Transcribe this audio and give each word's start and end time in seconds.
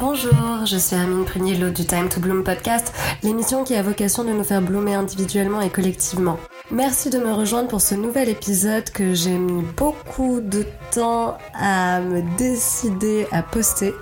Bonjour, 0.00 0.64
je 0.64 0.78
suis 0.78 0.96
Amine 0.96 1.26
Prunier, 1.26 1.56
du 1.56 1.84
Time 1.84 2.08
to 2.08 2.20
Bloom 2.20 2.42
podcast, 2.42 2.90
l'émission 3.22 3.64
qui 3.64 3.74
a 3.74 3.82
vocation 3.82 4.24
de 4.24 4.30
nous 4.30 4.44
faire 4.44 4.62
bloomer 4.62 4.94
individuellement 4.94 5.60
et 5.60 5.68
collectivement. 5.68 6.38
Merci 6.70 7.10
de 7.10 7.18
me 7.18 7.30
rejoindre 7.30 7.68
pour 7.68 7.82
ce 7.82 7.94
nouvel 7.94 8.30
épisode 8.30 8.88
que 8.88 9.12
j'ai 9.12 9.36
mis 9.36 9.62
beaucoup 9.76 10.40
de 10.40 10.64
temps 10.90 11.36
à 11.52 12.00
me 12.00 12.22
décider 12.38 13.26
à 13.30 13.42
poster. 13.42 13.92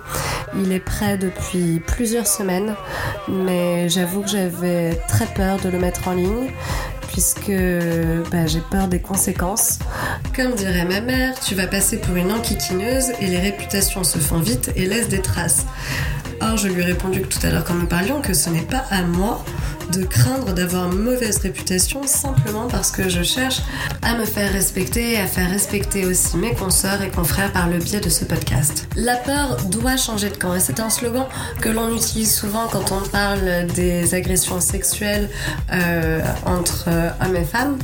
Il 0.55 0.71
est 0.71 0.79
prêt 0.79 1.17
depuis 1.17 1.81
plusieurs 1.85 2.27
semaines, 2.27 2.75
mais 3.27 3.89
j'avoue 3.89 4.21
que 4.21 4.29
j'avais 4.29 4.95
très 5.09 5.25
peur 5.25 5.59
de 5.59 5.67
le 5.67 5.79
mettre 5.79 6.07
en 6.07 6.13
ligne 6.13 6.49
puisque 7.19 7.51
bah, 8.31 8.47
j'ai 8.47 8.61
peur 8.61 8.87
des 8.87 9.01
conséquences. 9.01 9.79
Comme 10.33 10.55
dirait 10.55 10.85
ma 10.85 11.01
mère, 11.01 11.37
tu 11.37 11.53
vas 11.53 11.67
passer 11.67 11.97
pour 11.97 12.15
une 12.15 12.31
enquiquineuse 12.31 13.11
et 13.19 13.27
les 13.27 13.39
réputations 13.39 14.05
se 14.05 14.19
font 14.19 14.39
vite 14.39 14.71
et 14.77 14.85
laissent 14.85 15.09
des 15.09 15.21
traces. 15.21 15.65
Or, 16.39 16.55
je 16.55 16.69
lui 16.69 16.81
ai 16.81 16.85
répondu 16.85 17.21
tout 17.23 17.39
à 17.43 17.49
l'heure 17.49 17.65
quand 17.65 17.73
nous 17.73 17.87
parlions 17.87 18.21
que 18.21 18.33
ce 18.33 18.49
n'est 18.49 18.61
pas 18.61 18.85
à 18.89 19.01
moi 19.01 19.43
de 19.91 20.03
craindre 20.03 20.53
d'avoir 20.53 20.91
une 20.91 20.99
mauvaise 20.99 21.37
réputation 21.37 22.03
simplement 22.05 22.67
parce 22.67 22.91
que 22.91 23.09
je 23.09 23.23
cherche 23.23 23.61
à 24.01 24.15
me 24.17 24.25
faire 24.25 24.51
respecter 24.51 25.13
et 25.13 25.17
à 25.17 25.25
faire 25.25 25.49
respecter 25.49 26.05
aussi 26.05 26.37
mes 26.37 26.53
consoeurs 26.53 27.01
et 27.01 27.09
confrères 27.09 27.51
par 27.51 27.69
le 27.69 27.77
biais 27.77 27.99
de 27.99 28.09
ce 28.09 28.25
podcast. 28.25 28.87
La 28.95 29.15
peur 29.15 29.57
doit 29.69 29.97
changer 29.97 30.29
de 30.29 30.37
camp 30.37 30.55
et 30.55 30.59
c'est 30.59 30.79
un 30.79 30.89
slogan 30.89 31.25
que 31.61 31.69
l'on 31.69 31.93
utilise 31.95 32.33
souvent 32.33 32.67
quand 32.67 32.91
on 32.91 33.07
parle 33.09 33.67
des 33.75 34.13
agressions 34.13 34.59
sexuelles 34.59 35.29
euh, 35.71 36.21
entre 36.45 36.85
euh, 36.87 37.09
hommes 37.21 37.35
et 37.35 37.45
femmes 37.45 37.77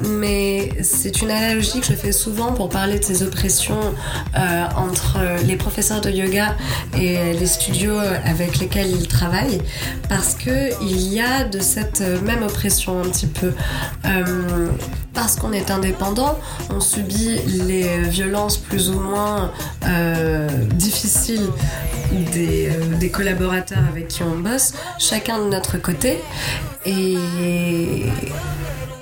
mais 0.00 0.70
c'est 0.82 1.22
une 1.22 1.30
analogie 1.30 1.80
que 1.80 1.86
je 1.86 1.94
fais 1.94 2.12
souvent 2.12 2.52
pour 2.52 2.68
parler 2.68 2.98
de 2.98 3.04
ces 3.04 3.22
oppressions 3.22 3.80
euh, 4.36 4.64
entre 4.76 5.18
les 5.46 5.56
professeurs 5.56 6.00
de 6.00 6.10
yoga 6.10 6.54
et 6.98 7.32
les 7.32 7.46
studios 7.46 7.98
avec 8.24 8.58
lesquels 8.58 8.90
ils 8.90 9.08
travaillent, 9.08 9.62
parce 10.08 10.34
que 10.34 10.70
il 10.82 11.12
y 11.12 11.20
a 11.20 11.35
de 11.44 11.60
cette 11.60 12.00
même 12.00 12.42
oppression 12.42 13.00
un 13.00 13.08
petit 13.08 13.26
peu. 13.26 13.52
Euh, 14.04 14.68
parce 15.14 15.36
qu'on 15.36 15.52
est 15.52 15.70
indépendant, 15.70 16.38
on 16.70 16.80
subit 16.80 17.38
les 17.46 17.98
violences 18.00 18.58
plus 18.58 18.90
ou 18.90 19.00
moins 19.00 19.50
euh, 19.86 20.48
difficiles 20.74 21.48
des, 22.32 22.68
euh, 22.68 22.96
des, 22.98 23.10
collaborateurs 23.10 23.82
avec 23.88 24.08
qui 24.08 24.22
on 24.22 24.38
bosse, 24.38 24.74
chacun 24.98 25.38
de 25.38 25.48
notre 25.48 25.78
côté. 25.78 26.18
Et, 26.84 27.16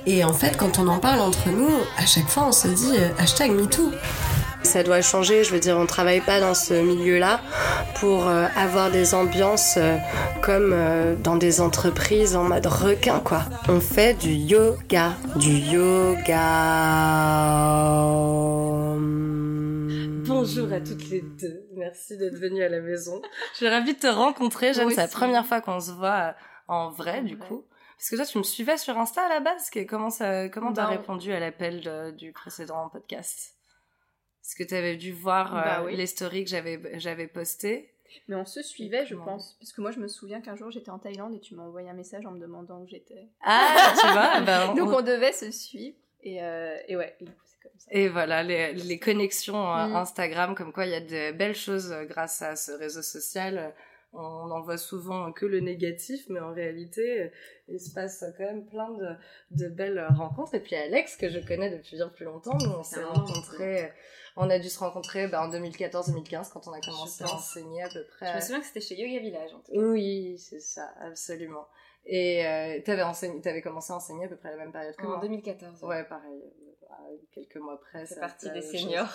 et 0.07 0.25
en 0.25 0.33
fait, 0.33 0.57
quand 0.57 0.79
on 0.79 0.89
en 0.89 0.99
parle 0.99 1.21
entre 1.21 1.49
nous, 1.49 1.71
à 1.99 2.07
chaque 2.07 2.29
fois 2.29 2.47
on 2.49 2.53
se 2.53 2.69
dit 2.69 2.93
hashtag 3.19 3.51
MeToo 3.51 3.91
ça 4.65 4.83
doit 4.83 5.03
changer. 5.03 5.45
Je 5.45 5.53
veux 5.53 5.61
dire, 5.61 5.77
on 5.79 5.87
travaille 5.87 6.21
pas 6.21 6.41
dans 6.41 6.55
ce 6.55 6.75
milieu-là 6.75 7.41
pour 8.01 8.27
euh, 8.29 8.47
avoir 8.57 8.91
des 8.91 9.15
ambiances 9.15 9.77
euh, 9.77 9.97
comme 10.43 10.73
euh, 10.73 11.15
dans 11.17 11.37
des 11.37 11.61
entreprises 11.61 12.35
en 12.37 12.45
mode 12.45 12.67
requin, 12.67 13.21
quoi. 13.21 13.43
On 13.69 13.81
fait 13.81 14.15
du 14.15 14.33
yoga, 14.33 15.13
du 15.37 15.53
yoga. 15.53 16.25
Bonjour 20.27 20.73
à 20.73 20.81
toutes 20.81 21.09
les 21.11 21.21
deux. 21.23 21.67
Merci 21.77 22.17
d'être 22.17 22.39
venue 22.39 22.63
à 22.63 22.69
la 22.69 22.81
maison. 22.81 23.21
Je 23.53 23.59
suis 23.59 23.69
ravie 23.69 23.95
de 23.95 23.99
te 24.01 24.07
rencontrer. 24.07 24.73
J'aime, 24.73 24.91
c'est 24.91 24.97
la 24.97 25.09
première 25.09 25.47
fois 25.47 25.61
qu'on 25.61 25.81
se 25.81 25.93
voit 25.93 26.35
en 26.69 26.91
vrai, 26.91 27.23
du 27.23 27.39
coup. 27.39 27.65
Parce 27.97 28.11
que 28.11 28.17
toi, 28.17 28.27
tu 28.27 28.39
me 28.39 28.43
suivais 28.43 28.77
sur 28.77 28.99
Insta 28.99 29.23
à 29.23 29.29
la 29.29 29.41
base. 29.41 29.71
Comment 29.89 30.11
ça, 30.11 30.49
comment 30.49 30.73
t'as 30.73 30.87
répondu 30.87 31.33
à 31.33 31.41
l'appel 31.41 32.15
du 32.17 32.33
précédent 32.33 32.89
podcast? 32.91 33.54
Est-ce 34.45 34.57
que 34.57 34.63
tu 34.63 34.75
avais 34.75 34.97
dû 34.97 35.13
voir 35.13 35.53
bah 35.55 35.83
euh, 35.83 35.91
les 35.91 36.07
stories 36.07 36.45
que 36.45 36.51
j'avais, 36.51 36.79
j'avais 37.01 37.27
postées 37.27 37.95
Mais 38.29 38.35
on 38.37 38.45
se 38.45 38.63
suivait, 38.63 39.07
je 39.07 39.15
pense. 39.15 39.57
Parce 39.59 39.73
que 39.73 39.81
moi, 39.81 39.91
je 39.91 39.99
me 39.99 40.07
souviens 40.07 40.43
qu'un 40.43 40.55
jour, 40.55 40.71
j'étais 40.71 40.91
en 40.91 40.99
Thaïlande 40.99 41.35
et 41.35 41.41
tu 41.41 41.55
m'as 41.55 41.63
envoyé 41.63 41.89
un 41.89 41.95
message 41.95 42.27
en 42.27 42.31
me 42.31 42.39
demandant 42.39 42.83
où 42.83 42.87
j'étais. 42.87 43.31
Ah, 43.43 43.95
tu 44.01 44.07
vois 44.13 44.43
bah, 44.43 44.75
Donc, 44.75 44.91
on... 44.91 45.01
devait 45.01 45.33
se 45.33 45.51
suivre. 45.51 45.97
Et, 46.23 46.43
euh, 46.43 46.77
et 46.89 46.97
ouais, 46.97 47.17
et 47.21 47.25
c'est 47.25 47.63
comme 47.63 47.79
ça. 47.79 47.89
Et 47.91 48.09
voilà, 48.09 48.43
les, 48.43 48.75
les 48.75 48.99
connexions 48.99 49.75
euh, 49.75 49.87
mm. 49.87 49.97
Instagram, 49.97 50.55
comme 50.55 50.75
quoi 50.75 50.85
il 50.85 50.93
y 50.93 50.95
a 50.95 51.01
de 51.01 51.35
belles 51.35 51.57
choses 51.57 51.95
grâce 52.07 52.43
à 52.43 52.55
ce 52.55 52.73
réseau 52.73 53.03
social 53.03 53.73
on 54.17 54.51
en 54.53 54.61
voit 54.61 54.79
souvent 54.79 55.33
que 55.33 55.45
le 55.45 55.59
négatif, 55.59 56.27
mais 56.29 56.39
en 56.39 56.53
réalité, 56.53 57.33
il 57.67 57.81
se 57.81 57.93
passe 57.93 58.25
quand 58.39 58.45
même 58.45 58.65
plein 58.65 58.89
de, 58.91 59.09
de 59.51 59.69
belles 59.69 60.07
rencontres. 60.17 60.55
Et 60.55 60.61
puis 60.61 60.77
Alex, 60.77 61.17
que 61.17 61.29
je 61.29 61.41
connais 61.41 61.69
depuis 61.77 61.97
bien 61.97 62.09
plus 62.09 62.25
longtemps, 62.25 62.57
nous 62.61 62.71
on 62.71 62.85
s'est 62.85 63.03
rencontrés 63.03 63.91
on 64.37 64.51
a 64.51 64.59
dû 64.59 64.69
se 64.69 64.79
rencontrer 64.79 65.29
bah, 65.29 65.47
en 65.47 65.51
2014-2015 65.51 66.53
quand 66.53 66.67
on 66.67 66.73
a 66.73 66.81
commencé 66.81 67.25
à 67.25 67.33
enseigner 67.33 67.83
à 67.83 67.89
peu 67.89 68.05
près. 68.17 68.31
Je 68.31 68.37
me 68.37 68.41
souviens 68.41 68.61
que 68.61 68.67
c'était 68.67 68.81
chez 68.81 68.97
Yoga 68.97 69.21
Village. 69.21 69.51
En 69.55 69.61
tout 69.61 69.73
cas. 69.73 69.79
Oui, 69.79 70.37
c'est 70.39 70.61
ça, 70.61 70.93
absolument. 71.01 71.67
Et 72.07 72.47
euh, 72.47 72.81
t'avais 72.85 73.03
enseigné, 73.03 73.41
avais 73.47 73.63
commencé 73.63 73.93
à 73.93 73.97
enseigner 73.97 74.27
à 74.27 74.29
peu 74.29 74.37
près 74.37 74.49
à 74.49 74.53
la 74.53 74.59
même 74.59 74.73
période 74.73 74.95
que 74.97 75.07
en 75.07 75.21
2014. 75.21 75.83
Ouais, 75.85 76.05
pareil. 76.05 76.43
Euh, 77.05 77.17
quelques 77.33 77.57
mois 77.57 77.75
après. 77.75 78.07
C'est 78.07 78.21
parti 78.21 78.51
des 78.51 78.63
seniors. 78.63 79.09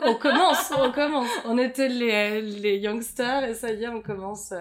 On 0.00 0.14
commence, 0.16 0.72
on 0.76 0.92
commence. 0.92 1.28
On 1.44 1.58
était 1.58 1.88
les, 1.88 2.42
les 2.42 2.78
youngsters 2.78 3.44
et 3.44 3.54
ça 3.54 3.72
y 3.72 3.84
est, 3.84 3.88
on 3.88 4.02
commence 4.02 4.52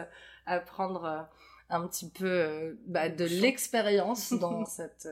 à 0.46 0.60
prendre 0.60 1.06
euh, 1.06 1.22
un 1.70 1.88
petit 1.88 2.10
peu 2.10 2.26
euh, 2.28 2.74
bah, 2.86 3.10
de 3.10 3.26
l'expérience 3.26 4.34
dans 4.34 4.66
cette 4.66 5.08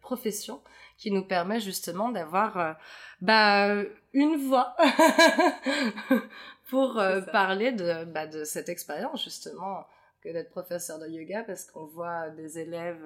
profession 0.00 0.60
qui 0.96 1.10
nous 1.10 1.24
permet 1.24 1.60
justement 1.60 2.10
d'avoir 2.10 2.58
euh, 2.58 2.72
bah, 3.20 3.82
une 4.12 4.36
voix 4.36 4.76
pour 6.68 6.98
euh, 6.98 7.20
parler 7.20 7.72
de, 7.72 8.04
bah, 8.04 8.26
de 8.26 8.44
cette 8.44 8.68
expérience 8.68 9.24
justement 9.24 9.86
que 10.22 10.30
d'être 10.30 10.50
professeur 10.50 10.98
de 10.98 11.06
yoga 11.08 11.42
parce 11.44 11.66
qu'on 11.66 11.84
voit 11.84 12.30
des 12.30 12.58
élèves 12.58 13.04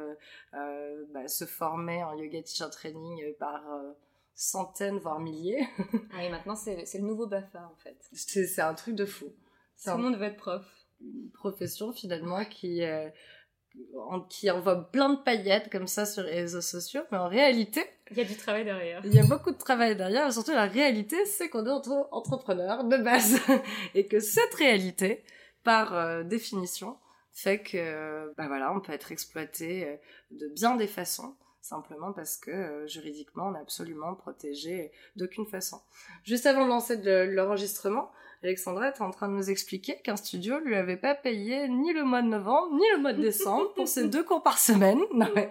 euh, 0.54 1.04
bah, 1.12 1.26
se 1.28 1.44
former 1.44 2.04
en 2.04 2.14
yoga 2.14 2.42
teacher 2.42 2.70
training 2.70 3.34
par 3.38 3.62
centaines 4.34 4.98
voire 4.98 5.18
milliers. 5.18 5.66
oui, 5.92 6.28
maintenant 6.30 6.54
c'est 6.54 6.86
le 6.94 7.04
nouveau 7.04 7.26
BAFA 7.26 7.68
en 7.72 7.76
fait. 7.76 7.98
C'est 8.12 8.60
un 8.60 8.74
truc 8.74 8.94
de 8.94 9.06
fou. 9.06 9.26
Tout 9.84 9.96
le 9.96 10.02
monde 10.02 10.16
veut 10.16 10.26
être 10.26 10.36
prof. 10.36 10.64
Une 11.00 11.30
profession 11.30 11.92
finalement 11.92 12.44
qui 12.44 12.82
qui 14.28 14.50
envoie 14.50 14.90
plein 14.90 15.10
de 15.10 15.18
paillettes 15.18 15.70
comme 15.70 15.86
ça 15.86 16.06
sur 16.06 16.22
les 16.22 16.34
réseaux 16.34 16.60
sociaux, 16.60 17.02
mais 17.10 17.18
en 17.18 17.28
réalité, 17.28 17.84
il 18.10 18.16
y 18.16 18.20
a 18.20 18.24
du 18.24 18.36
travail 18.36 18.64
derrière. 18.64 19.02
Il 19.04 19.14
y 19.14 19.18
a 19.18 19.26
beaucoup 19.26 19.50
de 19.50 19.58
travail 19.58 19.96
derrière, 19.96 20.26
mais 20.26 20.32
surtout 20.32 20.52
la 20.52 20.66
réalité, 20.66 21.24
c'est 21.26 21.48
qu'on 21.48 21.66
est 21.66 21.70
entre 21.70 22.08
entrepreneurs 22.10 22.84
de 22.84 22.96
base 22.96 23.38
et 23.94 24.06
que 24.06 24.20
cette 24.20 24.54
réalité, 24.54 25.24
par 25.64 25.94
euh, 25.94 26.22
définition, 26.22 26.96
fait 27.32 27.62
que, 27.62 28.32
bah 28.36 28.48
voilà, 28.48 28.72
on 28.74 28.80
peut 28.80 28.92
être 28.92 29.12
exploité 29.12 29.86
euh, 29.86 29.96
de 30.30 30.48
bien 30.48 30.76
des 30.76 30.86
façons 30.86 31.36
simplement 31.68 32.12
parce 32.12 32.36
que 32.36 32.50
euh, 32.50 32.86
juridiquement 32.86 33.48
on 33.48 33.54
est 33.54 33.60
absolument 33.60 34.14
protégé 34.14 34.90
d'aucune 35.16 35.46
façon. 35.46 35.80
Juste 36.24 36.46
avant 36.46 36.64
de 36.64 36.70
lancer 36.70 36.96
l'enregistrement, 37.26 38.10
Alexandra 38.42 38.88
est 38.88 39.00
en 39.00 39.10
train 39.10 39.28
de 39.28 39.34
nous 39.34 39.50
expliquer 39.50 39.96
qu'un 40.04 40.14
studio 40.14 40.60
lui 40.60 40.76
avait 40.76 40.96
pas 40.96 41.16
payé 41.16 41.68
ni 41.68 41.92
le 41.92 42.04
mois 42.04 42.22
de 42.22 42.28
novembre 42.28 42.72
ni 42.74 42.84
le 42.94 42.98
mois 42.98 43.12
de 43.12 43.20
décembre 43.20 43.72
pour 43.74 43.88
ses 43.88 44.08
deux 44.08 44.22
cours 44.22 44.42
par 44.44 44.58
semaine. 44.58 45.00
Non 45.12 45.26
mais 45.34 45.48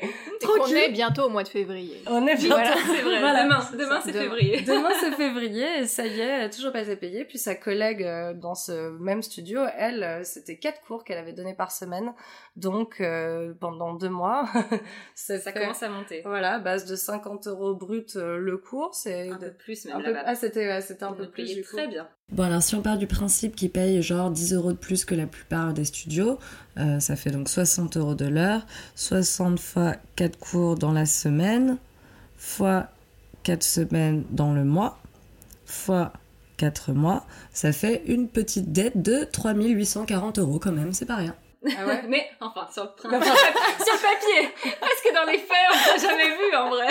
on 0.48 0.68
est 0.68 0.90
bientôt 0.90 1.24
au 1.24 1.30
mois 1.30 1.44
de 1.44 1.50
février. 1.50 2.02
On 2.08 2.26
est 2.26 2.36
bientôt. 2.36 2.56
Voilà, 2.56 2.76
c'est 2.76 3.02
vrai. 3.02 3.20
demain, 3.20 3.60
demain 3.74 4.02
c'est 4.04 4.14
février. 4.14 4.62
Demain 4.68 4.92
c'est 5.00 5.12
février 5.12 5.80
et 5.80 5.86
ça 5.86 6.06
y 6.06 6.20
est, 6.20 6.24
elle 6.24 6.44
a 6.44 6.50
toujours 6.50 6.72
pas 6.72 6.82
été 6.82 6.96
payée. 6.96 7.26
Puis 7.26 7.38
sa 7.38 7.56
collègue 7.56 8.04
euh, 8.04 8.34
dans 8.34 8.56
ce 8.56 8.98
même 9.00 9.22
studio, 9.22 9.62
elle, 9.78 10.04
euh, 10.04 10.24
c'était 10.24 10.58
quatre 10.58 10.82
cours 10.82 11.04
qu'elle 11.04 11.18
avait 11.18 11.34
donné 11.34 11.54
par 11.54 11.72
semaine, 11.72 12.14
donc 12.56 13.02
euh, 13.02 13.54
pendant 13.60 13.94
deux 13.94 14.10
mois. 14.10 14.48
ça, 15.16 15.52
commence 15.52 15.84
à 15.84 15.90
monter. 15.90 16.22
Voilà, 16.24 16.60
base 16.60 16.86
de 16.86 16.96
50 16.96 17.48
euros 17.48 17.76
brut 17.76 18.16
le 18.16 18.58
cours, 18.58 18.94
c'est 18.94 19.30
un 19.30 19.38
peu 19.38 19.52
plus 19.52 19.86
même. 19.86 20.04
Peu... 20.04 20.16
Ah 20.26 20.36
c'était 20.36 20.80
c'était 20.82 21.04
un 21.04 21.14
peu 21.14 21.30
plus. 21.30 21.62
Très 21.64 21.88
bien. 21.88 22.08
Bon 22.34 22.44
alors 22.44 22.62
si 22.62 22.76
on 22.76 22.82
part 22.82 22.98
du 22.98 23.08
principe 23.08 23.56
qu'ils 23.56 23.72
payent 23.72 24.02
genre 24.02 24.30
10 24.30 24.54
euros 24.54 24.74
de 24.74 24.78
plus 24.78 25.06
que 25.06 25.16
la 25.16 25.28
plupart 25.28 25.74
des 25.74 25.86
studios, 25.86 26.40
euh, 26.78 27.00
ça 27.00 27.16
fait 27.16 27.32
donc 27.32 27.48
60 27.48 27.96
euros 27.96 28.16
de 28.16 28.26
l'heure, 28.26 28.66
60 28.96 29.58
fois 29.58 29.96
4 30.18 30.38
cours 30.38 30.76
dans 30.76 30.92
la 30.92 31.06
semaine, 31.06 31.78
fois 32.38 32.88
4 33.44 33.64
semaines 33.64 34.26
dans 34.30 34.52
le 34.52 34.66
mois, 34.66 35.00
fois 35.66 36.12
4 36.58 36.92
mois, 36.92 37.26
ça 37.54 37.72
fait 37.72 38.04
une 38.08 38.28
petite 38.28 38.74
dette 38.74 39.02
de 39.02 39.24
3840 39.24 40.40
euros 40.40 40.60
quand 40.60 40.74
même, 40.74 40.92
c'est 40.92 41.06
pas 41.06 41.16
rien. 41.16 41.36
Ah 41.78 41.88
ouais? 41.88 42.04
Mais 42.10 42.30
enfin, 42.42 42.68
sur 42.74 42.84
le, 42.84 42.90
sur 43.04 43.10
le 43.10 43.20
papier. 43.22 44.76
Parce 44.82 45.02
que 45.02 45.14
dans 45.16 45.32
les 45.32 45.38
faits, 45.38 45.58
on 45.72 45.92
l'a 45.92 45.98
jamais 45.98 46.30
vu 46.30 46.56
en 46.58 46.70
vrai. 46.70 46.88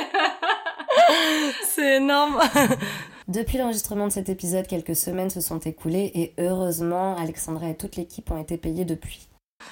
C'est 1.62 1.96
énorme 1.96 2.40
Depuis 3.28 3.58
l'enregistrement 3.58 4.06
de 4.06 4.12
cet 4.12 4.28
épisode, 4.28 4.68
quelques 4.68 4.94
semaines 4.94 5.30
se 5.30 5.40
sont 5.40 5.58
écoulées 5.58 6.12
et 6.14 6.32
heureusement, 6.38 7.16
Alexandra 7.16 7.68
et 7.70 7.76
toute 7.76 7.96
l'équipe 7.96 8.30
ont 8.30 8.40
été 8.40 8.56
payées 8.56 8.84
depuis. 8.84 9.26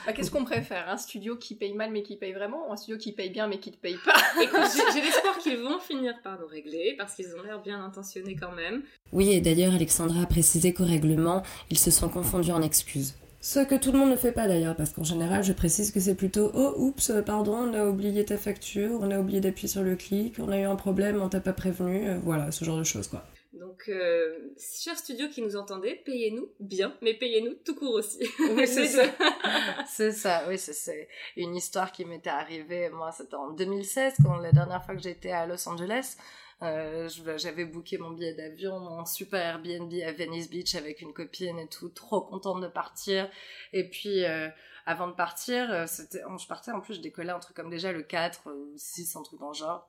Bah, 0.05 0.13
Qu'est-ce 0.13 0.33
qu'on 0.33 0.45
préfère? 0.45 0.89
Un 0.89 0.97
studio 0.97 1.37
qui 1.37 1.55
paye 1.55 1.73
mal 1.73 1.93
mais 1.93 2.03
qui 2.03 2.17
paye 2.17 2.33
vraiment 2.33 2.69
ou 2.69 2.73
un 2.73 2.77
studio 2.77 2.99
qui 2.99 3.13
paye 3.13 3.31
bien 3.31 3.47
mais 3.47 3.59
qui 3.59 3.71
ne 3.71 3.77
paye 3.77 3.97
pas? 4.05 4.15
J'ai 4.93 5.01
l'espoir 5.01 5.39
qu'ils 5.39 5.59
vont 5.59 5.79
finir 5.79 6.15
par 6.25 6.41
nous 6.41 6.49
régler 6.49 6.97
parce 6.99 7.15
qu'ils 7.15 7.29
ont 7.37 7.43
l'air 7.45 7.63
bien 7.63 7.81
intentionnés 7.85 8.35
quand 8.35 8.51
même. 8.51 8.83
Oui, 9.13 9.31
et 9.33 9.41
d'ailleurs, 9.41 9.75
Alexandra 9.75 10.23
a 10.23 10.27
précisé 10.27 10.75
qu'au 10.75 10.85
règlement, 10.85 11.45
ils 11.71 11.79
se 11.79 11.93
sont 11.93 12.09
confondus 12.09 12.51
en 12.51 12.61
excuses. 12.63 13.15
Ce 13.41 13.61
que 13.61 13.77
tout 13.77 13.93
le 13.93 13.99
monde 13.99 14.11
ne 14.11 14.17
fait 14.17 14.33
pas 14.33 14.49
d'ailleurs, 14.49 14.75
parce 14.75 14.91
qu'en 14.95 15.05
général, 15.05 15.45
je 15.45 15.53
précise 15.53 15.93
que 15.93 16.01
c'est 16.01 16.15
plutôt 16.15 16.51
Oh, 16.55 16.73
oups, 16.79 17.13
pardon, 17.25 17.55
on 17.71 17.75
a 17.75 17.87
oublié 17.87 18.25
ta 18.25 18.39
facture, 18.39 18.99
on 19.01 19.11
a 19.13 19.21
oublié 19.21 19.41
d'appuyer 19.41 19.69
sur 19.69 19.83
le 19.83 19.95
clic, 19.95 20.37
on 20.41 20.49
a 20.49 20.59
eu 20.59 20.65
un 20.65 20.77
problème, 20.77 21.21
on 21.23 21.29
t'a 21.29 21.41
pas 21.41 21.53
prévenu, 21.53 22.09
euh, 22.09 22.19
voilà, 22.25 22.51
ce 22.51 22.65
genre 22.65 22.79
de 22.79 22.85
choses 22.85 23.07
quoi. 23.07 23.23
Donc, 23.59 23.89
euh, 23.89 24.37
chers 24.59 24.99
studios 24.99 25.29
qui 25.29 25.41
nous 25.41 25.57
entendez, 25.57 25.95
payez-nous 26.05 26.49
bien, 26.59 26.97
mais 27.03 27.15
payez-nous 27.15 27.55
tout 27.65 27.75
court 27.75 27.95
aussi. 27.95 28.19
Oui, 28.57 28.67
c'est 28.67 28.87
ça. 28.89 29.05
c'est 29.87 30.13
ça, 30.13 30.45
oui, 30.49 30.59
c'est- 30.59 31.09
une 31.37 31.55
histoire 31.55 31.93
qui 31.93 32.05
m'était 32.05 32.31
arrivée, 32.31 32.89
moi, 32.91 33.13
c'était 33.13 33.37
en 33.37 33.51
2016, 33.51 34.15
quand 34.25 34.37
la 34.39 34.51
dernière 34.53 34.85
fois 34.85 34.95
que 34.97 35.03
j'étais 35.03 35.31
à 35.31 35.47
Los 35.47 35.69
Angeles. 35.69 36.17
Euh, 36.63 37.09
j'avais 37.37 37.65
booké 37.65 37.99
mon 37.99 38.13
billet 38.13 38.33
d'avion, 38.35 38.79
mon 38.79 39.05
super 39.05 39.41
Airbnb 39.45 39.93
à 40.07 40.13
Venice 40.13 40.49
Beach 40.49 40.75
avec 40.77 41.01
une 41.03 41.13
copine 41.13 41.59
et 41.59 41.69
tout, 41.69 41.89
trop 41.91 42.23
contente 42.23 42.61
de 42.63 42.69
partir. 42.69 43.29
Et 43.73 43.89
puis, 43.91 44.25
euh, 44.25 44.49
avant 44.87 45.09
de 45.09 45.13
partir, 45.15 45.71
euh, 45.73 45.85
c'était, 45.87 46.21
je 46.41 46.47
partais, 46.47 46.71
en 46.71 46.81
plus, 46.81 46.95
je 46.95 47.01
décollais 47.01 47.33
un 47.33 47.41
truc 47.41 47.57
comme 47.57 47.71
déjà 47.71 47.93
le 47.93 48.03
4 48.03 48.49
ou 48.51 48.73
6, 48.77 49.17
un 49.17 49.23
truc 49.23 49.41
dans 49.41 49.49
le 49.49 49.55
genre. 49.55 49.89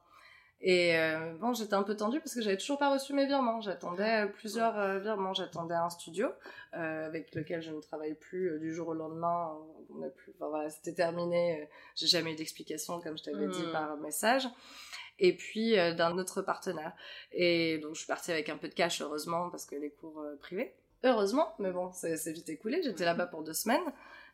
Et 0.61 0.97
euh, 0.97 1.33
bon, 1.35 1.53
j'étais 1.53 1.73
un 1.73 1.83
peu 1.83 1.95
tendue 1.95 2.19
parce 2.19 2.33
que 2.33 2.41
j'avais 2.41 2.57
toujours 2.57 2.79
pas 2.79 2.91
reçu 2.91 3.13
mes 3.13 3.25
virements. 3.27 3.61
J'attendais 3.61 4.23
euh, 4.23 4.27
plusieurs 4.27 4.79
euh, 4.79 4.99
virements. 4.99 5.33
J'attendais 5.33 5.75
un 5.75 5.89
studio 5.89 6.29
euh, 6.73 7.05
avec 7.05 7.35
lequel 7.35 7.61
je 7.61 7.71
ne 7.71 7.81
travaille 7.81 8.15
plus 8.15 8.57
du 8.59 8.73
jour 8.73 8.87
au 8.87 8.93
lendemain. 8.93 9.53
On 9.93 10.01
a 10.01 10.09
plus, 10.09 10.31
enfin, 10.35 10.49
voilà, 10.49 10.69
c'était 10.69 10.93
terminé. 10.93 11.69
J'ai 11.95 12.07
jamais 12.07 12.33
eu 12.33 12.35
d'explication, 12.35 12.99
comme 13.01 13.17
je 13.17 13.23
t'avais 13.23 13.47
dit 13.47 13.63
Mm. 13.63 13.71
par 13.71 13.97
message. 13.97 14.47
Et 15.19 15.35
puis 15.35 15.75
d'un 15.75 16.17
autre 16.17 16.41
partenaire. 16.41 16.93
Et 17.31 17.77
donc 17.79 17.93
je 17.93 17.99
suis 17.99 18.07
partie 18.07 18.31
avec 18.31 18.49
un 18.49 18.57
peu 18.57 18.67
de 18.67 18.73
cash, 18.73 19.01
heureusement, 19.01 19.49
parce 19.49 19.65
que 19.65 19.75
les 19.75 19.91
cours 19.91 20.25
privés. 20.41 20.75
Heureusement, 21.03 21.53
mais 21.59 21.71
bon, 21.71 21.91
c'est 21.93 22.31
vite 22.31 22.49
écoulé. 22.49 22.81
J'étais 22.83 23.05
là-bas 23.05 23.27
pour 23.27 23.43
deux 23.43 23.53
semaines. 23.53 23.93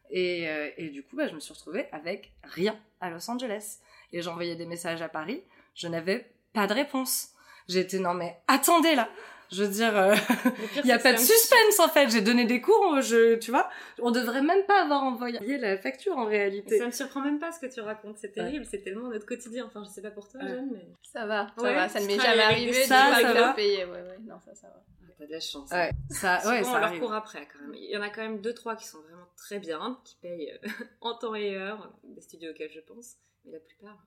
Et, 0.09 0.44
et 0.77 0.89
du 0.89 1.03
coup, 1.03 1.15
bah, 1.18 1.27
je 1.27 1.35
me 1.35 1.39
suis 1.39 1.53
retrouvée 1.53 1.88
avec 1.91 2.33
rien 2.44 2.79
à 3.00 3.09
Los 3.09 3.29
Angeles. 3.29 3.79
Et 4.12 4.21
j'envoyais 4.21 4.56
des 4.56 4.65
messages 4.65 5.01
à 5.01 5.09
Paris. 5.09 5.44
Je 5.73 5.88
n'avais 5.88 6.33
pas 6.53 6.68
de 6.68 6.73
réponse. 6.73 7.29
J'étais, 7.68 8.00
non 8.00 8.13
mais 8.13 8.38
attendez 8.47 8.95
là 8.95 9.09
je 9.51 9.63
veux 9.63 9.69
dire, 9.69 9.97
euh, 9.97 10.15
il 10.77 10.85
n'y 10.85 10.91
a 10.94 11.00
pas 11.00 11.12
de 11.12 11.18
suspense 11.18 11.79
en 11.79 11.89
fait. 11.89 12.09
J'ai 12.09 12.21
donné 12.21 12.45
des 12.45 12.62
cours, 12.62 13.01
je, 13.01 13.35
tu 13.35 13.51
vois. 13.51 13.69
On 14.00 14.12
devrait 14.12 14.41
même 14.41 14.65
pas 14.65 14.81
avoir 14.83 15.03
envoyé 15.03 15.57
la 15.57 15.77
facture 15.77 16.18
en 16.18 16.25
réalité. 16.25 16.77
Ça 16.77 16.85
me 16.85 16.91
surprend 16.91 17.21
même 17.21 17.38
pas 17.38 17.51
ce 17.51 17.59
que 17.59 17.65
tu 17.65 17.81
racontes, 17.81 18.18
c'est 18.18 18.31
terrible, 18.31 18.65
c'est 18.65 18.81
tellement 18.81 19.09
notre 19.09 19.25
quotidien. 19.25 19.65
Enfin, 19.65 19.83
je 19.83 19.89
sais 19.89 20.01
pas 20.01 20.12
pour 20.12 20.29
toi, 20.29 20.39
Ouais. 20.41 20.47
Jeanne, 20.47 20.69
mais. 20.71 20.88
Ça 21.03 21.25
va, 21.25 21.47
ça 21.57 21.63
Ouais, 21.63 21.75
va, 21.75 21.89
ça 21.89 22.00
ne 22.00 22.06
m'est 22.07 22.19
jamais 22.19 22.41
arrivé 22.41 22.71
de 22.71 22.88
Ça, 22.88 23.09
pas 23.12 23.21
ça 23.21 23.33
va 23.33 23.53
payé. 23.53 23.83
Ouais, 23.83 23.91
ouais, 23.91 24.18
non, 24.21 24.39
ça, 24.39 24.56
ça 24.56 24.68
va. 24.68 24.81
Ah, 25.03 25.13
T'as 25.19 25.25
de 25.25 25.31
la 25.31 25.39
chance. 25.41 25.69
Ouais, 25.69 25.91
ça, 26.09 26.35
ouais, 26.45 26.59
Souvent, 26.59 26.71
ça 26.71 26.77
on 26.77 26.79
leur 26.79 27.00
court 27.00 27.13
après 27.13 27.45
quand 27.51 27.59
même. 27.59 27.73
Il 27.75 27.91
y 27.91 27.97
en 27.97 28.01
a 28.01 28.09
quand 28.09 28.21
même 28.21 28.39
deux, 28.39 28.53
trois 28.53 28.77
qui 28.77 28.88
sont 28.88 29.01
vraiment 29.01 29.27
très 29.35 29.59
bien, 29.59 30.00
qui 30.06 30.15
payent 30.21 30.51
euh, 30.63 30.69
en 31.01 31.18
temps 31.18 31.35
et 31.35 31.56
heure, 31.57 31.91
des 32.06 32.21
studios 32.21 32.51
auxquels 32.51 32.71
je 32.71 32.79
pense. 32.79 33.18
Mais 33.44 33.51
la 33.51 33.59
plupart, 33.59 33.97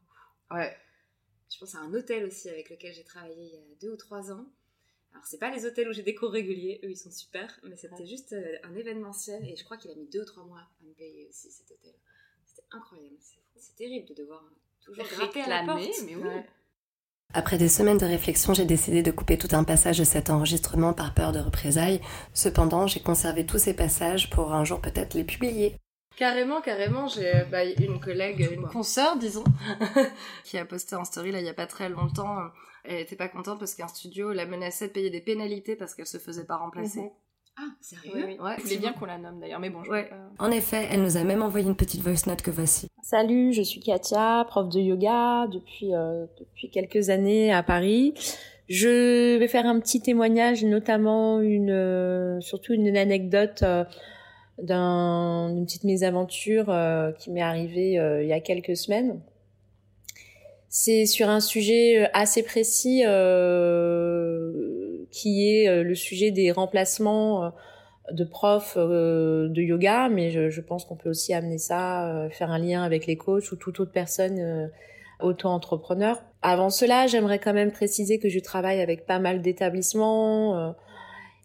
Ouais. 0.50 0.74
Je 1.50 1.58
pense 1.58 1.74
à 1.74 1.78
un 1.78 1.92
hôtel 1.94 2.24
aussi 2.24 2.48
avec 2.48 2.70
lequel 2.70 2.92
j'ai 2.94 3.04
travaillé 3.04 3.34
il 3.46 3.54
y 3.54 3.56
a 3.56 3.74
deux 3.80 3.90
ou 3.92 3.96
trois 3.96 4.32
ans. 4.32 4.46
Alors, 5.12 5.24
c'est 5.26 5.38
pas 5.38 5.50
les 5.54 5.64
hôtels 5.64 5.88
où 5.88 5.92
j'ai 5.92 6.02
des 6.02 6.14
cours 6.14 6.32
réguliers, 6.32 6.80
eux 6.82 6.90
ils 6.90 6.96
sont 6.96 7.10
super, 7.10 7.48
mais 7.62 7.76
c'était 7.76 8.06
juste 8.06 8.32
euh, 8.32 8.56
un 8.64 8.74
événementiel 8.74 9.44
et 9.48 9.54
je 9.56 9.62
crois 9.64 9.76
qu'il 9.76 9.90
a 9.92 9.94
mis 9.94 10.08
deux 10.08 10.22
ou 10.22 10.24
trois 10.24 10.44
mois 10.44 10.58
à 10.58 10.84
me 10.84 10.92
payer 10.94 11.28
aussi 11.28 11.50
cet 11.52 11.70
hôtel. 11.70 11.94
C'était 12.44 12.66
incroyable. 12.72 13.16
C'est- 13.20 13.76
terrible 13.76 14.06
de 14.08 14.14
devoir 14.14 14.44
toujours 14.80 15.04
gratter 15.04 15.40
à 15.40 15.48
la 15.48 15.64
porte. 15.64 15.80
Réclamer, 15.80 16.06
mais 16.06 16.16
oui. 16.16 16.28
Ouais. 16.28 16.46
Après 17.32 17.58
des 17.58 17.68
semaines 17.68 17.98
de 17.98 18.04
réflexion, 18.06 18.54
j'ai 18.54 18.64
décidé 18.66 19.02
de 19.02 19.10
couper 19.10 19.36
tout 19.38 19.48
un 19.52 19.64
passage 19.64 19.98
de 19.98 20.04
cet 20.04 20.30
enregistrement 20.30 20.92
par 20.92 21.14
peur 21.14 21.32
de 21.32 21.40
représailles. 21.40 22.00
Cependant, 22.32 22.86
j'ai 22.86 23.00
conservé 23.00 23.46
tous 23.46 23.58
ces 23.58 23.74
passages 23.74 24.30
pour 24.30 24.52
un 24.52 24.64
jour 24.64 24.80
peut-être 24.80 25.14
les 25.14 25.24
publier. 25.24 25.76
Carrément, 26.16 26.60
carrément, 26.60 27.08
j'ai 27.08 27.44
bah, 27.50 27.64
une 27.64 27.98
collègue, 28.00 28.48
une 28.52 28.66
consoeur, 28.66 29.16
disons, 29.16 29.44
qui 30.44 30.58
a 30.58 30.64
posté 30.64 30.94
en 30.96 31.04
story 31.04 31.32
là 31.32 31.40
il 31.40 31.46
y 31.46 31.48
a 31.48 31.54
pas 31.54 31.66
très 31.66 31.88
longtemps. 31.88 32.36
Elle 32.84 33.00
était 33.00 33.16
pas 33.16 33.28
contente 33.28 33.58
parce 33.58 33.74
qu'un 33.74 33.88
studio 33.88 34.32
la 34.32 34.46
menaçait 34.46 34.88
de 34.88 34.92
payer 34.92 35.10
des 35.10 35.20
pénalités 35.20 35.74
parce 35.74 35.94
qu'elle 35.94 36.06
se 36.06 36.18
faisait 36.18 36.44
pas 36.44 36.56
remplacer. 36.56 37.00
Mhm. 37.00 37.10
Ah, 37.56 37.62
sérieux? 37.80 38.12
Oui, 38.14 38.22
oui. 38.26 38.36
Ouais, 38.40 38.54
Je 38.58 38.62
voulais 38.64 38.76
bien 38.78 38.92
qu'on 38.92 39.06
la 39.06 39.16
nomme 39.16 39.38
d'ailleurs, 39.40 39.60
mais 39.60 39.70
bon, 39.70 39.82
je 39.84 39.90
Ouais. 39.90 40.02
vais 40.02 40.08
pas- 40.08 40.28
En 40.44 40.50
effet, 40.50 40.88
elle 40.90 41.02
nous 41.02 41.16
a 41.16 41.22
même 41.24 41.40
envoyé 41.40 41.66
une 41.66 41.76
petite 41.76 42.00
voice 42.00 42.26
note 42.26 42.42
que 42.42 42.50
voici. 42.50 42.88
Salut, 43.02 43.52
je 43.52 43.62
suis 43.62 43.80
Katia, 43.80 44.44
prof 44.48 44.68
de 44.68 44.80
yoga 44.80 45.46
depuis 45.46 45.94
euh, 45.94 46.26
depuis 46.38 46.70
quelques 46.70 47.10
années 47.10 47.52
à 47.52 47.62
Paris. 47.62 48.12
Je 48.68 49.36
vais 49.38 49.46
faire 49.48 49.66
un 49.66 49.78
petit 49.78 50.00
témoignage, 50.00 50.64
notamment 50.64 51.40
une 51.40 51.70
euh, 51.70 52.40
surtout 52.40 52.72
une 52.72 52.96
anecdote 52.96 53.62
euh, 53.62 53.84
d'un- 54.62 55.52
d'une 55.52 55.64
petite 55.64 55.84
mésaventure 55.84 56.66
euh, 56.68 57.12
qui 57.12 57.30
m'est 57.30 57.42
arrivée 57.42 57.98
euh, 57.98 58.22
il 58.22 58.28
y 58.28 58.32
a 58.32 58.40
quelques 58.40 58.76
semaines. 58.76 59.20
C'est 60.68 61.06
sur 61.06 61.28
un 61.28 61.40
sujet 61.40 62.04
euh, 62.04 62.08
assez 62.12 62.42
précis 62.42 63.02
euh, 63.06 64.52
qui 65.10 65.48
est 65.48 65.68
euh, 65.68 65.82
le 65.82 65.94
sujet 65.94 66.30
des 66.30 66.50
remplacements 66.50 67.44
euh, 67.44 67.48
de 68.12 68.24
profs 68.24 68.76
de 68.76 69.62
yoga, 69.62 70.10
mais 70.10 70.30
je, 70.30 70.50
je 70.50 70.60
pense 70.60 70.84
qu'on 70.84 70.96
peut 70.96 71.08
aussi 71.08 71.32
amener 71.32 71.56
ça, 71.56 72.28
faire 72.30 72.50
un 72.50 72.58
lien 72.58 72.82
avec 72.82 73.06
les 73.06 73.16
coachs 73.16 73.50
ou 73.50 73.56
toute 73.56 73.80
autre 73.80 73.92
personne 73.92 74.70
auto-entrepreneur. 75.20 76.22
Avant 76.42 76.68
cela, 76.68 77.06
j'aimerais 77.06 77.38
quand 77.38 77.54
même 77.54 77.72
préciser 77.72 78.18
que 78.18 78.28
je 78.28 78.40
travaille 78.40 78.82
avec 78.82 79.06
pas 79.06 79.20
mal 79.20 79.40
d'établissements, 79.40 80.74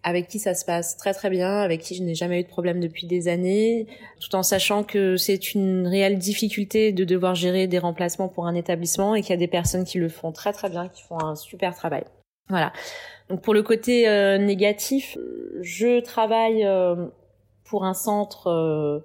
avec 0.03 0.27
qui 0.27 0.39
ça 0.39 0.53
se 0.53 0.65
passe 0.65 0.97
très 0.97 1.13
très 1.13 1.29
bien, 1.29 1.59
avec 1.59 1.81
qui 1.81 1.95
je 1.95 2.03
n'ai 2.03 2.15
jamais 2.15 2.39
eu 2.39 2.43
de 2.43 2.47
problème 2.47 2.79
depuis 2.79 3.05
des 3.07 3.27
années, 3.27 3.87
tout 4.19 4.35
en 4.35 4.43
sachant 4.43 4.83
que 4.83 5.17
c'est 5.17 5.53
une 5.53 5.87
réelle 5.87 6.17
difficulté 6.17 6.91
de 6.91 7.03
devoir 7.03 7.35
gérer 7.35 7.67
des 7.67 7.79
remplacements 7.79 8.27
pour 8.27 8.47
un 8.47 8.55
établissement 8.55 9.15
et 9.15 9.21
qu'il 9.21 9.31
y 9.31 9.33
a 9.33 9.37
des 9.37 9.47
personnes 9.47 9.83
qui 9.83 9.97
le 9.97 10.09
font 10.09 10.31
très 10.31 10.53
très 10.53 10.69
bien, 10.69 10.87
qui 10.87 11.03
font 11.03 11.19
un 11.19 11.35
super 11.35 11.75
travail. 11.75 12.03
Voilà. 12.49 12.73
Donc 13.29 13.41
pour 13.41 13.53
le 13.53 13.61
côté 13.61 14.09
euh, 14.09 14.37
négatif, 14.37 15.17
je 15.61 15.99
travaille 15.99 16.65
euh, 16.65 16.95
pour 17.63 17.85
un 17.85 17.93
centre 17.93 18.47
euh, 18.47 18.99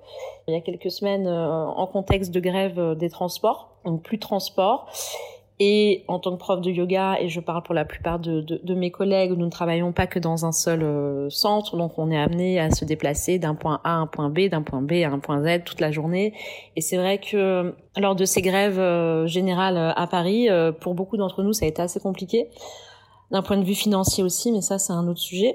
il 0.48 0.54
y 0.54 0.56
a 0.56 0.60
quelques 0.60 0.90
semaines 0.90 1.28
en 1.28 1.86
contexte 1.86 2.30
de 2.30 2.40
grève 2.40 2.96
des 2.96 3.10
transports, 3.10 3.76
donc 3.84 4.02
plus 4.02 4.16
de 4.16 4.22
transport. 4.22 4.90
Et 5.66 6.04
en 6.08 6.18
tant 6.18 6.32
que 6.32 6.36
prof 6.36 6.60
de 6.60 6.70
yoga, 6.70 7.16
et 7.18 7.30
je 7.30 7.40
parle 7.40 7.62
pour 7.62 7.74
la 7.74 7.86
plupart 7.86 8.18
de, 8.18 8.74
mes 8.74 8.90
collègues, 8.90 9.30
nous 9.30 9.46
ne 9.46 9.50
travaillons 9.50 9.92
pas 9.92 10.06
que 10.06 10.18
dans 10.18 10.44
un 10.44 10.52
seul 10.52 10.82
euh, 10.82 11.30
centre, 11.30 11.78
donc 11.78 11.98
on 11.98 12.10
est 12.10 12.18
amené 12.18 12.60
à 12.60 12.70
se 12.70 12.84
déplacer 12.84 13.38
d'un 13.38 13.54
point 13.54 13.80
A 13.82 13.94
à 13.94 13.96
un 13.96 14.06
point 14.06 14.28
B, 14.28 14.50
d'un 14.50 14.60
point 14.60 14.82
B 14.82 14.92
à 15.04 15.08
un 15.08 15.18
point 15.20 15.42
Z 15.42 15.64
toute 15.64 15.80
la 15.80 15.90
journée. 15.90 16.34
Et 16.76 16.82
c'est 16.82 16.98
vrai 16.98 17.18
que 17.18 17.74
lors 17.96 18.14
de 18.14 18.26
ces 18.26 18.42
grèves 18.42 18.78
euh, 18.78 19.26
générales 19.26 19.78
euh, 19.78 19.92
à 19.96 20.06
Paris, 20.06 20.48
pour 20.82 20.92
beaucoup 20.92 21.16
d'entre 21.16 21.42
nous, 21.42 21.54
ça 21.54 21.64
a 21.64 21.68
été 21.68 21.80
assez 21.80 21.98
compliqué 21.98 22.50
d'un 23.30 23.40
point 23.40 23.56
de 23.56 23.64
vue 23.64 23.74
financier 23.74 24.22
aussi, 24.22 24.52
mais 24.52 24.60
ça 24.60 24.78
c'est 24.78 24.92
un 24.92 25.08
autre 25.08 25.20
sujet. 25.20 25.54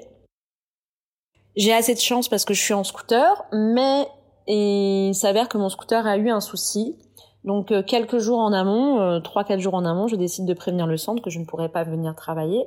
J'ai 1.54 1.72
assez 1.72 1.94
de 1.94 2.00
chance 2.00 2.28
parce 2.28 2.44
que 2.44 2.52
je 2.52 2.60
suis 2.60 2.74
en 2.74 2.82
scooter, 2.82 3.44
mais 3.52 4.08
il 4.48 5.14
s'avère 5.14 5.48
que 5.48 5.56
mon 5.56 5.68
scooter 5.68 6.04
a 6.04 6.16
eu 6.16 6.30
un 6.30 6.40
souci. 6.40 6.96
Donc 7.44 7.72
euh, 7.72 7.82
quelques 7.82 8.18
jours 8.18 8.38
en 8.38 8.52
amont, 8.52 9.00
euh, 9.00 9.20
trois 9.20 9.44
quatre 9.44 9.60
jours 9.60 9.74
en 9.74 9.84
amont, 9.84 10.08
je 10.08 10.16
décide 10.16 10.46
de 10.46 10.54
prévenir 10.54 10.86
le 10.86 10.96
centre 10.96 11.22
que 11.22 11.30
je 11.30 11.38
ne 11.38 11.44
pourrai 11.44 11.68
pas 11.68 11.84
venir 11.84 12.14
travailler 12.14 12.66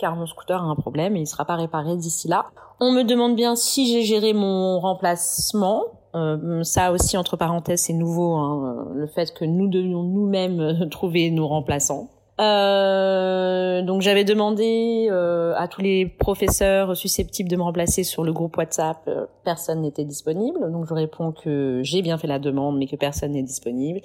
car 0.00 0.16
mon 0.16 0.26
scooter 0.26 0.60
a 0.60 0.64
un 0.64 0.74
problème 0.74 1.14
et 1.16 1.20
il 1.20 1.26
sera 1.26 1.44
pas 1.44 1.56
réparé 1.56 1.96
d'ici 1.96 2.26
là. 2.26 2.46
On 2.80 2.90
me 2.90 3.04
demande 3.04 3.36
bien 3.36 3.54
si 3.54 3.86
j'ai 3.92 4.02
géré 4.02 4.32
mon 4.32 4.80
remplacement. 4.80 5.84
Euh, 6.16 6.64
ça 6.64 6.90
aussi 6.90 7.16
entre 7.16 7.36
parenthèses 7.36 7.82
c'est 7.82 7.92
nouveau, 7.92 8.34
hein, 8.34 8.88
le 8.94 9.06
fait 9.06 9.32
que 9.32 9.44
nous 9.44 9.68
devions 9.68 10.02
nous-mêmes 10.02 10.60
euh, 10.60 10.88
trouver 10.88 11.30
nos 11.30 11.46
remplaçants. 11.46 12.08
Euh, 12.40 13.82
donc 13.82 14.00
j'avais 14.00 14.24
demandé 14.24 15.08
euh, 15.10 15.52
à 15.56 15.68
tous 15.68 15.82
les 15.82 16.06
professeurs 16.06 16.96
susceptibles 16.96 17.50
de 17.50 17.56
me 17.56 17.62
remplacer 17.62 18.02
sur 18.02 18.24
le 18.24 18.32
groupe 18.32 18.56
WhatsApp, 18.56 18.96
euh, 19.08 19.26
personne 19.44 19.82
n'était 19.82 20.04
disponible. 20.04 20.72
Donc 20.72 20.86
je 20.88 20.94
réponds 20.94 21.32
que 21.32 21.80
j'ai 21.82 22.00
bien 22.00 22.16
fait 22.16 22.26
la 22.26 22.38
demande, 22.38 22.78
mais 22.78 22.86
que 22.86 22.96
personne 22.96 23.32
n'est 23.32 23.42
disponible. 23.42 24.00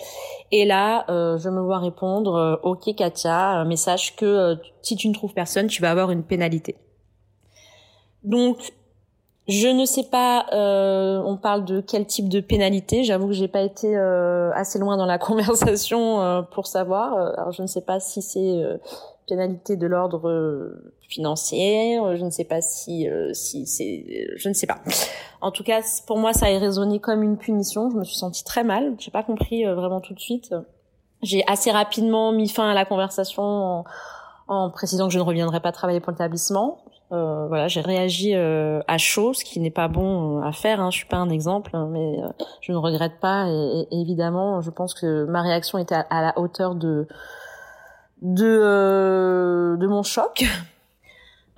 Et 0.51 0.65
là, 0.65 1.05
euh, 1.09 1.37
je 1.37 1.49
me 1.49 1.61
vois 1.61 1.79
répondre 1.79 2.59
OK 2.63 2.93
Katia, 2.95 3.63
message 3.65 4.15
que 4.17 4.57
si 4.81 4.97
tu 4.97 5.07
ne 5.07 5.13
trouves 5.13 5.33
personne, 5.33 5.67
tu 5.67 5.81
vas 5.81 5.91
avoir 5.91 6.11
une 6.11 6.23
pénalité. 6.23 6.75
Donc 8.23 8.57
Je 9.47 9.67
ne 9.67 9.85
sais 9.85 10.03
pas. 10.03 10.47
Euh, 10.53 11.21
on 11.23 11.37
parle 11.37 11.65
de 11.65 11.79
quel 11.79 12.05
type 12.07 12.29
de 12.29 12.39
pénalité. 12.39 13.03
J'avoue 13.03 13.27
que 13.27 13.33
j'ai 13.33 13.47
pas 13.47 13.61
été 13.61 13.95
euh, 13.95 14.51
assez 14.53 14.79
loin 14.79 14.97
dans 14.97 15.05
la 15.05 15.17
conversation 15.19 16.21
euh, 16.21 16.41
pour 16.41 16.65
savoir. 16.65 17.13
Alors 17.37 17.51
je 17.51 17.61
ne 17.61 17.67
sais 17.67 17.81
pas 17.81 17.99
si 17.99 18.21
c'est 18.21 18.63
pénalité 19.27 19.75
de 19.75 19.85
l'ordre 19.85 20.81
financier. 21.07 21.99
Je 22.15 22.23
ne 22.23 22.31
sais 22.31 22.43
pas 22.43 22.61
si 22.61 23.07
si 23.33 23.67
c'est. 23.67 24.27
Je 24.35 24.49
ne 24.49 24.53
sais 24.53 24.67
pas. 24.67 24.79
En 25.41 25.51
tout 25.51 25.63
cas, 25.63 25.81
pour 26.07 26.17
moi, 26.17 26.33
ça 26.33 26.47
a 26.47 26.57
résonné 26.57 26.99
comme 26.99 27.21
une 27.21 27.37
punition. 27.37 27.91
Je 27.91 27.97
me 27.97 28.03
suis 28.03 28.17
sentie 28.17 28.43
très 28.43 28.63
mal. 28.63 28.95
J'ai 28.97 29.11
pas 29.11 29.23
compris 29.23 29.63
vraiment 29.65 30.01
tout 30.01 30.15
de 30.15 30.19
suite. 30.19 30.55
J'ai 31.21 31.43
assez 31.47 31.71
rapidement 31.71 32.31
mis 32.31 32.49
fin 32.49 32.69
à 32.69 32.73
la 32.73 32.85
conversation 32.85 33.43
en, 33.43 33.85
en 34.47 34.69
précisant 34.71 35.07
que 35.07 35.13
je 35.13 35.19
ne 35.19 35.23
reviendrai 35.23 35.59
pas 35.59 35.71
travailler 35.71 35.99
pour 35.99 36.11
l'établissement. 36.11 36.79
Euh, 37.15 37.47
voilà, 37.47 37.67
j'ai 37.67 37.81
réagi 37.81 38.35
euh, 38.35 38.81
à 38.87 38.97
chaud, 38.97 39.33
ce 39.33 39.45
qui 39.45 39.59
n'est 39.59 39.71
pas 39.71 39.87
bon 39.87 40.39
euh, 40.39 40.43
à 40.43 40.51
faire. 40.51 40.81
Hein. 40.81 40.91
Je 40.91 40.97
suis 40.97 41.07
pas 41.07 41.17
un 41.17 41.29
exemple, 41.29 41.71
hein, 41.73 41.87
mais 41.91 42.19
euh, 42.21 42.27
je 42.61 42.71
ne 42.71 42.77
regrette 42.77 43.19
pas. 43.19 43.47
Et, 43.49 43.87
évidemment, 43.91 44.61
je 44.61 44.69
pense 44.69 44.93
que 44.93 45.25
ma 45.25 45.41
réaction 45.41 45.77
était 45.77 45.95
à, 45.95 46.21
la 46.21 46.37
hauteur 46.37 46.75
de 46.75 47.07
de 48.21 49.77
de 49.79 49.87
mon 49.87 50.03
choc. 50.03 50.45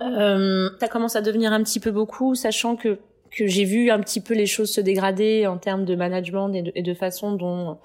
ça 0.00 0.88
commence 0.88 1.16
à 1.16 1.22
devenir 1.22 1.52
un 1.52 1.62
petit 1.62 1.80
peu 1.80 1.90
beaucoup, 1.90 2.34
sachant 2.34 2.76
que 2.76 2.98
que 3.30 3.46
j'ai 3.46 3.64
vu 3.64 3.90
un 3.90 4.00
petit 4.00 4.20
peu 4.20 4.34
les 4.34 4.46
choses 4.46 4.70
se 4.70 4.80
dégrader 4.80 5.46
en 5.46 5.58
termes 5.58 5.84
de 5.84 5.94
management 5.94 6.50
et 6.54 6.82
de 6.82 6.94
façon 6.94 7.32
dont 7.32 7.78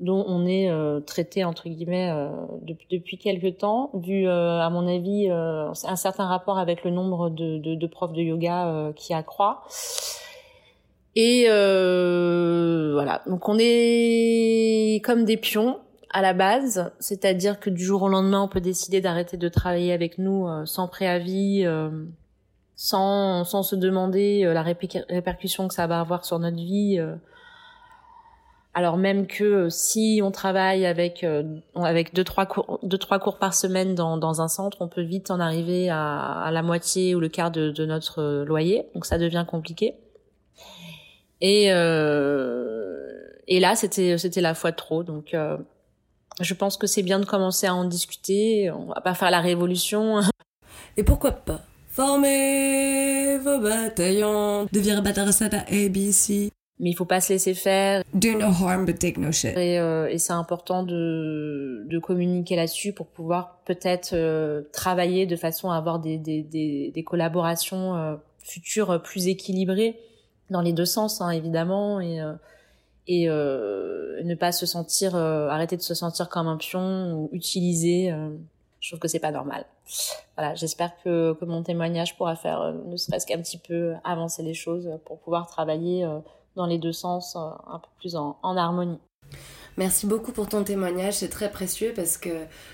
dont 0.00 0.24
on 0.28 0.46
est 0.46 0.70
euh, 0.70 1.00
traité 1.00 1.44
entre 1.44 1.68
guillemets 1.68 2.10
euh, 2.10 2.28
depuis, 2.62 3.18
quelques 3.18 3.58
temps, 3.58 3.90
vu 3.94 4.28
euh, 4.28 4.60
à 4.60 4.70
mon 4.70 4.86
avis 4.86 5.28
un 5.28 5.96
certain 5.96 6.26
rapport 6.26 6.58
avec 6.58 6.84
le 6.84 6.90
nombre 6.90 7.30
de, 7.30 7.58
de, 7.58 7.74
de 7.74 7.86
profs 7.86 8.12
de 8.12 8.22
yoga 8.22 8.92
qui 8.94 9.12
accroît. 9.12 9.64
Et 11.16 11.46
voilà, 11.48 13.22
donc 13.26 13.48
on 13.48 13.56
est 13.58 15.02
comme 15.04 15.24
des 15.24 15.36
pions 15.36 15.78
à 16.10 16.22
la 16.22 16.32
base, 16.32 16.90
c'est-à-dire 17.00 17.60
que 17.60 17.68
du 17.68 17.84
jour 17.84 18.02
au 18.02 18.08
lendemain, 18.08 18.40
on 18.42 18.48
peut 18.48 18.60
décider 18.60 19.00
d'arrêter 19.00 19.36
de 19.36 19.48
travailler 19.48 19.92
avec 19.92 20.18
nous 20.18 20.46
sans 20.64 20.86
préavis, 20.88 21.66
sans, 22.76 23.44
sans 23.44 23.62
se 23.62 23.74
demander 23.74 24.44
la 24.44 24.62
répercussion 24.62 25.66
que 25.66 25.74
ça 25.74 25.86
va 25.86 26.00
avoir 26.00 26.24
sur 26.24 26.38
notre 26.38 26.56
vie 26.56 27.00
alors 28.78 28.96
même 28.96 29.26
que 29.26 29.42
euh, 29.42 29.70
si 29.70 30.20
on 30.22 30.30
travaille 30.30 30.86
avec 30.86 31.24
euh, 31.24 31.42
avec 31.74 32.14
deux 32.14 32.22
trois 32.22 32.46
cours 32.46 32.78
deux 32.84 32.96
trois 32.96 33.18
cours 33.18 33.38
par 33.38 33.52
semaine 33.52 33.96
dans, 33.96 34.16
dans 34.16 34.40
un 34.40 34.46
centre, 34.46 34.76
on 34.82 34.86
peut 34.86 35.02
vite 35.02 35.32
en 35.32 35.40
arriver 35.40 35.90
à, 35.90 36.48
la 36.52 36.62
moitié 36.62 37.16
ou 37.16 37.18
le 37.18 37.28
quart 37.28 37.50
de, 37.50 37.84
notre 37.86 38.22
euh, 38.22 38.44
loyer, 38.44 38.86
donc 38.94 39.04
ça 39.04 39.18
devient 39.18 39.44
compliqué. 39.48 39.94
Et 41.40 41.64
et 43.48 43.60
là 43.60 43.74
c'était 43.74 44.16
c'était 44.16 44.40
la 44.40 44.54
fois 44.54 44.70
de 44.70 44.76
trop, 44.76 45.02
donc 45.02 45.36
je 46.40 46.54
pense 46.54 46.76
que 46.76 46.86
c'est 46.86 47.02
bien 47.02 47.18
de 47.18 47.24
commencer 47.24 47.66
à 47.66 47.74
en 47.74 47.84
discuter. 47.84 48.70
On 48.70 48.86
va 48.86 49.00
pas 49.00 49.14
faire 49.14 49.32
la 49.32 49.40
révolution. 49.40 50.20
Et 50.96 51.02
pourquoi 51.02 51.32
pas 51.32 51.62
former 51.88 53.38
vos 53.38 53.58
bataillons, 53.58 54.68
devenir 54.72 54.98
à 54.98 55.58
ABC 55.68 56.52
mais 56.80 56.90
il 56.90 56.94
faut 56.94 57.04
pas 57.04 57.20
se 57.20 57.32
laisser 57.32 57.54
faire. 57.54 58.04
Do 58.14 58.34
no 58.34 58.46
harm 58.46 58.84
but 58.84 58.98
take 58.98 59.18
no 59.18 59.32
shit. 59.32 59.56
Et, 59.56 59.78
euh, 59.78 60.08
et 60.08 60.18
c'est 60.18 60.32
important 60.32 60.82
de, 60.84 61.84
de 61.88 61.98
communiquer 61.98 62.56
là-dessus 62.56 62.92
pour 62.92 63.06
pouvoir 63.08 63.58
peut-être 63.64 64.12
euh, 64.12 64.62
travailler 64.72 65.26
de 65.26 65.36
façon 65.36 65.70
à 65.70 65.76
avoir 65.76 65.98
des, 65.98 66.18
des, 66.18 66.42
des, 66.42 66.92
des 66.94 67.04
collaborations 67.04 67.96
euh, 67.96 68.16
futures 68.38 69.02
plus 69.02 69.26
équilibrées 69.28 69.98
dans 70.50 70.62
les 70.62 70.72
deux 70.72 70.86
sens, 70.86 71.20
hein, 71.20 71.30
évidemment, 71.30 72.00
et, 72.00 72.20
euh, 72.20 72.34
et 73.06 73.26
ne 73.26 74.34
pas 74.34 74.52
se 74.52 74.64
sentir, 74.64 75.14
arrêter 75.14 75.76
de 75.76 75.82
se 75.82 75.94
sentir 75.94 76.28
comme 76.28 76.46
un 76.46 76.56
pion 76.56 77.12
ou 77.14 77.28
utilisé. 77.32 78.14
je 78.80 78.88
trouve 78.88 79.00
que 79.00 79.08
c'est 79.08 79.18
pas 79.18 79.30
normal. 79.30 79.66
Voilà, 80.36 80.54
j'espère 80.54 80.92
que, 81.02 81.34
que 81.34 81.44
mon 81.44 81.62
témoignage 81.62 82.16
pourra 82.16 82.36
faire 82.36 82.74
ne 82.86 82.96
serait-ce 82.96 83.26
qu'un 83.26 83.40
petit 83.42 83.58
peu 83.58 83.94
avancer 84.04 84.42
les 84.42 84.54
choses 84.54 84.90
pour 85.04 85.18
pouvoir 85.18 85.46
travailler 85.48 86.06
dans 86.58 86.66
les 86.66 86.78
deux 86.78 86.92
sens, 86.92 87.36
euh, 87.36 87.40
un 87.68 87.78
peu 87.78 87.88
plus 88.00 88.16
en, 88.16 88.36
harmonie. 88.42 88.98
Merci 89.76 90.06
beaucoup 90.06 90.32
pour 90.32 90.48
ton 90.48 90.64
témoignage, 90.64 91.18
c'est 91.18 91.28
très 91.28 91.52
précieux 91.52 91.92
parce 91.94 92.18
que 92.18 92.30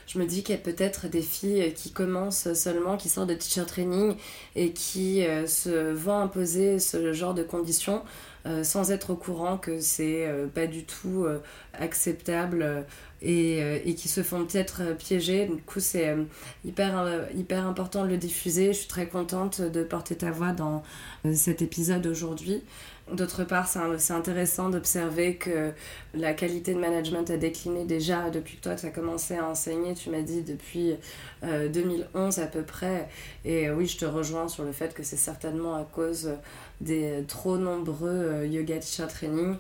je 0.07 0.19
me 0.19 0.25
dis 0.25 0.43
qu'il 0.43 0.55
y 0.55 0.59
a 0.59 0.61
peut-être 0.61 1.07
des 1.07 1.21
filles 1.21 1.75
qui 1.75 1.93
commencent 1.93 2.55
seulement, 2.55 2.97
qui 2.97 3.11
sortent 3.11 3.29
de 3.29 3.35
teacher 3.35 3.67
training 3.67 4.17
et 4.57 4.73
qui 4.73 5.23
euh, 5.27 5.47
se 5.47 5.93
voient 5.93 6.17
imposer 6.17 6.79
ce 6.79 7.13
genre 7.13 7.35
de 7.35 7.43
conditions 7.43 8.03
euh, 8.47 8.65
sans 8.65 8.91
être 8.91 9.11
au 9.11 9.17
courant 9.17 9.59
que 9.59 9.81
c'est 9.81 10.27
pas 10.55 10.67
du 10.67 10.85
tout 10.85 11.27
acceptable 11.75 12.87
et, 13.21 13.95
qui 13.99 14.09
se 14.09 14.23
font 14.23 14.47
peut-être 14.47 14.97
piéger. 14.97 15.45
Du 15.45 15.61
coup, 15.63 15.81
c'est 15.81 16.17
hyper, 16.65 17.29
hyper 17.35 17.67
important 17.67 18.05
de 18.05 18.09
le 18.09 18.17
diffuser. 18.17 18.69
Je 18.73 18.79
suis 18.79 18.89
très 18.89 19.09
contente 19.09 19.61
de 19.61 19.83
porter 19.83 20.17
ta 20.17 20.31
voix 20.31 20.53
dans 20.53 20.83
cet 21.35 21.61
épisode 21.61 22.07
aujourd'hui. 22.07 22.63
D'autre 23.13 23.45
part, 23.45 23.69
c'est 23.69 24.13
intéressant 24.15 24.71
d'observer 24.71 25.37
que 25.37 25.73
la 26.15 26.33
qualité 26.33 26.73
de 26.73 26.79
management 26.79 27.29
a 27.29 27.37
décliné 27.37 27.85
déjà 27.85 28.31
depuis 28.31 28.57
que 28.57 28.63
toi 28.63 28.77
tu 28.77 28.87
as 28.87 28.91
commencé 28.91 29.37
à 29.37 29.47
enseigner, 29.47 29.93
tu 29.93 30.09
m'as 30.09 30.23
dit 30.23 30.41
depuis 30.41 30.97
2011 31.43 32.39
euh, 32.39 32.43
à 32.43 32.47
peu 32.47 32.63
près. 32.63 33.11
Et 33.45 33.69
euh, 33.69 33.75
oui, 33.75 33.87
je 33.87 33.99
te 33.99 34.07
rejoins 34.07 34.49
sur 34.49 34.65
le 34.65 34.73
fait 34.73 34.95
que 34.95 35.03
c'est 35.03 35.19
certainement 35.19 35.75
à 35.75 35.85
cause 35.85 36.31
des 36.81 37.23
trop 37.29 37.59
nombreux 37.59 38.09
euh, 38.09 38.47
yoga 38.47 38.79
teacher 38.79 39.07
training. 39.09 39.57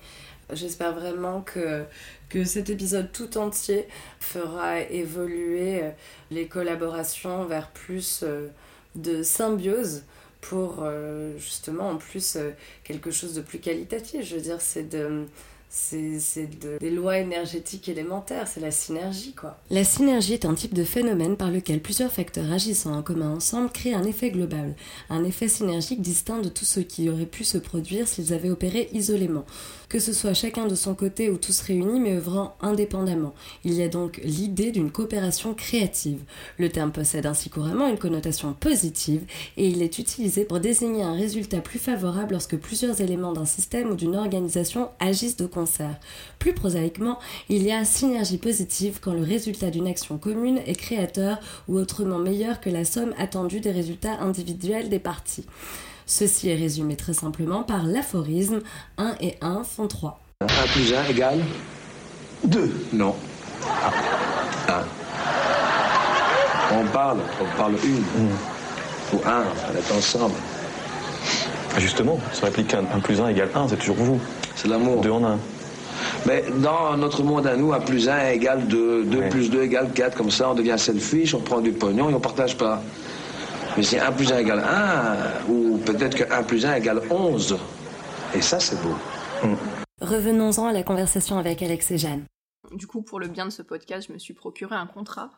J'espère 0.50 0.94
vraiment 0.94 1.42
que, 1.42 1.84
que 2.30 2.44
cet 2.44 2.70
épisode 2.70 3.12
tout 3.12 3.36
entier 3.36 3.86
fera 4.20 4.80
évoluer 4.80 5.82
les 6.30 6.48
collaborations 6.48 7.44
vers 7.44 7.70
plus 7.70 8.24
de 8.94 9.22
symbiose 9.22 10.02
pour 10.48 10.80
euh, 10.82 11.36
justement 11.38 11.90
en 11.90 11.96
plus 11.96 12.36
euh, 12.36 12.50
quelque 12.84 13.10
chose 13.10 13.34
de 13.34 13.40
plus 13.40 13.58
qualitatif. 13.58 14.26
Je 14.26 14.36
veux 14.36 14.42
dire, 14.42 14.60
c'est 14.60 14.88
de 14.88 15.26
c'est 15.76 16.48
des 16.78 16.90
lois 16.90 17.18
énergétiques 17.18 17.88
élémentaires, 17.88 18.46
c'est 18.46 18.60
la 18.60 18.70
synergie 18.70 19.32
quoi. 19.32 19.58
La 19.70 19.82
synergie 19.82 20.34
est 20.34 20.44
un 20.44 20.54
type 20.54 20.72
de 20.72 20.84
phénomène 20.84 21.36
par 21.36 21.50
lequel 21.50 21.80
plusieurs 21.80 22.12
facteurs 22.12 22.52
agissant 22.52 22.94
en 22.94 23.02
commun 23.02 23.34
ensemble 23.34 23.70
créent 23.70 23.94
un 23.94 24.04
effet 24.04 24.30
global, 24.30 24.76
un 25.10 25.24
effet 25.24 25.48
synergique 25.48 26.00
distinct 26.00 26.42
de 26.42 26.48
tout 26.48 26.64
ce 26.64 26.78
qui 26.78 27.10
aurait 27.10 27.26
pu 27.26 27.42
se 27.42 27.58
produire 27.58 28.06
s'ils 28.06 28.32
avaient 28.32 28.50
opéré 28.50 28.88
isolément 28.92 29.44
que 29.88 29.98
ce 29.98 30.12
soit 30.12 30.34
chacun 30.34 30.66
de 30.66 30.74
son 30.74 30.94
côté 30.94 31.30
ou 31.30 31.36
tous 31.36 31.60
réunis 31.60 32.00
mais 32.00 32.16
œuvrant 32.16 32.56
indépendamment. 32.60 33.34
Il 33.64 33.74
y 33.74 33.82
a 33.82 33.88
donc 33.88 34.20
l'idée 34.24 34.72
d'une 34.72 34.90
coopération 34.90 35.54
créative. 35.54 36.20
Le 36.58 36.68
terme 36.68 36.92
possède 36.92 37.26
ainsi 37.26 37.50
couramment 37.50 37.88
une 37.88 37.98
connotation 37.98 38.52
positive 38.52 39.22
et 39.56 39.68
il 39.68 39.82
est 39.82 39.98
utilisé 39.98 40.44
pour 40.44 40.60
désigner 40.60 41.02
un 41.02 41.14
résultat 41.14 41.60
plus 41.60 41.78
favorable 41.78 42.32
lorsque 42.32 42.56
plusieurs 42.56 43.00
éléments 43.00 43.32
d'un 43.32 43.44
système 43.44 43.90
ou 43.90 43.94
d'une 43.94 44.16
organisation 44.16 44.90
agissent 45.00 45.36
de 45.36 45.46
concert. 45.46 45.96
Plus 46.38 46.54
prosaïquement, 46.54 47.18
il 47.48 47.62
y 47.62 47.72
a 47.72 47.84
synergie 47.84 48.38
positive 48.38 48.98
quand 49.00 49.14
le 49.14 49.22
résultat 49.22 49.70
d'une 49.70 49.86
action 49.86 50.18
commune 50.18 50.60
est 50.66 50.74
créateur 50.74 51.38
ou 51.68 51.76
autrement 51.76 52.18
meilleur 52.18 52.60
que 52.60 52.70
la 52.70 52.84
somme 52.84 53.14
attendue 53.18 53.60
des 53.60 53.70
résultats 53.70 54.20
individuels 54.20 54.88
des 54.88 54.98
parties. 54.98 55.46
Ceci 56.06 56.50
est 56.50 56.54
résumé 56.54 56.96
très 56.96 57.14
simplement 57.14 57.62
par 57.62 57.84
l'aphorisme 57.84 58.60
1 58.98 59.14
et 59.20 59.36
1 59.40 59.62
font 59.64 59.88
3. 59.88 60.20
1 60.42 60.46
plus 60.72 60.92
1 60.94 61.10
égale 61.10 61.40
2. 62.44 62.72
Non. 62.92 63.14
1. 64.68 64.72
On 66.72 66.84
parle, 66.92 67.18
on 67.40 67.56
parle 67.56 67.74
une. 67.84 68.00
Mm. 68.00 68.30
Ou 69.14 69.16
un, 69.26 69.44
on 69.70 69.76
est 69.76 69.98
ensemble. 69.98 70.34
Ah, 71.74 71.80
justement, 71.80 72.18
ça 72.32 72.46
réplique 72.46 72.74
1 72.74 72.82
plus 73.00 73.20
1 73.20 73.28
égale 73.28 73.48
1, 73.54 73.68
c'est 73.68 73.76
toujours 73.76 73.96
vous. 73.96 74.20
C'est 74.56 74.68
l'amour. 74.68 75.00
2 75.00 75.10
en 75.10 75.24
1. 75.24 75.38
Mais 76.26 76.44
dans 76.58 76.96
notre 76.96 77.22
monde 77.22 77.46
à 77.46 77.56
nous, 77.56 77.72
1 77.72 77.80
plus 77.80 78.08
1 78.08 78.30
égale 78.30 78.66
2, 78.66 79.04
2 79.04 79.28
plus 79.28 79.50
2 79.50 79.62
égale 79.62 79.90
4, 79.94 80.16
comme 80.16 80.30
ça 80.30 80.50
on 80.50 80.54
devient 80.54 80.76
selfish, 80.76 81.34
on 81.34 81.40
prend 81.40 81.60
du 81.60 81.72
pognon 81.72 82.10
et 82.10 82.14
on 82.14 82.20
partage 82.20 82.56
pas. 82.56 82.82
Mais 83.76 83.82
c'est 83.82 83.98
1 83.98 84.12
plus 84.12 84.32
1 84.32 84.38
égale 84.38 84.60
1, 84.60 85.50
ou 85.50 85.78
peut-être 85.78 86.16
que 86.16 86.32
1 86.32 86.42
plus 86.44 86.64
1 86.64 86.76
égale 86.76 87.02
11. 87.10 87.58
Et 88.34 88.40
ça, 88.40 88.60
c'est 88.60 88.80
beau. 88.82 88.94
Mm. 89.42 89.54
Revenons-en 90.00 90.66
à 90.66 90.72
la 90.72 90.82
conversation 90.82 91.38
avec 91.38 91.62
Alex 91.62 91.90
et 91.90 91.98
Jeanne. 91.98 92.24
Du 92.72 92.86
coup, 92.86 93.02
pour 93.02 93.18
le 93.18 93.28
bien 93.28 93.46
de 93.46 93.50
ce 93.50 93.62
podcast, 93.62 94.06
je 94.08 94.12
me 94.12 94.18
suis 94.18 94.34
procuré 94.34 94.76
un 94.76 94.86
contrat 94.86 95.30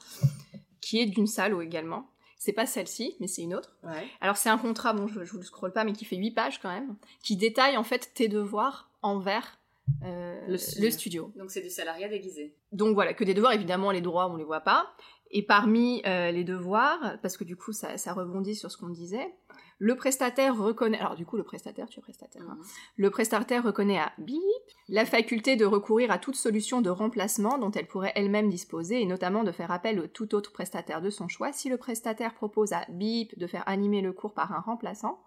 qui 0.81 1.01
est 1.01 1.07
d'une 1.07 1.27
salle 1.27 1.55
également. 1.63 2.11
C'est 2.39 2.53
pas 2.53 2.67
celle-ci, 2.67 3.17
mais 3.21 3.27
c'est 3.27 3.43
une 3.43 3.55
autre. 3.55 3.77
Alors 4.21 4.37
c'est 4.37 4.51
un 4.51 4.59
contrat, 4.59 4.93
bon, 4.93 5.07
je, 5.07 5.25
je 5.25 5.33
vous 5.33 5.39
le 5.39 5.45
scrolle 5.45 5.73
pas, 5.73 5.85
mais 5.85 5.93
qui 5.93 6.05
fait 6.05 6.17
8 6.17 6.33
pages 6.33 6.61
quand 6.61 6.69
même, 6.69 6.97
qui 7.23 7.37
détaille 7.37 7.77
en 7.77 7.85
fait 7.85 8.13
tes 8.15 8.29
devoirs 8.29 8.91
envers 9.03 9.59
euh, 10.03 10.41
le, 10.49 10.91
studio. 10.91 11.33
Donc 11.37 11.51
c'est 11.51 11.63
du 11.63 11.71
salariat 11.71 12.09
déguisé. 12.09 12.55
Donc 12.73 12.95
voilà, 12.95 13.15
que 13.15 13.25
des 13.25 13.35
devoirs, 13.35 13.53
évidemment, 13.53 13.91
les 13.91 14.01
droits, 14.01 14.29
on 14.31 14.37
les 14.37 14.45
voit 14.45 14.61
pas. 14.61 14.95
Et 15.31 15.43
parmi 15.45 16.03
euh, 16.07 16.31
les 16.31 16.45
devoirs, 16.45 17.19
parce 17.23 17.37
que 17.37 17.45
du 17.45 17.57
coup 17.57 17.73
ça, 17.73 17.97
rebondit 18.13 18.55
sur 18.55 18.71
ce 18.71 18.77
qu'on 18.77 18.89
disait, 18.89 19.35
Le 19.79 19.97
prestataire 19.97 20.57
reconnaît, 20.57 20.99
alors 20.99 21.17
du 21.17 21.27
coup 21.27 21.37
le 21.37 21.43
prestataire, 21.43 21.89
tu 21.89 21.99
es 21.99 22.03
prestataire, 22.03 22.43
hein. 22.49 22.59
le 22.97 23.11
prestataire 23.11 23.65
reconnaît 23.65 23.99
à 23.99 24.13
bip 24.19 24.41
la 24.89 25.05
faculté 25.05 25.57
de 25.57 25.65
recourir 25.65 26.11
à 26.11 26.19
toute 26.19 26.37
solution 26.37 26.81
de 26.81 26.91
remplacement 26.91 27.59
dont 27.59 27.73
elle 27.73 27.89
pourrait 27.89 28.13
elle-même 28.15 28.49
disposer 28.49 29.01
et 29.01 29.07
notamment 29.07 29.43
de 29.43 29.53
faire 29.53 29.73
appel 29.73 29.99
au 29.99 30.07
tout 30.07 30.35
autre 30.35 30.53
prestataire 30.53 31.03
de 31.03 31.11
son 31.11 31.29
choix 31.29 31.53
si 31.53 31.69
le 31.69 31.77
prestataire 31.77 32.35
propose 32.35 32.73
à 32.73 32.85
bip 32.89 33.37
de 33.39 33.47
faire 33.47 33.65
animer 33.67 34.01
le 34.01 34.13
cours 34.13 34.35
par 34.35 34.53
un 34.53 34.61
remplaçant. 34.61 35.21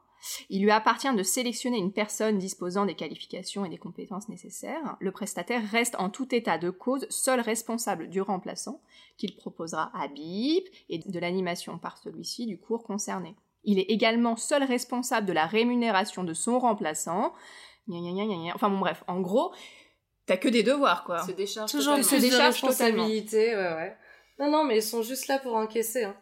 Il 0.50 0.64
lui 0.64 0.72
appartient 0.72 1.14
de 1.14 1.24
sélectionner 1.24 1.78
une 1.78 1.94
personne 1.94 2.38
disposant 2.38 2.86
des 2.86 2.96
qualifications 2.96 3.66
et 3.66 3.70
des 3.70 3.78
compétences 3.78 4.30
nécessaires. 4.30 4.98
Le 5.00 5.12
prestataire 5.12 5.64
reste 5.70 5.96
en 5.98 6.10
tout 6.10 6.34
état 6.34 6.58
de 6.58 6.70
cause 6.70 7.08
seul 7.10 7.40
responsable 7.40 8.10
du 8.10 8.22
remplaçant 8.22 8.82
qu'il 9.18 9.36
proposera 9.36 9.92
à 9.94 10.08
BIP 10.08 10.68
et 10.90 11.00
de 11.00 11.20
l'animation 11.20 11.78
par 11.78 11.98
celui-ci 11.98 12.46
du 12.46 12.58
cours 12.60 12.84
concerné. 12.84 13.36
Il 13.64 13.80
est 13.80 13.90
également 13.90 14.36
seul 14.36 14.64
responsable 14.64 15.28
de 15.28 15.34
la 15.34 15.46
rémunération 15.46 16.24
de 16.24 16.34
son 16.34 16.60
remplaçant. 16.60 17.34
Enfin 17.90 18.70
bon 18.70 18.80
bref, 18.80 19.04
en 19.08 19.20
gros, 19.20 19.54
t'as 20.26 20.38
que 20.38 20.48
des 20.48 20.64
devoirs 20.64 21.04
quoi. 21.04 21.24
Se 21.26 21.32
décharge 21.32 21.72
Toujours 21.72 21.96
totalement. 21.96 22.18
de 22.18 22.22
décharge 22.22 22.54
responsabilité, 22.54 23.56
ouais, 23.56 23.74
ouais. 23.74 23.98
Non, 24.40 24.50
non, 24.50 24.64
mais 24.64 24.78
ils 24.78 24.84
sont 24.84 25.02
juste 25.02 25.28
là 25.28 25.38
pour 25.40 25.56
encaisser. 25.56 26.06
Hein. 26.06 26.16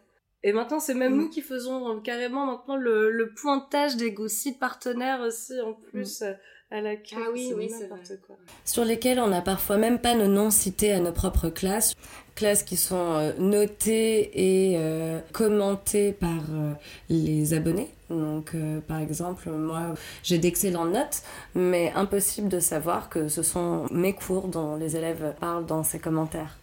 Et 0.44 0.52
maintenant, 0.52 0.78
c'est 0.80 0.94
même 0.94 1.14
Mm. 1.14 1.18
nous 1.18 1.28
qui 1.30 1.42
faisons 1.42 1.96
euh, 1.96 2.00
carrément 2.00 2.46
maintenant 2.46 2.76
le, 2.76 3.10
le 3.10 3.32
pointage 3.34 3.96
des 3.96 4.14
sites 4.28 4.58
partenaires 4.60 5.20
aussi, 5.20 5.60
en 5.60 5.72
plus, 5.74 6.22
euh, 6.22 6.32
à 6.70 6.80
la 6.80 6.96
queue. 6.96 7.16
Ah 7.16 7.30
oui, 7.32 7.52
oui, 7.56 7.70
c'est 7.70 7.88
n'importe 7.88 8.20
quoi. 8.26 8.36
sur 8.64 8.84
lesquels 8.84 9.18
on 9.20 9.28
n'a 9.28 9.40
parfois 9.40 9.78
même 9.78 9.98
pas 9.98 10.14
nos 10.14 10.26
noms 10.28 10.50
cités 10.50 10.92
à 10.92 11.00
nos 11.00 11.12
propres 11.12 11.48
classes, 11.48 11.94
classes 12.34 12.62
qui 12.62 12.76
sont 12.76 13.14
euh, 13.14 13.32
notées 13.38 14.30
et 14.34 14.76
euh, 14.78 15.18
commentées 15.32 16.12
par 16.12 16.42
euh, 16.52 16.72
les 17.08 17.54
abonnés. 17.54 17.88
Donc, 18.10 18.54
euh, 18.54 18.80
par 18.80 18.98
exemple, 19.00 19.50
moi, 19.50 19.94
j'ai 20.22 20.38
d'excellentes 20.38 20.92
notes, 20.92 21.22
mais 21.54 21.90
impossible 21.96 22.48
de 22.48 22.60
savoir 22.60 23.08
que 23.08 23.28
ce 23.28 23.42
sont 23.42 23.86
mes 23.90 24.12
cours 24.14 24.48
dont 24.48 24.76
les 24.76 24.94
élèves 24.96 25.34
parlent 25.40 25.66
dans 25.66 25.82
ces 25.82 25.98
commentaires. 25.98 26.58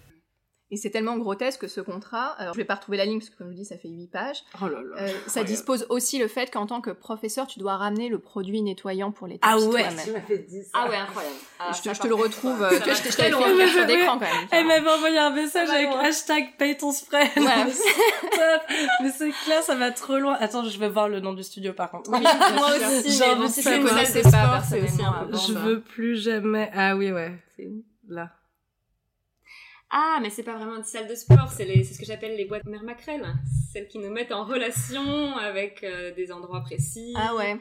Et 0.72 0.77
c'est 0.77 0.89
tellement 0.89 1.15
grotesque 1.17 1.69
ce 1.69 1.79
contrat. 1.79 2.29
Alors, 2.39 2.55
je 2.55 2.57
vais 2.60 2.65
pas 2.65 2.74
retrouver 2.74 2.98
la 2.98 3.05
ligne 3.05 3.19
parce 3.19 3.29
que, 3.29 3.38
comme 3.38 3.51
je 3.51 3.55
dis, 3.55 3.65
ça 3.65 3.77
fait 3.77 3.88
8 3.88 4.07
pages. 4.07 4.38
Oh 4.62 4.67
là 4.67 4.79
là. 4.81 5.01
Euh, 5.03 5.10
ça 5.27 5.43
dispose 5.43 5.86
aussi 5.89 6.17
le 6.17 6.27
fait 6.27 6.50
qu'en 6.51 6.65
tant 6.65 6.81
que 6.81 6.89
professeur, 6.89 7.45
tu 7.45 7.60
dois 7.60 7.75
ramener 7.77 8.10
le 8.10 8.17
produit 8.17 8.63
nettoyant 8.63 9.12
pour 9.12 9.27
les 9.27 9.38
Ah 9.43 9.60
ouais, 9.60 9.86
tu 10.03 10.12
m'avais 10.12 10.39
dit 10.39 10.63
ça. 10.63 10.69
Ah 10.74 10.89
ouais, 10.89 10.95
incroyable. 10.95 11.36
Ah, 11.60 11.72
je 11.72 11.81
te, 11.88 11.93
je 11.93 12.01
te 12.01 12.07
le 12.07 12.15
retrouve. 12.15 12.57
ça 12.60 12.65
euh, 12.65 12.69
va 12.69 12.77
tu 12.79 12.84
vois, 12.84 12.93
je 12.95 13.01
t'ai- 13.03 13.12
je 13.12 13.15
fait 13.15 13.29
loin. 13.29 13.48
une 13.51 13.57
capture 13.60 13.81
Mais- 13.81 13.86
d'écran 13.95 14.13
quand 14.13 14.19
même. 14.22 14.48
Elle 14.51 14.65
m'avait 14.65 14.89
envoyé 14.89 15.17
un 15.19 15.29
message 15.29 15.69
avec 15.69 15.88
loin. 15.88 16.00
hashtag 16.00 16.57
paye 16.57 16.75
ton 16.75 16.91
spray. 16.91 17.29
Ouais. 17.38 17.43
Top. 18.31 18.62
Mais 19.03 19.12
c'est 19.12 19.31
clair, 19.45 19.62
ça 19.62 19.75
va 19.75 19.91
trop 19.91 20.17
loin. 20.17 20.36
Attends, 20.39 20.63
je 20.63 20.79
vais 20.79 20.89
voir 20.89 21.07
le 21.10 21.19
nom 21.19 21.34
du 21.34 21.43
studio 21.43 21.74
par 21.74 21.91
contre. 21.91 22.10
Oui, 22.12 22.22
Moi 22.22 22.69
aussi, 23.45 23.62
tu 23.62 23.69
le 23.69 23.88
connaissais 23.88 24.24
pas, 24.24 24.60
personnellement, 24.60 25.27
Je 25.48 25.53
veux 25.53 25.81
plus 25.81 26.17
jamais. 26.17 26.72
Ah 26.74 26.95
oui, 26.95 27.12
ouais. 27.12 27.34
C'est 27.55 27.69
Là. 28.07 28.31
Ah, 29.97 30.19
mais 30.21 30.29
c'est 30.29 30.43
pas 30.43 30.55
vraiment 30.55 30.75
une 30.75 30.83
salle 30.83 31.07
de 31.07 31.15
sport, 31.15 31.49
c'est 31.49 31.63
les- 31.63 31.83
c'est 31.85 31.93
ce 31.93 31.99
que 31.99 32.05
j'appelle 32.05 32.35
les 32.35 32.43
boîtes 32.45 32.65
mère 32.65 32.83
maquerelle. 32.83 33.25
Celles 33.71 33.87
qui 33.87 33.97
nous 33.99 34.09
mettent 34.09 34.33
en 34.33 34.43
relation 34.43 35.37
avec 35.37 35.83
euh, 35.85 36.11
des 36.13 36.33
endroits 36.33 36.61
précis. 36.61 37.13
Ah 37.15 37.33
ouais. 37.33 37.55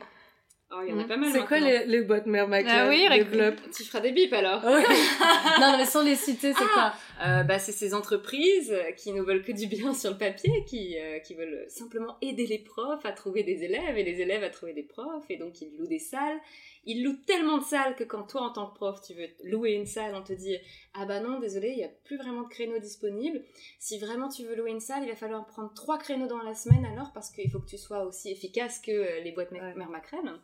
Oh, 0.73 0.81
il 0.85 0.91
y 0.91 0.93
en 0.93 0.99
a 0.99 1.05
Mm. 1.05 1.07
pas 1.07 1.17
mal. 1.17 1.31
C'est 1.33 1.45
quoi 1.47 1.61
les, 1.61 1.87
les 1.87 2.03
boîtes 2.03 2.27
mère 2.27 2.49
Mac 2.49 2.65
Ah 2.69 2.89
oui, 2.89 3.07
développe 3.09 3.55
Tu 3.73 3.85
feras 3.85 4.01
des 4.01 4.11
bips 4.11 4.33
alors 4.33 4.61
Ah 4.65 4.73
ouais. 4.73 4.83
Non, 5.61 5.77
mais 5.79 5.85
sans 5.87 6.03
les 6.03 6.17
citer, 6.17 6.53
c'est 6.55 6.67
quoi? 6.73 6.93
Euh, 7.25 7.45
bah, 7.45 7.61
c'est 7.61 7.71
ces 7.71 7.95
entreprises 7.95 8.75
qui 8.97 9.13
ne 9.13 9.23
veulent 9.23 9.45
que 9.45 9.53
du 9.53 9.69
bien 9.69 9.95
sur 9.95 10.11
le 10.11 10.17
papier, 10.19 10.65
qui, 10.67 10.99
euh, 10.99 11.21
qui 11.21 11.35
veulent 11.35 11.65
simplement 11.69 12.17
aider 12.21 12.47
les 12.47 12.59
profs 12.59 13.05
à 13.07 13.13
trouver 13.13 13.45
des 13.45 13.63
élèves 13.63 13.97
et 13.97 14.03
les 14.03 14.21
élèves 14.21 14.43
à 14.43 14.51
trouver 14.51 14.73
des 14.73 14.83
profs, 14.83 15.31
et 15.31 15.37
donc 15.37 15.61
ils 15.61 15.71
louent 15.79 15.87
des 15.87 16.01
salles. 16.01 16.41
Ils 16.87 17.03
louent 17.05 17.17
tellement 17.27 17.59
de 17.59 17.65
salles 17.65 17.95
que 17.97 18.05
quand 18.05 18.25
toi, 18.25 18.43
en 18.43 18.51
tant 18.51 18.67
que 18.69 18.75
prof, 18.75 19.01
tu 19.01 19.15
veux 19.15 19.29
louer 19.45 19.73
une 19.73 19.87
salle, 19.87 20.15
on 20.15 20.23
te 20.23 20.33
dit 20.33 20.57
Ah 20.93 21.07
bah 21.07 21.21
non, 21.21 21.39
désolé, 21.41 21.71
il 21.71 21.77
n'y 21.77 21.85
a 21.85 21.89
plus 21.89 22.17
vraiment 22.17 22.43
de 22.43 22.49
créneaux 22.49 22.79
disponibles. 22.79 23.43
Si 23.79 23.99
vraiment 23.99 24.29
tu 24.29 24.45
veux 24.45 24.55
louer 24.55 24.71
une 24.71 24.81
salle, 24.81 25.03
il 25.05 25.09
va 25.09 25.17
falloir 25.17 25.47
prendre 25.47 25.73
trois 25.75 25.99
créneaux 25.99 26.27
dans 26.27 26.43
la 26.43 26.55
semaine 26.55 26.85
alors, 26.87 27.13
parce 27.13 27.31
qu'il 27.31 27.51
faut 27.51 27.61
que 27.61 27.69
tu 27.69 27.79
sois 27.79 28.05
aussi 28.05 28.31
efficace 28.31 28.81
que 28.81 28.93
euh, 28.93 29.21
les 29.21 29.33
boîtes 29.33 29.51
Ouais. 29.53 29.75
mère 29.75 29.89
Macrène. 29.91 30.39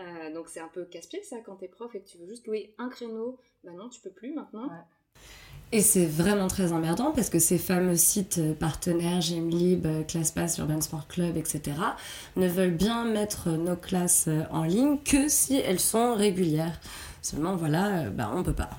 Euh, 0.00 0.32
donc 0.34 0.48
c'est 0.48 0.60
un 0.60 0.66
peu 0.68 0.84
casse-pied 0.86 1.22
ça 1.22 1.36
quand 1.44 1.54
t'es 1.56 1.68
prof 1.68 1.94
et 1.94 2.00
que 2.00 2.08
tu 2.08 2.18
veux 2.18 2.26
juste 2.26 2.46
louer 2.46 2.74
un 2.78 2.88
créneau. 2.88 3.38
Bah 3.62 3.70
non, 3.72 3.88
tu 3.88 4.00
peux 4.00 4.10
plus 4.10 4.32
maintenant. 4.32 4.64
Ouais. 4.68 5.20
Et 5.74 5.80
c'est 5.80 6.06
vraiment 6.06 6.46
très 6.46 6.72
emmerdant 6.72 7.10
parce 7.10 7.30
que 7.30 7.40
ces 7.40 7.58
fameux 7.58 7.96
sites 7.96 8.38
euh, 8.38 8.54
partenaires, 8.54 9.20
Gymlib, 9.20 9.86
euh, 9.86 10.04
ClassPass, 10.04 10.58
Urban 10.58 10.80
Sport 10.80 11.08
Club, 11.08 11.36
etc., 11.36 11.62
ne 12.36 12.46
veulent 12.46 12.76
bien 12.76 13.04
mettre 13.04 13.50
nos 13.50 13.74
classes 13.74 14.26
euh, 14.28 14.42
en 14.52 14.62
ligne 14.62 14.98
que 15.02 15.28
si 15.28 15.56
elles 15.56 15.80
sont 15.80 16.14
régulières. 16.14 16.78
Seulement, 17.22 17.56
voilà, 17.56 18.04
euh, 18.04 18.10
bah, 18.10 18.30
on 18.32 18.44
peut 18.44 18.54
pas. 18.54 18.70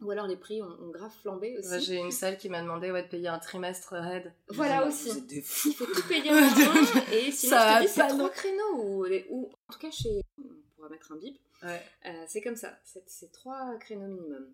Ou 0.00 0.12
alors 0.12 0.28
les 0.28 0.36
prix 0.36 0.62
ont, 0.62 0.66
ont 0.66 0.90
grave 0.92 1.10
flambé 1.22 1.56
aussi. 1.58 1.68
Ouais, 1.70 1.80
J'ai 1.80 1.96
une 1.96 2.12
salle 2.12 2.38
qui 2.38 2.48
m'a 2.48 2.62
demandé 2.62 2.92
ouais, 2.92 3.02
de 3.02 3.08
payer 3.08 3.26
un 3.26 3.40
trimestre 3.40 3.94
raid. 3.96 4.32
Voilà 4.48 4.86
aussi. 4.86 5.22
Des 5.22 5.42
fous. 5.42 5.70
Il 5.70 5.74
faut 5.74 5.86
tout 5.86 6.06
payer 6.06 6.30
en 6.30 6.34
un 6.36 7.12
et 7.12 7.32
sinon 7.32 7.50
Ça 7.56 7.82
je 7.82 7.86
te 7.86 7.88
dis 7.88 7.92
c'est 7.94 8.06
trois 8.08 8.30
créneaux 8.30 8.76
ou, 8.76 9.06
ou 9.30 9.50
en 9.68 9.72
tout 9.72 9.78
cas 9.80 9.90
chez 9.90 10.22
on 10.38 10.42
pourra 10.76 10.88
mettre 10.88 11.10
un 11.10 11.16
bip 11.16 11.36
Ouais. 11.64 11.80
euh, 12.06 12.24
c'est 12.26 12.40
comme 12.40 12.56
ça 12.56 12.76
c'est 12.82 13.04
c'est 13.06 13.30
trois 13.30 13.76
créneaux 13.78 14.08
minimum 14.08 14.46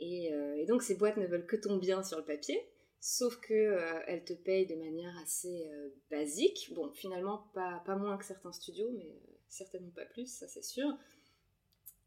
et, 0.00 0.32
euh, 0.32 0.56
et 0.56 0.66
donc 0.66 0.82
ces 0.82 0.94
boîtes 0.96 1.16
ne 1.16 1.26
veulent 1.26 1.46
que 1.46 1.56
ton 1.56 1.76
bien 1.76 2.02
sur 2.02 2.18
le 2.18 2.24
papier 2.24 2.60
sauf 3.00 3.38
que 3.40 3.52
euh, 3.52 4.00
elles 4.06 4.24
te 4.24 4.32
payent 4.32 4.66
de 4.66 4.76
manière 4.76 5.16
assez 5.18 5.68
euh, 5.68 5.90
basique. 6.10 6.72
Bon 6.74 6.90
finalement 6.92 7.50
pas, 7.52 7.82
pas 7.84 7.96
moins 7.96 8.16
que 8.16 8.24
certains 8.24 8.52
studios 8.52 8.90
mais 8.92 9.20
certainement 9.48 9.90
pas 9.90 10.06
plus 10.06 10.26
ça 10.26 10.48
c'est 10.48 10.64
sûr. 10.64 10.88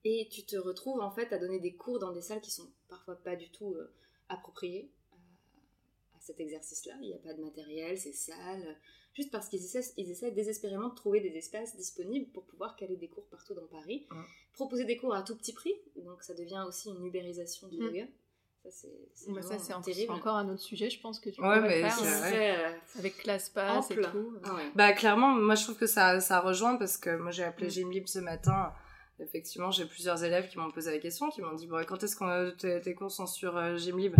Et 0.03 0.27
tu 0.31 0.45
te 0.45 0.55
retrouves 0.55 1.01
en 1.01 1.11
fait 1.11 1.31
à 1.33 1.37
donner 1.37 1.59
des 1.59 1.75
cours 1.75 1.99
dans 1.99 2.11
des 2.11 2.21
salles 2.21 2.41
qui 2.41 2.51
sont 2.51 2.71
parfois 2.87 3.15
pas 3.15 3.35
du 3.35 3.51
tout 3.51 3.75
appropriées 4.29 4.91
à 6.15 6.19
cet 6.19 6.39
exercice-là. 6.39 6.93
Il 7.01 7.07
n'y 7.07 7.15
a 7.15 7.19
pas 7.19 7.33
de 7.33 7.43
matériel, 7.43 7.97
c'est 7.97 8.13
sale, 8.13 8.77
juste 9.17 9.31
parce 9.31 9.49
qu'ils 9.49 9.63
essaient, 9.63 9.93
ils 9.97 10.09
essaient 10.11 10.31
désespérément 10.31 10.89
de 10.89 10.95
trouver 10.95 11.19
des 11.19 11.35
espaces 11.35 11.75
disponibles 11.75 12.27
pour 12.31 12.43
pouvoir 12.45 12.75
caler 12.75 12.95
des 12.95 13.07
cours 13.09 13.25
partout 13.25 13.53
dans 13.55 13.65
Paris. 13.67 14.07
Proposer 14.53 14.85
des 14.85 14.95
cours 14.97 15.13
à 15.15 15.23
tout 15.23 15.35
petit 15.35 15.53
prix, 15.53 15.73
donc 15.97 16.21
ça 16.23 16.33
devient 16.35 16.63
aussi 16.67 16.89
une 16.89 17.03
ubérisation 17.05 17.67
du 17.67 17.77
Mm. 17.77 17.83
yoga. 17.85 18.05
Ça, 18.63 18.69
c'est 18.71 19.31
Bah, 19.31 19.41
en- 20.09 20.15
encore 20.15 20.35
un 20.35 20.49
autre 20.49 20.61
sujet, 20.61 20.89
je 20.89 20.99
pense 20.99 21.19
que 21.19 21.29
tu 21.29 21.41
Ouais, 21.41 21.61
mais 21.61 21.81
faire. 21.89 21.97
Euh, 22.73 22.99
Avec 22.99 23.17
ClassPass 23.17 23.91
et 23.91 23.95
tout. 24.01 24.33
Ah 24.43 24.55
ouais. 24.55 24.71
Bah 24.75 24.91
clairement, 24.93 25.29
moi 25.35 25.55
je 25.55 25.63
trouve 25.63 25.77
que 25.77 25.87
ça, 25.87 26.19
ça 26.19 26.39
rejoint 26.41 26.75
parce 26.77 26.97
que 26.97 27.15
moi 27.17 27.31
j'ai 27.31 27.43
appelé 27.43 27.67
Mm. 27.67 27.71
Gymlib 27.71 28.07
ce 28.07 28.19
matin. 28.19 28.73
Effectivement, 29.19 29.71
j'ai 29.71 29.85
plusieurs 29.85 30.23
élèves 30.23 30.47
qui 30.49 30.57
m'ont 30.59 30.69
posé 30.69 30.91
la 30.91 30.99
question, 30.99 31.29
qui 31.29 31.41
m'ont 31.41 31.53
dit 31.55 31.65
bon, 31.65 31.83
quand 31.87 32.03
est-ce 32.03 32.15
que 32.15 32.49
tes, 32.51 32.81
tes 32.81 32.93
cours 32.93 33.09
sont 33.11 33.25
sur 33.25 33.57
euh, 33.57 33.77
Gymlib 33.77 34.15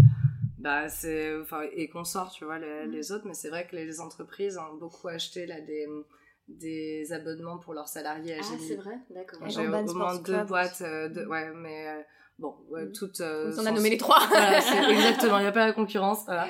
Bah 0.58 0.90
c'est 0.90 1.38
enfin 1.40 1.62
et 1.72 1.88
qu'on 1.90 2.04
sort, 2.04 2.32
tu 2.32 2.46
vois 2.46 2.58
les, 2.60 2.88
Mm. 2.88 2.92
les 2.92 3.12
autres, 3.12 3.26
mais 3.28 3.34
c'est 3.34 3.50
vrai 3.50 3.68
que 3.68 3.76
les 3.76 4.00
entreprises 4.02 4.58
ont 4.58 4.76
beaucoup 4.78 5.08
acheté 5.08 5.46
là 5.46 5.60
des 5.62 5.86
des 6.48 7.12
abonnements 7.12 7.58
pour 7.58 7.74
leurs 7.74 7.90
salariés 7.90 8.36
à 8.36 8.42
Ah, 8.42 8.56
c'est 8.66 8.76
vrai 8.78 8.98
D'accord. 9.10 9.40
J'ai 9.48 9.68
au 9.68 9.94
moins 9.94 10.16
deux 10.16 10.24
Club 10.24 10.48
boîtes, 10.48 10.82
euh, 10.82 11.10
de- 11.10 11.26
ouais, 11.26 11.52
mais 11.54 11.88
euh, 11.90 12.02
bon, 12.40 12.56
ouais, 12.70 12.86
Mm. 12.86 12.92
toutes. 12.94 13.20
euh, 13.22 13.52
On 13.58 13.60
a 13.60 13.64
sont- 13.70 13.74
nommé 13.74 13.90
les 13.90 13.98
trois. 13.98 14.20
Voilà, 14.30 14.58
exactement, 14.90 15.40
il 15.40 15.42
n'y 15.42 15.48
a 15.48 15.52
pas 15.52 15.66
la 15.68 15.74
concurrence, 15.74 16.24
voilà. 16.26 16.48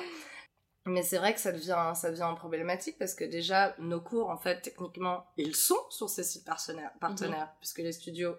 Mais 0.86 1.02
c'est 1.02 1.18
vrai 1.18 1.34
que 1.34 1.40
ça 1.40 1.52
devient, 1.52 1.92
ça 1.94 2.10
devient 2.10 2.32
problématique 2.36 2.96
parce 2.98 3.14
que 3.14 3.24
déjà, 3.24 3.74
nos 3.78 4.00
cours, 4.00 4.30
en 4.30 4.38
fait, 4.38 4.62
techniquement, 4.62 5.26
ils 5.36 5.54
sont 5.56 5.76
sur 5.90 6.08
ces 6.08 6.22
sites 6.22 6.46
partenaires, 6.46 6.92
partenaires 7.00 7.52
puisque 7.60 7.78
les 7.80 7.92
studios 7.92 8.36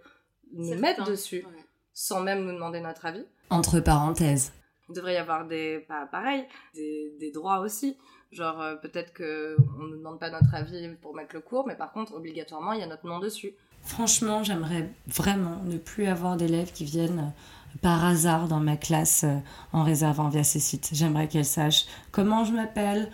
nous 0.54 0.80
mettent 0.80 1.04
dessus 1.06 1.46
Ouais. 1.46 1.64
sans 1.94 2.22
même 2.22 2.46
nous 2.46 2.54
demander 2.54 2.80
notre 2.80 3.06
avis. 3.06 3.26
Entre 3.52 3.82
parenthèses. 3.82 4.52
Il 4.90 4.96
devrait 4.96 5.14
y 5.14 5.18
avoir 5.18 5.46
des, 5.46 5.86
pas 5.88 6.08
pareil, 6.08 6.46
des, 6.74 7.32
droits 7.32 7.60
aussi. 7.60 7.96
Genre, 8.32 8.60
euh, 8.60 8.76
peut-être 8.76 9.14
que 9.14 9.56
on 9.80 9.84
ne 9.84 9.98
demande 9.98 10.20
pas 10.20 10.30
notre 10.30 10.54
avis 10.54 10.90
pour 11.02 11.16
mettre 11.16 11.36
le 11.36 11.42
cours, 11.42 11.66
mais 11.68 11.76
par 11.76 11.92
contre, 11.92 12.14
obligatoirement, 12.16 12.74
il 12.74 12.80
y 12.80 12.84
a 12.84 12.88
notre 12.88 13.06
nom 13.06 13.20
dessus. 13.20 13.54
Franchement, 13.84 14.44
j'aimerais 14.44 14.90
vraiment 15.08 15.62
ne 15.66 15.78
plus 15.78 16.08
avoir 16.08 16.38
d'élèves 16.38 16.72
qui 16.72 16.86
viennent 16.86 17.20
euh, 17.20 17.78
par 17.82 18.04
hasard 18.04 18.48
dans 18.48 18.60
ma 18.60 18.78
classe 18.78 19.24
euh, 19.24 19.38
en 19.74 19.84
réservant 19.84 20.30
via 20.30 20.44
ces 20.44 20.60
sites. 20.60 20.90
J'aimerais 20.92 21.28
qu'elles 21.28 21.46
sachent 21.46 21.86
comment 22.12 22.44
je 22.44 22.54
m'appelle, 22.54 23.12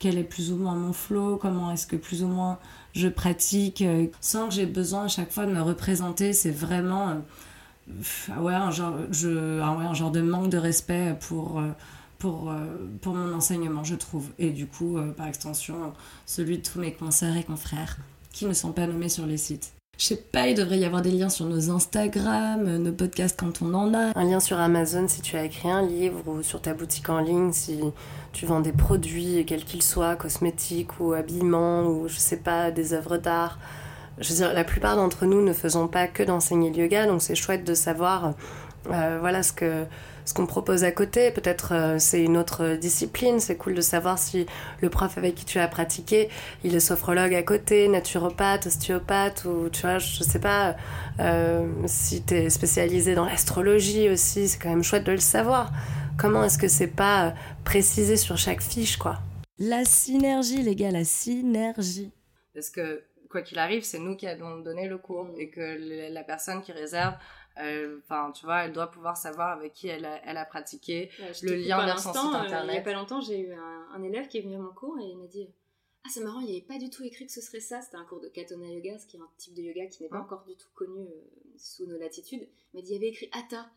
quel 0.00 0.18
est 0.18 0.24
plus 0.24 0.50
ou 0.50 0.56
moins 0.56 0.74
mon 0.74 0.92
flow, 0.92 1.36
comment 1.36 1.70
est-ce 1.70 1.86
que 1.86 1.94
plus 1.94 2.24
ou 2.24 2.26
moins 2.26 2.58
je 2.94 3.06
pratique, 3.06 3.84
sans 4.20 4.48
que 4.48 4.54
j'ai 4.54 4.66
besoin 4.66 5.04
à 5.04 5.08
chaque 5.08 5.30
fois 5.30 5.46
de 5.46 5.52
me 5.52 5.62
représenter. 5.62 6.32
C'est 6.32 6.50
vraiment 6.50 7.22
ah 8.30 8.42
ouais, 8.42 8.54
un, 8.54 8.70
genre, 8.70 8.94
je, 9.10 9.60
ah 9.60 9.76
ouais, 9.76 9.84
un 9.84 9.94
genre 9.94 10.10
de 10.10 10.20
manque 10.20 10.50
de 10.50 10.58
respect 10.58 11.16
pour, 11.28 11.58
euh, 11.58 11.68
pour, 12.18 12.50
euh, 12.50 12.66
pour 13.00 13.14
mon 13.14 13.34
enseignement, 13.34 13.84
je 13.84 13.94
trouve. 13.94 14.28
Et 14.38 14.50
du 14.50 14.66
coup, 14.66 14.98
euh, 14.98 15.12
par 15.12 15.26
extension, 15.26 15.92
celui 16.26 16.58
de 16.58 16.62
tous 16.62 16.78
mes 16.78 16.92
consoeurs 16.92 17.36
et 17.36 17.44
confrères 17.44 17.96
qui 18.32 18.46
ne 18.46 18.52
sont 18.52 18.72
pas 18.72 18.86
nommés 18.86 19.08
sur 19.08 19.26
les 19.26 19.36
sites. 19.36 19.72
Je 19.98 20.06
sais 20.06 20.16
pas, 20.16 20.48
il 20.48 20.54
devrait 20.54 20.78
y 20.78 20.86
avoir 20.86 21.02
des 21.02 21.10
liens 21.10 21.28
sur 21.28 21.44
nos 21.44 21.70
Instagram, 21.70 22.78
nos 22.78 22.92
podcasts 22.92 23.38
quand 23.38 23.60
on 23.60 23.74
en 23.74 23.92
a. 23.92 24.18
Un 24.18 24.24
lien 24.24 24.40
sur 24.40 24.58
Amazon 24.58 25.06
si 25.08 25.20
tu 25.20 25.36
as 25.36 25.44
écrit 25.44 25.70
un 25.70 25.86
livre 25.86 26.26
ou 26.26 26.42
sur 26.42 26.62
ta 26.62 26.72
boutique 26.72 27.10
en 27.10 27.20
ligne 27.20 27.52
si 27.52 27.80
tu 28.32 28.46
vends 28.46 28.60
des 28.60 28.72
produits, 28.72 29.44
quels 29.46 29.64
qu'ils 29.64 29.82
soient, 29.82 30.16
cosmétiques 30.16 31.00
ou 31.00 31.12
habillements 31.12 31.82
ou 31.86 32.08
je 32.08 32.16
sais 32.16 32.38
pas, 32.38 32.70
des 32.70 32.94
œuvres 32.94 33.18
d'art. 33.18 33.58
Je 34.20 34.28
veux 34.28 34.34
dire, 34.34 34.52
la 34.52 34.64
plupart 34.64 34.96
d'entre 34.96 35.24
nous 35.24 35.42
ne 35.42 35.52
faisons 35.52 35.88
pas 35.88 36.06
que 36.06 36.22
d'enseigner 36.22 36.70
le 36.70 36.76
yoga, 36.76 37.06
donc 37.06 37.22
c'est 37.22 37.34
chouette 37.34 37.64
de 37.64 37.74
savoir 37.74 38.34
euh, 38.86 39.18
voilà 39.20 39.42
ce 39.42 39.52
que 39.52 39.84
ce 40.24 40.34
qu'on 40.34 40.46
propose 40.46 40.84
à 40.84 40.92
côté. 40.92 41.30
Peut-être 41.30 41.72
euh, 41.72 41.98
c'est 41.98 42.22
une 42.22 42.36
autre 42.36 42.76
discipline. 42.76 43.40
C'est 43.40 43.56
cool 43.56 43.74
de 43.74 43.80
savoir 43.80 44.18
si 44.18 44.46
le 44.80 44.90
prof 44.90 45.18
avec 45.18 45.34
qui 45.34 45.44
tu 45.44 45.58
as 45.58 45.68
pratiqué, 45.68 46.28
il 46.64 46.74
est 46.74 46.80
sophrologue 46.80 47.34
à 47.34 47.42
côté, 47.42 47.88
naturopathe, 47.88 48.66
ostéopathe, 48.66 49.44
ou 49.44 49.68
tu 49.70 49.82
vois, 49.82 49.98
je 49.98 50.22
sais 50.22 50.38
pas, 50.38 50.76
euh, 51.18 51.66
si 51.86 52.22
tu 52.22 52.34
es 52.34 52.50
spécialisé 52.50 53.14
dans 53.14 53.24
l'astrologie 53.24 54.08
aussi, 54.08 54.48
c'est 54.48 54.58
quand 54.58 54.70
même 54.70 54.84
chouette 54.84 55.04
de 55.04 55.12
le 55.12 55.18
savoir. 55.18 55.72
Comment 56.18 56.44
est-ce 56.44 56.58
que 56.58 56.68
c'est 56.68 56.86
pas 56.86 57.34
précisé 57.64 58.16
sur 58.16 58.36
chaque 58.36 58.60
fiche, 58.60 58.98
quoi? 58.98 59.18
La 59.58 59.84
synergie, 59.84 60.62
les 60.62 60.76
gars, 60.76 60.90
la 60.90 61.04
synergie. 61.04 62.12
Parce 62.54 62.70
que 62.70 63.02
quoi 63.30 63.42
qu'il 63.42 63.58
arrive, 63.58 63.82
c'est 63.82 63.98
nous 63.98 64.16
qui 64.16 64.26
allons 64.26 64.58
donner 64.58 64.88
le 64.88 64.98
cours 64.98 65.30
et 65.38 65.48
que 65.48 66.12
la 66.12 66.24
personne 66.24 66.60
qui 66.62 66.72
réserve 66.72 67.14
Enfin, 67.98 68.32
tu 68.32 68.44
vois, 68.44 68.64
elle 68.64 68.72
doit 68.72 68.90
pouvoir 68.90 69.16
savoir 69.16 69.50
avec 69.50 69.72
qui 69.72 69.88
elle 69.88 70.04
a, 70.04 70.20
elle 70.24 70.36
a 70.36 70.44
pratiqué, 70.44 71.10
le 71.42 71.56
lien 71.56 71.84
vers 71.84 71.98
son 71.98 72.12
site 72.12 72.22
internet. 72.22 72.52
Euh, 72.52 72.64
il 72.66 72.70
n'y 72.70 72.78
a 72.78 72.82
pas 72.82 72.92
longtemps, 72.92 73.20
j'ai 73.20 73.40
eu 73.40 73.52
un, 73.52 74.02
élève 74.02 74.28
qui 74.28 74.38
est 74.38 74.40
venu 74.40 74.54
à 74.54 74.58
mon 74.58 74.72
cours 74.72 74.98
et 74.98 75.04
il 75.04 75.18
m'a 75.18 75.26
dit 75.26 75.48
Ah, 76.04 76.08
c'est 76.12 76.22
marrant, 76.22 76.40
il 76.40 76.46
n'y 76.46 76.52
avait 76.52 76.66
pas 76.66 76.78
du 76.78 76.88
tout 76.88 77.02
écrit 77.04 77.26
que 77.26 77.32
ce 77.32 77.40
serait 77.40 77.60
ça. 77.60 77.82
C'était 77.82 77.96
un 77.96 78.04
cours 78.04 78.20
de 78.20 78.28
Katona 78.28 78.66
Yoga, 78.66 78.98
ce 78.98 79.06
qui 79.06 79.16
est 79.16 79.20
un 79.20 79.28
type 79.36 79.54
de 79.54 79.62
yoga 79.62 79.86
qui 79.86 80.02
n'est 80.02 80.08
pas 80.08 80.16
hein 80.16 80.22
encore 80.22 80.44
du 80.44 80.56
tout 80.56 80.68
connu 80.74 81.02
euh, 81.02 81.20
sous 81.58 81.86
nos 81.86 81.98
latitudes. 81.98 82.48
Il 82.72 82.76
m'a 82.76 82.82
dit 82.82 82.92
Il 82.92 82.94
y 82.94 82.96
avait 82.96 83.08
écrit 83.08 83.28
Hatha. 83.32 83.70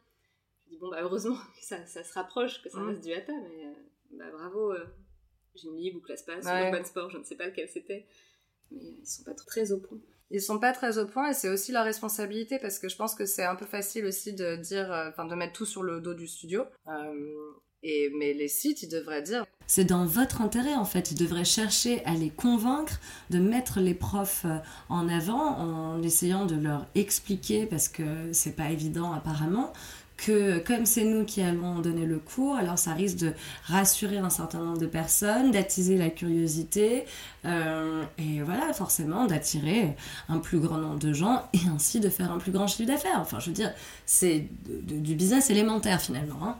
Je 0.65 0.69
dis 0.69 0.77
Bon, 0.77 0.89
bah, 0.89 0.99
heureusement 1.01 1.35
que 1.57 1.65
ça, 1.65 1.85
ça 1.85 2.03
se 2.03 2.13
rapproche, 2.13 2.61
que 2.61 2.69
ça 2.69 2.77
hein 2.77 2.87
reste 2.87 3.03
du 3.03 3.11
Hatha, 3.11 3.33
mais 3.33 3.65
euh, 3.65 3.73
bah, 4.11 4.31
bravo, 4.31 4.73
j'ai 5.55 5.67
une 5.67 5.77
livre 5.77 5.97
ou 5.97 6.01
classe 6.01 6.23
passe, 6.23 6.45
ou 6.45 6.49
Urban 6.49 6.85
Sport, 6.85 7.09
je 7.09 7.17
ne 7.17 7.23
sais 7.23 7.35
pas 7.35 7.47
lequel 7.47 7.67
c'était. 7.67 8.05
Mais 8.73 8.81
ils 9.01 9.05
sont 9.05 9.23
pas 9.23 9.33
très 9.33 9.71
au 9.71 9.79
point 9.79 9.99
ils 10.33 10.41
sont 10.41 10.59
pas 10.59 10.71
très 10.71 10.97
au 10.97 11.05
point 11.05 11.29
et 11.29 11.33
c'est 11.33 11.49
aussi 11.49 11.71
leur 11.71 11.85
responsabilité 11.85 12.57
parce 12.59 12.79
que 12.79 12.89
je 12.89 12.95
pense 12.95 13.13
que 13.13 13.25
c'est 13.25 13.45
un 13.45 13.55
peu 13.55 13.67
facile 13.67 14.05
aussi 14.05 14.33
de 14.33 14.55
dire, 14.55 14.91
euh, 14.91 15.09
enfin 15.09 15.25
de 15.25 15.35
mettre 15.35 15.53
tout 15.53 15.65
sur 15.65 15.83
le 15.83 16.01
dos 16.01 16.15
du 16.15 16.27
studio. 16.27 16.63
Euh, 16.87 17.51
et, 17.83 18.09
mais 18.17 18.33
les 18.33 18.47
sites, 18.47 18.81
ils 18.81 18.89
devraient 18.89 19.21
dire. 19.21 19.45
C'est 19.67 19.85
dans 19.85 20.05
votre 20.05 20.41
intérêt 20.41 20.73
en 20.73 20.85
fait. 20.85 21.11
Ils 21.11 21.17
devraient 21.17 21.45
chercher 21.45 22.03
à 22.05 22.15
les 22.15 22.31
convaincre 22.31 22.99
de 23.29 23.39
mettre 23.39 23.79
les 23.79 23.93
profs 23.93 24.45
euh, 24.45 24.57
en 24.89 25.07
avant 25.07 25.57
en 25.57 26.01
essayant 26.01 26.47
de 26.47 26.55
leur 26.55 26.87
expliquer 26.95 27.67
parce 27.67 27.87
que 27.87 28.31
c'est 28.31 28.55
pas 28.55 28.71
évident 28.71 29.13
apparemment 29.13 29.71
que 30.17 30.59
comme 30.59 30.85
c'est 30.85 31.03
nous 31.03 31.25
qui 31.25 31.41
allons 31.41 31.79
donner 31.79 32.05
le 32.05 32.19
cours, 32.19 32.55
alors 32.55 32.77
ça 32.77 32.93
risque 32.93 33.17
de 33.17 33.33
rassurer 33.65 34.17
un 34.17 34.29
certain 34.29 34.59
nombre 34.59 34.77
de 34.77 34.85
personnes, 34.85 35.51
d'attiser 35.51 35.97
la 35.97 36.09
curiosité 36.09 37.05
euh, 37.45 38.03
et 38.17 38.41
voilà, 38.41 38.73
forcément 38.73 39.25
d'attirer 39.25 39.95
un 40.29 40.39
plus 40.39 40.59
grand 40.59 40.77
nombre 40.77 40.99
de 40.99 41.13
gens 41.13 41.43
et 41.53 41.59
ainsi 41.73 41.99
de 41.99 42.09
faire 42.09 42.31
un 42.31 42.37
plus 42.37 42.51
grand 42.51 42.67
chiffre 42.67 42.87
d'affaires. 42.87 43.19
Enfin, 43.19 43.39
je 43.39 43.47
veux 43.47 43.55
dire, 43.55 43.73
c'est 44.05 44.47
du 44.67 45.15
business 45.15 45.49
élémentaire 45.49 46.01
finalement. 46.01 46.39
Hein 46.43 46.57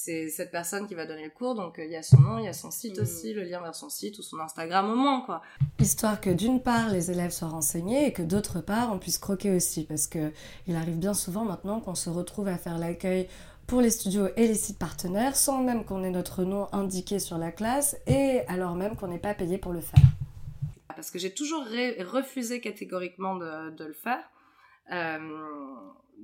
c'est 0.00 0.28
cette 0.28 0.52
personne 0.52 0.86
qui 0.86 0.94
va 0.94 1.06
donner 1.06 1.24
le 1.24 1.30
cours, 1.30 1.56
donc 1.56 1.78
euh, 1.78 1.84
il 1.84 1.90
y 1.90 1.96
a 1.96 2.04
son 2.04 2.20
nom, 2.20 2.38
il 2.38 2.44
y 2.44 2.48
a 2.48 2.52
son 2.52 2.70
site 2.70 2.98
mm. 2.98 3.02
aussi, 3.02 3.34
le 3.34 3.42
lien 3.42 3.60
vers 3.60 3.74
son 3.74 3.88
site 3.88 4.16
ou 4.18 4.22
son 4.22 4.38
Instagram 4.38 4.88
au 4.90 4.94
moins, 4.94 5.22
quoi. 5.22 5.42
Histoire 5.80 6.20
que 6.20 6.30
d'une 6.30 6.62
part 6.62 6.88
les 6.90 7.10
élèves 7.10 7.32
soient 7.32 7.48
renseignés 7.48 8.06
et 8.06 8.12
que 8.12 8.22
d'autre 8.22 8.60
part 8.60 8.92
on 8.92 8.98
puisse 8.98 9.18
croquer 9.18 9.50
aussi, 9.50 9.84
parce 9.84 10.06
que 10.06 10.30
il 10.68 10.76
arrive 10.76 10.98
bien 10.98 11.14
souvent 11.14 11.44
maintenant 11.44 11.80
qu'on 11.80 11.96
se 11.96 12.10
retrouve 12.10 12.46
à 12.46 12.56
faire 12.56 12.78
l'accueil 12.78 13.28
pour 13.66 13.80
les 13.80 13.90
studios 13.90 14.28
et 14.36 14.46
les 14.46 14.54
sites 14.54 14.78
partenaires 14.78 15.34
sans 15.34 15.62
même 15.62 15.84
qu'on 15.84 16.04
ait 16.04 16.10
notre 16.10 16.44
nom 16.44 16.68
indiqué 16.72 17.18
sur 17.18 17.36
la 17.36 17.50
classe 17.50 17.96
et 18.06 18.42
alors 18.46 18.76
même 18.76 18.94
qu'on 18.94 19.08
n'est 19.08 19.18
pas 19.18 19.34
payé 19.34 19.58
pour 19.58 19.72
le 19.72 19.80
faire. 19.80 20.04
Parce 20.94 21.10
que 21.10 21.18
j'ai 21.18 21.34
toujours 21.34 21.64
refusé 21.64 22.60
catégoriquement 22.60 23.34
de, 23.34 23.70
de 23.70 23.84
le 23.84 23.94
faire. 23.94 24.22
Euh, 24.92 25.18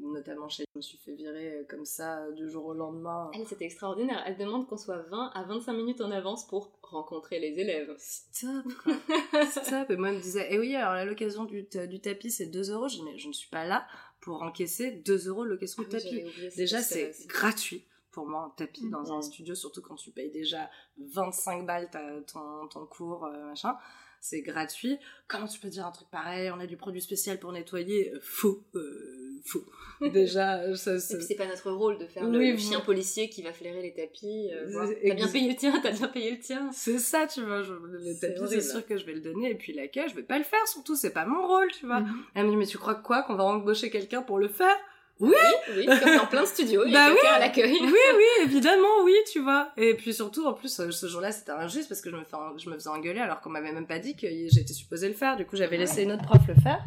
notamment 0.02 0.48
chez 0.48 0.64
je 0.72 0.78
me 0.78 0.83
suis 0.83 0.98
fait 0.98 1.14
virer 1.14 1.59
euh, 1.59 1.64
comme 1.68 1.85
ça 1.85 2.24
euh, 2.24 2.33
du 2.33 2.50
jour 2.50 2.66
au 2.66 2.74
lendemain. 2.74 3.30
Elle, 3.35 3.46
c'était 3.46 3.64
extraordinaire. 3.64 4.22
Elle 4.26 4.37
demande 4.37 4.66
qu'on 4.66 4.76
soit 4.76 5.02
20 5.02 5.30
à 5.35 5.42
25 5.44 5.72
minutes 5.72 6.00
en 6.00 6.11
avance 6.11 6.46
pour 6.46 6.72
rencontrer 6.83 7.38
les 7.38 7.59
élèves. 7.61 7.94
Stop, 7.98 8.66
Stop. 9.50 9.90
Et 9.90 9.96
moi, 9.96 10.09
elle 10.09 10.16
me 10.16 10.20
disait, 10.20 10.48
eh 10.50 10.59
oui, 10.59 10.74
alors 10.74 11.04
l'occasion 11.04 11.44
du, 11.44 11.66
du 11.88 12.00
tapis, 12.00 12.30
c'est 12.30 12.46
2 12.46 12.72
euros. 12.72 12.88
Je 12.88 12.96
dis, 12.96 13.02
mais 13.02 13.18
je 13.18 13.28
ne 13.28 13.33
suis 13.33 13.48
pas 13.48 13.64
là 13.64 13.87
pour 14.20 14.42
encaisser 14.42 14.90
2 14.90 15.28
euros 15.28 15.44
l'occasion 15.44 15.83
du 15.83 15.88
ah 15.92 16.00
tapis. 16.00 16.24
Déjà, 16.57 16.80
c'est 16.80 17.12
gratuit 17.28 17.85
pour 18.11 18.26
moi 18.26 18.42
un 18.42 18.50
tapis 18.50 18.88
dans 18.90 19.12
un 19.12 19.22
studio, 19.22 19.54
surtout 19.54 19.83
quand 19.83 19.96
tu 19.96 20.12
payes 20.12 20.30
déjà 20.30 20.70
25 20.98 21.66
balles 21.66 21.90
ton, 22.26 22.68
ton 22.68 22.87
cours, 22.87 23.28
machin 23.28 23.76
c'est 24.25 24.41
gratuit. 24.41 24.97
Comment 25.29 25.47
tu 25.47 25.61
peux 25.61 25.69
dire 25.69 25.87
un 25.87 25.91
truc 25.91 26.09
pareil? 26.11 26.51
On 26.51 26.59
a 26.59 26.67
du 26.67 26.79
produit 26.79 27.03
spécial 27.03 27.39
pour 27.39 27.53
nettoyer. 27.53 28.11
Euh, 28.11 28.19
faux, 28.23 28.65
euh, 28.75 29.39
faux. 29.45 29.67
Déjà, 30.01 30.75
ça, 30.77 30.95
Et 30.95 31.17
puis 31.19 31.27
c'est 31.29 31.35
pas 31.35 31.47
notre 31.47 31.71
rôle 31.71 31.99
de 31.99 32.07
faire 32.07 32.27
le, 32.27 32.57
chien 32.57 32.81
policier 32.81 33.29
qui 33.29 33.43
va 33.43 33.53
flairer 33.53 33.83
les 33.83 33.93
tapis. 33.93 34.49
Euh, 34.51 34.95
t'as 35.07 35.15
bien 35.15 35.29
payé 35.29 35.51
le 35.51 35.57
tien, 35.57 35.79
t'as 35.83 35.91
bien 35.91 36.09
payé 36.09 36.31
le 36.31 36.39
tien. 36.39 36.71
C'est 36.73 36.99
ça, 36.99 37.27
tu 37.27 37.43
vois. 37.43 37.61
Je, 37.63 37.75
le 37.75 38.19
tapis, 38.19 38.41
c'est 38.49 38.63
sûr 38.63 38.87
que 38.87 38.97
je 38.97 39.05
vais 39.05 39.13
le 39.13 39.21
donner. 39.21 39.51
Et 39.51 39.55
puis 39.57 39.75
l'accueil, 39.75 40.09
je 40.09 40.15
vais 40.15 40.23
pas 40.23 40.39
le 40.39 40.45
faire. 40.45 40.67
Surtout, 40.69 40.97
c'est 40.97 41.13
pas 41.13 41.27
mon 41.27 41.47
rôle, 41.47 41.71
tu 41.73 41.85
vois. 41.85 42.01
Mhm. 42.01 42.25
Elle 42.35 42.47
me 42.47 42.51
dit, 42.51 42.57
mais 42.57 42.67
tu 42.67 42.79
crois 42.79 42.95
quoi 42.95 43.25
Qu'on 43.25 43.35
va 43.35 43.45
embaucher 43.45 43.91
quelqu'un 43.91 44.23
pour 44.23 44.39
le 44.39 44.49
faire? 44.49 44.77
Oui, 45.20 45.35
oui, 45.77 45.87
comme 45.87 46.16
dans 46.16 46.27
plein 46.27 46.42
de 46.42 46.46
studios, 46.46 46.85
il 46.85 46.92
y 46.92 46.96
a 46.96 47.09
bah 47.09 47.14
quelqu'un 47.14 47.35
à 47.35 47.38
l'accueil. 47.38 47.79
Oui, 47.81 47.98
oui, 48.16 48.44
évidemment, 48.44 49.03
oui, 49.05 49.14
tu 49.31 49.40
vois. 49.40 49.70
Et 49.77 49.94
puis 49.94 50.12
surtout, 50.12 50.44
en 50.44 50.55
plus, 50.55 50.81
euh, 50.81 50.90
ce 50.90 51.07
jour-là, 51.07 51.31
c'était 51.31 51.53
injuste 51.53 51.88
parce 51.88 52.00
que 52.00 52.11
je 52.11 52.16
me, 52.16 52.24
fais, 52.24 52.37
je 52.59 52.68
me 52.68 52.74
faisais 52.74 52.90
engueuler 52.90 53.20
alors 53.20 53.40
qu'on 53.40 53.50
m'avait 53.50 53.72
même 53.72 53.87
pas 53.87 54.00
dit 54.00 54.16
que 54.16 54.27
j'étais 54.27 54.72
supposée 54.72 55.09
le 55.09 55.14
faire. 55.14 55.37
Du 55.37 55.46
coup, 55.46 55.57
j'avais 55.57 55.77
laissé 55.77 56.03
une 56.03 56.12
autre 56.12 56.24
prof 56.24 56.42
le 56.48 56.55
faire, 56.57 56.83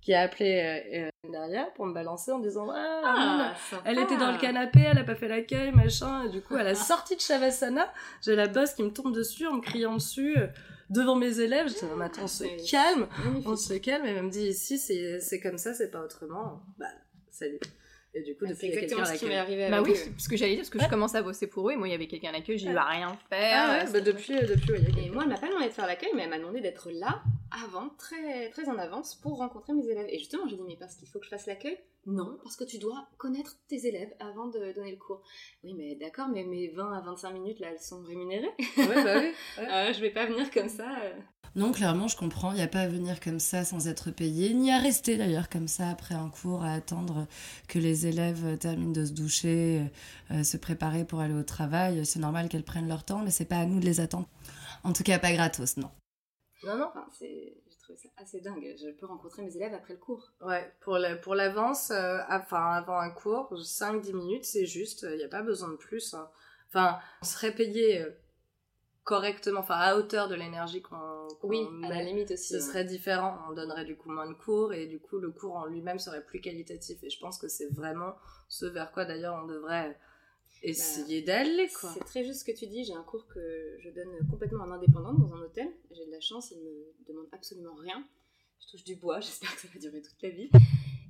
qui 0.00 0.14
a 0.14 0.22
appelé 0.22 0.82
euh, 0.94 1.06
euh, 1.06 1.30
derrière 1.30 1.70
pour 1.74 1.84
me 1.84 1.92
balancer 1.92 2.32
en 2.32 2.38
disant 2.38 2.66
ah, 2.70 3.02
ah 3.04 3.54
elle 3.84 3.98
était 3.98 4.16
dans 4.16 4.32
le 4.32 4.38
canapé, 4.38 4.80
elle 4.80 4.98
a 4.98 5.04
pas 5.04 5.14
fait 5.14 5.28
l'accueil, 5.28 5.70
machin. 5.72 6.24
Et 6.24 6.28
du 6.30 6.40
coup, 6.40 6.54
à 6.54 6.62
la 6.62 6.74
sortie 6.74 7.14
de 7.14 7.20
Shavasana, 7.20 7.92
j'ai 8.22 8.36
la 8.36 8.48
boss 8.48 8.72
qui 8.72 8.82
me 8.84 8.90
tombe 8.90 9.14
dessus 9.14 9.46
en 9.46 9.56
me 9.56 9.60
criant 9.60 9.96
dessus 9.96 10.34
devant 10.88 11.14
mes 11.14 11.40
élèves. 11.40 11.68
Je 11.68 11.74
dis, 11.74 12.02
attends, 12.02 12.22
on 12.22 12.26
se 12.26 12.70
calme, 12.70 13.06
on 13.44 13.54
se 13.54 13.74
calme. 13.74 14.06
Et 14.06 14.12
elle 14.12 14.22
me 14.22 14.30
dit, 14.30 14.46
ici, 14.46 14.78
c'est 14.78 15.40
comme 15.40 15.58
ça, 15.58 15.74
c'est 15.74 15.90
pas 15.90 16.00
autrement. 16.00 16.62
Bah, 16.78 16.86
salut. 17.40 17.60
Et 18.12 18.22
du 18.22 18.34
coup, 18.34 18.44
bah, 18.44 18.50
depuis, 18.50 18.66
il 18.66 18.74
y 18.74 18.76
a 18.76 18.80
quelqu'un 18.80 19.04
à 19.04 19.12
l'accueil. 19.12 19.70
Bah 19.70 19.82
oui, 19.82 19.94
ce 20.18 20.28
que 20.28 20.36
j'allais 20.36 20.54
dire, 20.54 20.62
parce 20.62 20.70
que 20.70 20.80
je 20.80 20.88
commence 20.88 21.14
à 21.14 21.22
bosser 21.22 21.46
pour 21.46 21.68
eux, 21.68 21.72
et 21.72 21.76
moi, 21.76 21.86
il 21.86 21.92
y 21.92 21.94
avait 21.94 22.08
quelqu'un 22.08 22.30
à 22.30 22.32
l'accueil, 22.32 22.58
j'ai 22.58 22.68
eu 22.68 22.76
à 22.76 22.84
rien 22.84 23.16
faire. 23.28 23.66
Ah 23.68 23.84
ouais, 23.84 23.92
bah 23.92 24.00
depuis, 24.00 24.36
euh, 24.36 24.46
depuis, 24.46 24.72
ouais, 24.72 24.80
Et 24.98 25.10
moi, 25.10 25.22
elle 25.22 25.28
m'a 25.28 25.38
pas 25.38 25.46
demandé 25.46 25.68
de 25.68 25.72
faire 25.72 25.86
l'accueil, 25.86 26.10
mais 26.16 26.24
elle 26.24 26.30
m'a 26.30 26.38
demandé 26.38 26.60
d'être 26.60 26.90
là, 26.90 27.22
avant, 27.64 27.88
très, 27.98 28.50
très 28.50 28.68
en 28.68 28.78
avance, 28.78 29.14
pour 29.14 29.38
rencontrer 29.38 29.74
mes 29.74 29.86
élèves. 29.86 30.06
Et 30.08 30.18
justement, 30.18 30.48
j'ai 30.48 30.56
dit, 30.56 30.64
mais 30.66 30.76
parce 30.76 30.96
qu'il 30.96 31.06
faut 31.06 31.20
que 31.20 31.24
je 31.26 31.30
fasse 31.30 31.46
l'accueil? 31.46 31.78
Non, 32.06 32.36
parce 32.42 32.56
que 32.56 32.64
tu 32.64 32.78
dois 32.78 33.06
connaître 33.16 33.58
tes 33.68 33.86
élèves 33.86 34.12
avant 34.18 34.48
de 34.48 34.72
donner 34.72 34.90
le 34.90 34.96
cours. 34.96 35.22
Oui, 35.62 35.74
mais 35.74 35.94
d'accord, 35.94 36.28
mais 36.28 36.42
mes 36.42 36.68
20 36.68 36.92
à 36.92 37.00
25 37.02 37.30
minutes, 37.30 37.60
là, 37.60 37.68
elles 37.70 37.80
sont 37.80 38.02
rémunérées. 38.02 38.50
Ouais, 38.76 39.04
bah 39.04 39.20
oui. 39.20 39.32
Euh, 39.58 39.92
je 39.92 40.00
vais 40.00 40.10
pas 40.10 40.26
venir 40.26 40.50
comme 40.50 40.68
ça. 40.68 40.88
Euh. 41.04 41.12
Non, 41.56 41.72
clairement, 41.72 42.06
je 42.06 42.16
comprends. 42.16 42.52
Il 42.52 42.56
n'y 42.56 42.62
a 42.62 42.68
pas 42.68 42.82
à 42.82 42.88
venir 42.88 43.18
comme 43.18 43.40
ça 43.40 43.64
sans 43.64 43.88
être 43.88 44.12
payé, 44.12 44.54
ni 44.54 44.70
à 44.70 44.78
rester 44.78 45.16
d'ailleurs 45.16 45.48
comme 45.48 45.66
ça 45.66 45.88
après 45.88 46.14
un 46.14 46.28
cours, 46.28 46.62
à 46.62 46.72
attendre 46.72 47.26
que 47.66 47.80
les 47.80 48.06
élèves 48.06 48.56
terminent 48.58 48.92
de 48.92 49.04
se 49.04 49.12
doucher, 49.12 49.90
euh, 50.30 50.44
se 50.44 50.56
préparer 50.56 51.04
pour 51.04 51.20
aller 51.20 51.34
au 51.34 51.42
travail. 51.42 52.06
C'est 52.06 52.20
normal 52.20 52.48
qu'elles 52.48 52.62
prennent 52.62 52.88
leur 52.88 53.04
temps, 53.04 53.22
mais 53.24 53.30
c'est 53.30 53.46
pas 53.46 53.58
à 53.58 53.66
nous 53.66 53.80
de 53.80 53.84
les 53.84 54.00
attendre. 54.00 54.28
En 54.84 54.92
tout 54.92 55.02
cas, 55.02 55.18
pas 55.18 55.32
gratos, 55.32 55.76
non. 55.76 55.90
Non, 56.62 56.76
non, 56.76 56.86
enfin, 56.88 57.06
j'ai 57.18 57.56
trouvé 57.82 57.98
ça 57.98 58.08
assez 58.16 58.40
dingue. 58.40 58.76
Je 58.78 58.90
peux 58.90 59.06
rencontrer 59.06 59.42
mes 59.42 59.56
élèves 59.56 59.74
après 59.74 59.94
le 59.94 59.98
cours. 59.98 60.30
Ouais, 60.40 60.72
pour 60.82 61.34
l'avance, 61.34 61.90
euh, 61.90 62.18
enfin, 62.30 62.74
avant 62.74 62.98
un 62.98 63.10
cours, 63.10 63.52
5-10 63.54 64.12
minutes, 64.12 64.44
c'est 64.44 64.66
juste, 64.66 65.04
il 65.10 65.16
n'y 65.16 65.24
a 65.24 65.28
pas 65.28 65.42
besoin 65.42 65.70
de 65.70 65.76
plus. 65.76 66.14
Hein. 66.14 66.28
Enfin, 66.68 67.00
on 67.22 67.24
serait 67.24 67.52
payé 67.54 68.02
euh, 68.02 68.10
correctement, 69.10 69.58
enfin 69.58 69.74
à 69.74 69.96
hauteur 69.96 70.28
de 70.28 70.36
l'énergie 70.36 70.82
qu'on 70.82 71.26
oui, 71.42 71.66
à 71.82 71.88
la 71.88 72.04
limite 72.04 72.30
aussi. 72.30 72.52
Ce 72.52 72.60
serait 72.60 72.84
différent, 72.84 73.36
on 73.50 73.54
donnerait 73.54 73.84
du 73.84 73.96
coup 73.96 74.08
moins 74.08 74.28
de 74.28 74.34
cours 74.34 74.72
et 74.72 74.86
du 74.86 75.00
coup 75.00 75.18
le 75.18 75.32
cours 75.32 75.56
en 75.56 75.66
lui-même 75.66 75.98
serait 75.98 76.24
plus 76.24 76.40
qualitatif 76.40 77.02
et 77.02 77.10
je 77.10 77.18
pense 77.18 77.36
que 77.36 77.48
c'est 77.48 77.66
vraiment 77.74 78.14
ce 78.48 78.66
vers 78.66 78.92
quoi 78.92 79.04
d'ailleurs 79.04 79.34
on 79.42 79.48
devrait 79.48 79.98
essayer 80.62 81.22
bah, 81.22 81.32
d'aller 81.32 81.68
quoi. 81.68 81.90
C'est 81.92 82.04
très 82.04 82.22
juste 82.22 82.40
ce 82.40 82.44
que 82.44 82.56
tu 82.56 82.68
dis, 82.68 82.84
j'ai 82.84 82.94
un 82.94 83.02
cours 83.02 83.26
que 83.26 83.76
je 83.80 83.90
donne 83.90 84.28
complètement 84.30 84.62
en 84.62 84.70
indépendante 84.70 85.18
dans 85.18 85.34
un 85.34 85.40
hôtel, 85.40 85.68
j'ai 85.90 86.06
de 86.06 86.12
la 86.12 86.20
chance, 86.20 86.52
ils 86.52 86.62
me 86.62 86.94
demandent 87.08 87.28
absolument 87.32 87.74
rien. 87.74 88.06
Je 88.60 88.70
touche 88.70 88.84
du 88.84 88.94
bois, 88.94 89.18
j'espère 89.26 89.52
que 89.56 89.60
ça 89.60 89.68
va 89.74 89.80
durer 89.80 90.02
toute 90.02 90.22
la 90.22 90.30
vie. 90.30 90.50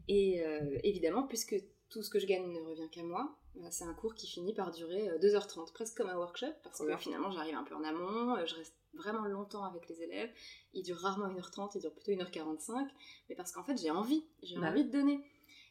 Et 0.09 0.43
évidemment, 0.85 1.25
puisque 1.25 1.55
tout 1.91 2.03
ce 2.03 2.11
que 2.11 2.19
je 2.19 2.27
gagne 2.27 2.53
ne 2.53 2.61
revient 2.61 2.89
qu'à 2.91 3.03
moi, 3.03 3.37
bah, 3.57 3.71
c'est 3.71 3.85
un 3.85 3.95
cours 3.95 4.15
qui 4.15 4.27
finit 4.27 4.55
par 4.55 4.71
durer 4.71 5.09
2h30, 5.19 5.73
presque 5.73 5.97
comme 5.97 6.09
un 6.09 6.17
workshop, 6.17 6.53
parce 6.63 6.79
que 6.79 6.97
finalement 6.97 7.31
j'arrive 7.31 7.57
un 7.57 7.65
peu 7.65 7.75
en 7.75 7.85
amont, 7.85 8.37
je 8.47 8.55
reste 8.55 8.75
vraiment 8.95 9.25
longtemps 9.25 9.65
avec 9.65 9.89
les 9.89 10.03
élèves. 10.03 10.31
Il 10.73 10.83
dure 10.83 10.97
rarement 10.97 11.29
1h30, 11.29 11.73
il 11.75 11.81
dure 11.81 11.93
plutôt 11.93 12.13
1h45, 12.13 12.89
mais 13.29 13.35
parce 13.35 13.53
qu'en 13.53 13.65
fait 13.65 13.77
j'ai 13.77 13.91
envie, 13.91 14.25
j'ai 14.43 14.57
bah 14.57 14.71
envie 14.71 14.85
de 14.85 14.91
donner. 14.91 15.21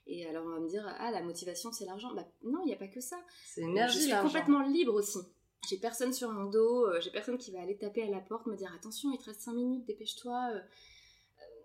Et 0.07 0.27
alors 0.27 0.45
on 0.45 0.49
va 0.49 0.59
me 0.59 0.67
dire, 0.67 0.85
ah 0.99 1.11
la 1.11 1.21
motivation 1.21 1.71
c'est 1.71 1.85
l'argent. 1.85 2.13
Bah 2.13 2.25
non, 2.43 2.61
il 2.63 2.67
n'y 2.67 2.73
a 2.73 2.77
pas 2.77 2.87
que 2.87 3.01
ça. 3.01 3.17
C'est 3.45 3.61
l'énergie. 3.61 3.99
Je 3.99 4.03
suis 4.05 4.21
complètement 4.21 4.61
libre 4.61 4.93
aussi. 4.93 5.19
J'ai 5.69 5.77
personne 5.77 6.13
sur 6.13 6.31
mon 6.31 6.49
dos, 6.49 6.85
euh, 6.87 7.01
j'ai 7.01 7.11
personne 7.11 7.37
qui 7.37 7.51
va 7.51 7.61
aller 7.61 7.77
taper 7.77 8.03
à 8.03 8.09
la 8.09 8.21
porte, 8.21 8.47
me 8.47 8.55
dire 8.55 8.73
attention, 8.73 9.11
il 9.13 9.17
te 9.17 9.25
reste 9.25 9.41
5 9.41 9.53
minutes, 9.53 9.85
dépêche-toi. 9.85 10.51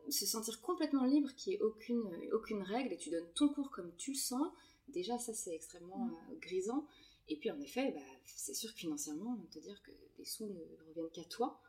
Euh, 0.05 0.09
euh, 0.09 0.11
se 0.11 0.27
sentir 0.27 0.61
complètement 0.61 1.05
libre, 1.05 1.31
qui 1.37 1.51
n'y 1.51 1.57
ait 1.57 1.61
aucune, 1.61 2.03
aucune 2.33 2.63
règle, 2.63 2.93
et 2.93 2.97
tu 2.97 3.11
donnes 3.11 3.29
ton 3.35 3.49
cours 3.49 3.71
comme 3.71 3.95
tu 3.97 4.13
le 4.13 4.17
sens. 4.17 4.47
Déjà, 4.89 5.19
ça 5.19 5.33
c'est 5.33 5.55
extrêmement 5.55 6.07
mm. 6.07 6.39
grisant. 6.41 6.87
Et 7.29 7.37
puis 7.37 7.51
en 7.51 7.61
effet, 7.61 7.93
bah, 7.93 8.01
c'est 8.25 8.55
sûr 8.55 8.73
que 8.73 8.79
financièrement, 8.81 9.39
te 9.51 9.59
dire 9.59 9.81
que 9.83 9.93
les 10.19 10.25
sous 10.25 10.47
ne 10.47 10.61
reviennent 10.89 11.11
qu'à 11.11 11.25
toi, 11.25 11.61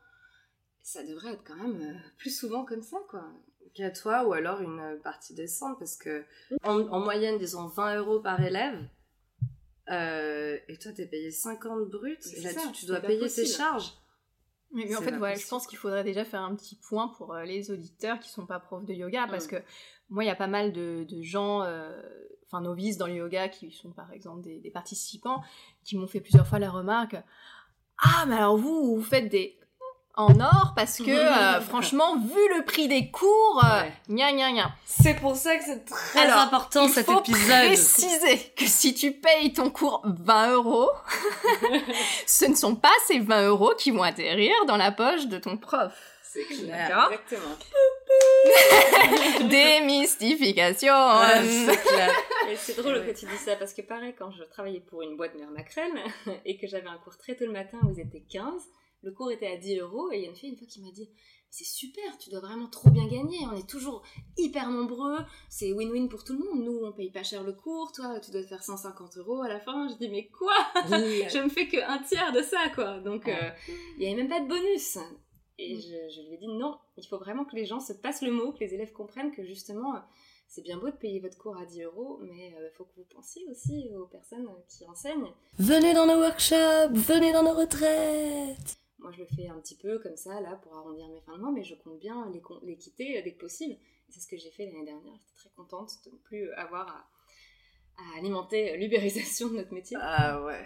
ça 0.82 1.02
devrait 1.02 1.32
être 1.32 1.44
quand 1.44 1.56
même 1.56 2.00
plus 2.18 2.30
souvent 2.30 2.64
comme 2.64 2.82
ça, 2.82 2.98
quoi 3.08 3.32
qu'à 3.76 3.90
toi 3.90 4.24
ou 4.24 4.32
alors 4.32 4.62
une 4.62 4.98
partie 5.04 5.34
descente 5.34 5.78
parce 5.78 5.96
que 5.96 6.24
en, 6.62 7.00
moyenne 7.00 7.38
disons 7.38 7.66
20 7.66 7.98
euros 7.98 8.20
par 8.20 8.40
élève 8.40 8.88
euh, 9.90 10.58
et 10.66 10.78
toi 10.78 10.92
t'es 10.92 11.06
payé 11.06 11.30
50 11.30 11.90
bruts 11.90 12.18
et 12.34 12.40
là-dessus 12.40 12.72
tu 12.72 12.86
dois 12.86 13.00
payer 13.00 13.28
tes 13.28 13.44
charges 13.44 13.92
mais, 14.72 14.94
en 14.96 15.00
fait 15.00 15.16
ouais, 15.16 15.36
je 15.36 15.46
pense 15.46 15.66
qu'il 15.66 15.78
faudrait 15.78 16.04
déjà 16.04 16.24
faire 16.24 16.42
un 16.42 16.54
petit 16.54 16.76
point 16.76 17.08
pour 17.08 17.34
euh, 17.34 17.44
les 17.44 17.70
auditeurs 17.70 18.18
qui 18.18 18.30
sont 18.30 18.46
pas 18.46 18.58
profs 18.58 18.84
de 18.84 18.92
yoga 18.92 19.26
parce 19.28 19.46
mm. 19.46 19.50
que 19.50 19.56
moi 20.10 20.24
il 20.24 20.26
y 20.26 20.30
a 20.30 20.36
pas 20.36 20.46
mal 20.46 20.72
de, 20.72 21.06
gens 21.22 21.62
euh, 21.62 21.90
enfin 22.46 22.60
novices 22.60 22.98
dans 22.98 23.06
le 23.06 23.14
yoga 23.14 23.48
qui 23.48 23.70
sont 23.70 23.92
par 23.92 24.12
exemple 24.12 24.42
des, 24.42 24.58
des 24.60 24.70
participants 24.70 25.42
qui 25.84 25.96
m'ont 25.96 26.06
fait 26.06 26.20
plusieurs 26.20 26.46
fois 26.46 26.58
la 26.58 26.70
remarque 26.70 27.16
ah 27.98 28.24
mais 28.28 28.36
alors 28.36 28.56
vous 28.56 28.96
vous 28.96 29.02
faites 29.02 29.28
des 29.28 29.58
en 30.16 30.40
or 30.40 30.72
parce 30.74 30.98
que 30.98 31.10
euh, 31.10 31.60
franchement 31.60 32.16
vu 32.16 32.56
le 32.56 32.64
prix 32.64 32.88
des 32.88 33.10
cours 33.10 33.62
euh, 33.64 33.82
gna 34.08 34.32
gna 34.32 34.52
gna. 34.52 34.70
C'est 34.84 35.14
pour 35.14 35.36
ça 35.36 35.56
que 35.56 35.64
c'est 35.64 35.84
très 35.84 36.28
important 36.30 36.88
cet 36.88 37.08
épisode. 37.08 37.26
il 37.28 37.36
faut 37.36 37.66
préciser 37.66 38.52
que 38.56 38.66
si 38.66 38.94
tu 38.94 39.12
payes 39.12 39.52
ton 39.52 39.70
cours 39.70 40.02
20 40.04 40.52
euros 40.52 40.90
ce 42.26 42.46
ne 42.46 42.54
sont 42.54 42.76
pas 42.76 42.92
ces 43.06 43.18
20 43.18 43.46
euros 43.48 43.74
qui 43.76 43.90
vont 43.90 44.02
atterrir 44.02 44.54
dans 44.66 44.76
la 44.76 44.90
poche 44.90 45.26
de 45.26 45.38
ton 45.38 45.58
prof. 45.58 45.92
C'est 46.22 46.44
clair. 46.44 47.10
Exactement. 47.10 47.56
Démystification. 49.48 50.92
Ah, 50.92 51.40
c'est 51.42 51.82
clair. 51.82 52.10
Et 52.50 52.56
c'est 52.56 52.76
drôle 52.76 53.06
que 53.06 53.12
tu 53.12 53.26
dis 53.26 53.36
ça 53.38 53.56
parce 53.56 53.72
que 53.72 53.82
pareil, 53.82 54.14
quand 54.18 54.30
je 54.32 54.44
travaillais 54.44 54.80
pour 54.80 55.02
une 55.02 55.16
boîte 55.16 55.34
mère 55.34 55.50
Macrel 55.50 55.92
et 56.44 56.58
que 56.58 56.66
j'avais 56.66 56.88
un 56.88 56.98
cours 56.98 57.16
très 57.16 57.36
tôt 57.36 57.46
le 57.46 57.52
matin 57.52 57.78
où 57.84 57.90
ils 57.90 58.00
étaient 58.00 58.24
15, 58.28 58.44
le 59.02 59.12
cours 59.12 59.30
était 59.30 59.46
à 59.46 59.56
10 59.56 59.78
euros 59.78 60.10
et 60.12 60.16
il 60.18 60.22
y 60.22 60.26
a 60.26 60.28
une 60.28 60.36
fille 60.36 60.50
une 60.50 60.56
fois 60.56 60.66
qui 60.66 60.80
m'a 60.82 60.90
dit 60.90 61.08
c'est 61.50 61.64
super, 61.64 62.18
tu 62.18 62.28
dois 62.28 62.40
vraiment 62.40 62.66
trop 62.66 62.90
bien 62.90 63.06
gagner, 63.06 63.38
on 63.50 63.56
est 63.56 63.68
toujours 63.68 64.02
hyper 64.36 64.68
nombreux, 64.70 65.18
c'est 65.48 65.72
win-win 65.72 66.08
pour 66.08 66.22
tout 66.24 66.34
le 66.34 66.40
monde, 66.40 66.64
nous 66.64 66.80
on 66.84 66.92
paye 66.92 67.10
pas 67.10 67.22
cher 67.22 67.44
le 67.44 67.52
cours, 67.52 67.92
toi 67.92 68.20
tu 68.20 68.30
dois 68.30 68.42
te 68.42 68.48
faire 68.48 68.62
150 68.62 69.16
euros 69.16 69.40
à 69.42 69.48
la 69.48 69.60
fin, 69.60 69.88
je 69.88 69.94
dis 69.94 70.08
mais 70.08 70.26
quoi 70.26 70.52
Je 70.74 71.42
me 71.42 71.48
fais 71.48 71.68
que 71.68 71.78
un 71.78 71.98
tiers 72.02 72.32
de 72.32 72.42
ça 72.42 72.68
quoi, 72.74 72.98
donc 73.00 73.28
euh, 73.28 73.50
il 73.96 74.02
y 74.02 74.06
avait 74.06 74.16
même 74.16 74.28
pas 74.28 74.40
de 74.40 74.48
bonus. 74.48 74.98
Et 75.58 75.76
mm. 75.76 75.80
je, 75.80 76.20
lui 76.26 76.34
ai 76.34 76.38
dit 76.38 76.48
non, 76.48 76.76
il 76.98 77.06
faut 77.06 77.18
vraiment 77.18 77.46
que 77.46 77.56
les 77.56 77.64
gens 77.64 77.80
se 77.80 77.94
passent 77.94 78.22
le 78.22 78.32
mot, 78.32 78.52
que 78.52 78.60
les 78.60 78.74
élèves 78.74 78.92
comprennent 78.92 79.32
que 79.32 79.44
justement 79.44 79.94
c'est 80.48 80.62
bien 80.62 80.76
beau 80.76 80.90
de 80.90 80.96
payer 80.96 81.20
votre 81.20 81.38
cours 81.38 81.56
à 81.56 81.64
10 81.64 81.82
euros, 81.84 82.18
mais 82.22 82.50
il 82.50 82.54
euh, 82.56 82.70
faut 82.76 82.84
que 82.84 82.96
vous 82.96 83.06
pensiez 83.14 83.46
aussi 83.50 83.88
aux 83.98 84.06
personnes 84.06 84.46
qui 84.68 84.86
enseignent. 84.86 85.32
Venez 85.58 85.94
dans 85.94 86.06
nos 86.06 86.20
workshops, 86.20 86.92
venez 86.92 87.32
dans 87.32 87.42
nos 87.42 87.54
retraites 87.54 88.78
moi, 88.98 89.12
je 89.12 89.18
le 89.18 89.26
fais 89.26 89.48
un 89.48 89.60
petit 89.60 89.76
peu 89.76 89.98
comme 89.98 90.16
ça, 90.16 90.40
là, 90.40 90.56
pour 90.62 90.74
arrondir 90.74 91.08
mes 91.08 91.20
fins 91.20 91.36
de 91.36 91.40
mois, 91.40 91.52
mais 91.52 91.64
je 91.64 91.74
compte 91.74 91.98
bien 91.98 92.30
les, 92.32 92.42
les 92.62 92.76
quitter 92.76 93.20
dès 93.22 93.32
que 93.32 93.40
possible. 93.40 93.76
c'est 94.08 94.20
ce 94.20 94.26
que 94.26 94.36
j'ai 94.36 94.50
fait 94.50 94.66
l'année 94.66 94.84
dernière. 94.84 95.14
J'étais 95.14 95.48
très 95.48 95.50
contente 95.56 95.90
de 96.06 96.12
ne 96.12 96.16
plus 96.16 96.50
avoir 96.52 96.88
à, 96.88 98.18
alimenter 98.18 98.76
l'ubérisation 98.76 99.48
de 99.48 99.56
notre 99.56 99.72
métier. 99.72 99.96
Ah 100.00 100.42
ouais. 100.44 100.64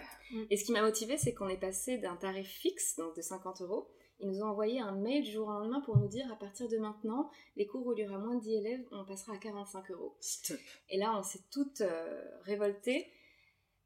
Et 0.49 0.57
ce 0.57 0.65
qui 0.65 0.71
m'a 0.71 0.81
motivée, 0.81 1.17
c'est 1.17 1.33
qu'on 1.33 1.47
est 1.47 1.59
passé 1.59 1.97
d'un 1.97 2.15
tarif 2.15 2.47
fixe, 2.47 2.97
donc 2.97 3.15
de 3.15 3.21
50 3.21 3.61
euros. 3.61 3.89
Ils 4.19 4.29
nous 4.29 4.41
ont 4.41 4.47
envoyé 4.47 4.79
un 4.79 4.91
mail 4.91 5.23
du 5.23 5.31
jour 5.31 5.47
au 5.47 5.51
lendemain 5.51 5.81
pour 5.81 5.97
nous 5.97 6.07
dire 6.07 6.31
à 6.31 6.35
partir 6.35 6.67
de 6.67 6.77
maintenant, 6.77 7.31
les 7.55 7.65
cours 7.65 7.85
où 7.87 7.93
il 7.93 7.99
y 7.99 8.07
aura 8.07 8.19
moins 8.19 8.35
de 8.35 8.41
10 8.41 8.53
élèves, 8.53 8.85
on 8.91 9.03
passera 9.03 9.33
à 9.33 9.37
45 9.37 9.91
euros. 9.91 10.15
Stop. 10.19 10.59
Et 10.89 10.97
là, 10.97 11.17
on 11.17 11.23
s'est 11.23 11.41
toutes 11.51 11.81
euh, 11.81 12.21
révoltées. 12.43 13.07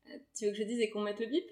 Euh, 0.09 0.17
tu 0.35 0.45
veux 0.45 0.51
que 0.51 0.57
je 0.57 0.63
dise 0.63 0.81
et 0.81 0.89
qu'on 0.89 1.01
mette 1.01 1.19
le 1.19 1.27
bip? 1.27 1.45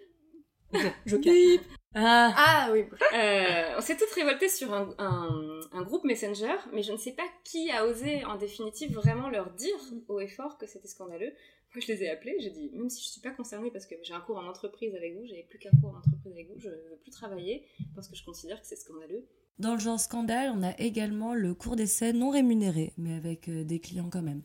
Je 1.06 1.18
bip 1.18 1.62
ah. 1.96 2.34
ah, 2.36 2.70
oui. 2.72 2.86
Euh, 3.14 3.76
on 3.78 3.82
s'est 3.82 3.98
toutes 3.98 4.12
révoltées 4.12 4.50
sur 4.50 4.74
un, 4.74 4.90
un, 4.98 5.82
groupe 5.84 6.04
Messenger, 6.04 6.56
mais 6.72 6.82
je 6.82 6.92
ne 6.92 6.98
sais 6.98 7.12
pas 7.12 7.24
qui 7.44 7.70
a 7.72 7.86
osé 7.86 8.24
en 8.26 8.36
définitive 8.36 8.94
vraiment 8.94 9.30
leur 9.30 9.52
dire 9.52 9.76
haut 10.08 10.20
et 10.20 10.28
fort 10.28 10.58
que 10.58 10.66
c'était 10.66 10.88
scandaleux. 10.88 11.34
Moi, 11.76 11.84
je 11.86 11.92
les 11.92 12.04
ai 12.04 12.10
appelés, 12.10 12.36
j'ai 12.40 12.52
dit, 12.52 12.70
même 12.74 12.90
si 12.90 13.02
je 13.02 13.08
ne 13.08 13.12
suis 13.14 13.22
pas 13.22 13.32
concernée 13.32 13.72
parce 13.72 13.88
que 13.88 13.96
j'ai 14.04 14.14
un 14.14 14.22
cours 14.22 14.38
en 14.38 14.48
entreprise 14.48 14.94
avec 14.96 15.16
vous, 15.16 15.26
j'avais 15.26 15.44
plus 15.50 15.58
qu'un 15.58 15.72
cours 15.82 15.92
en 15.92 15.98
entreprise 15.98 16.32
avec 16.32 16.48
vous, 16.50 16.60
je 16.60 16.70
ne 16.70 16.74
veux 16.74 17.00
plus 17.02 17.12
travailler 17.12 17.68
parce 17.96 18.08
que 18.08 18.16
je 18.16 18.24
considère 18.24 18.62
que 18.62 18.68
c'est 18.68 18.76
scandaleux. 18.76 19.26
Dans 19.60 19.74
le 19.74 19.80
genre 19.80 20.00
scandale, 20.00 20.52
on 20.56 20.64
a 20.64 20.78
également 20.80 21.34
le 21.34 21.54
cours 21.54 21.76
d'essai 21.76 22.14
non 22.14 22.30
rémunéré, 22.30 22.94
mais 22.98 23.16
avec 23.16 23.50
euh, 23.50 23.64
des 23.64 23.80
clients 23.80 24.10
quand 24.12 24.22
même 24.22 24.44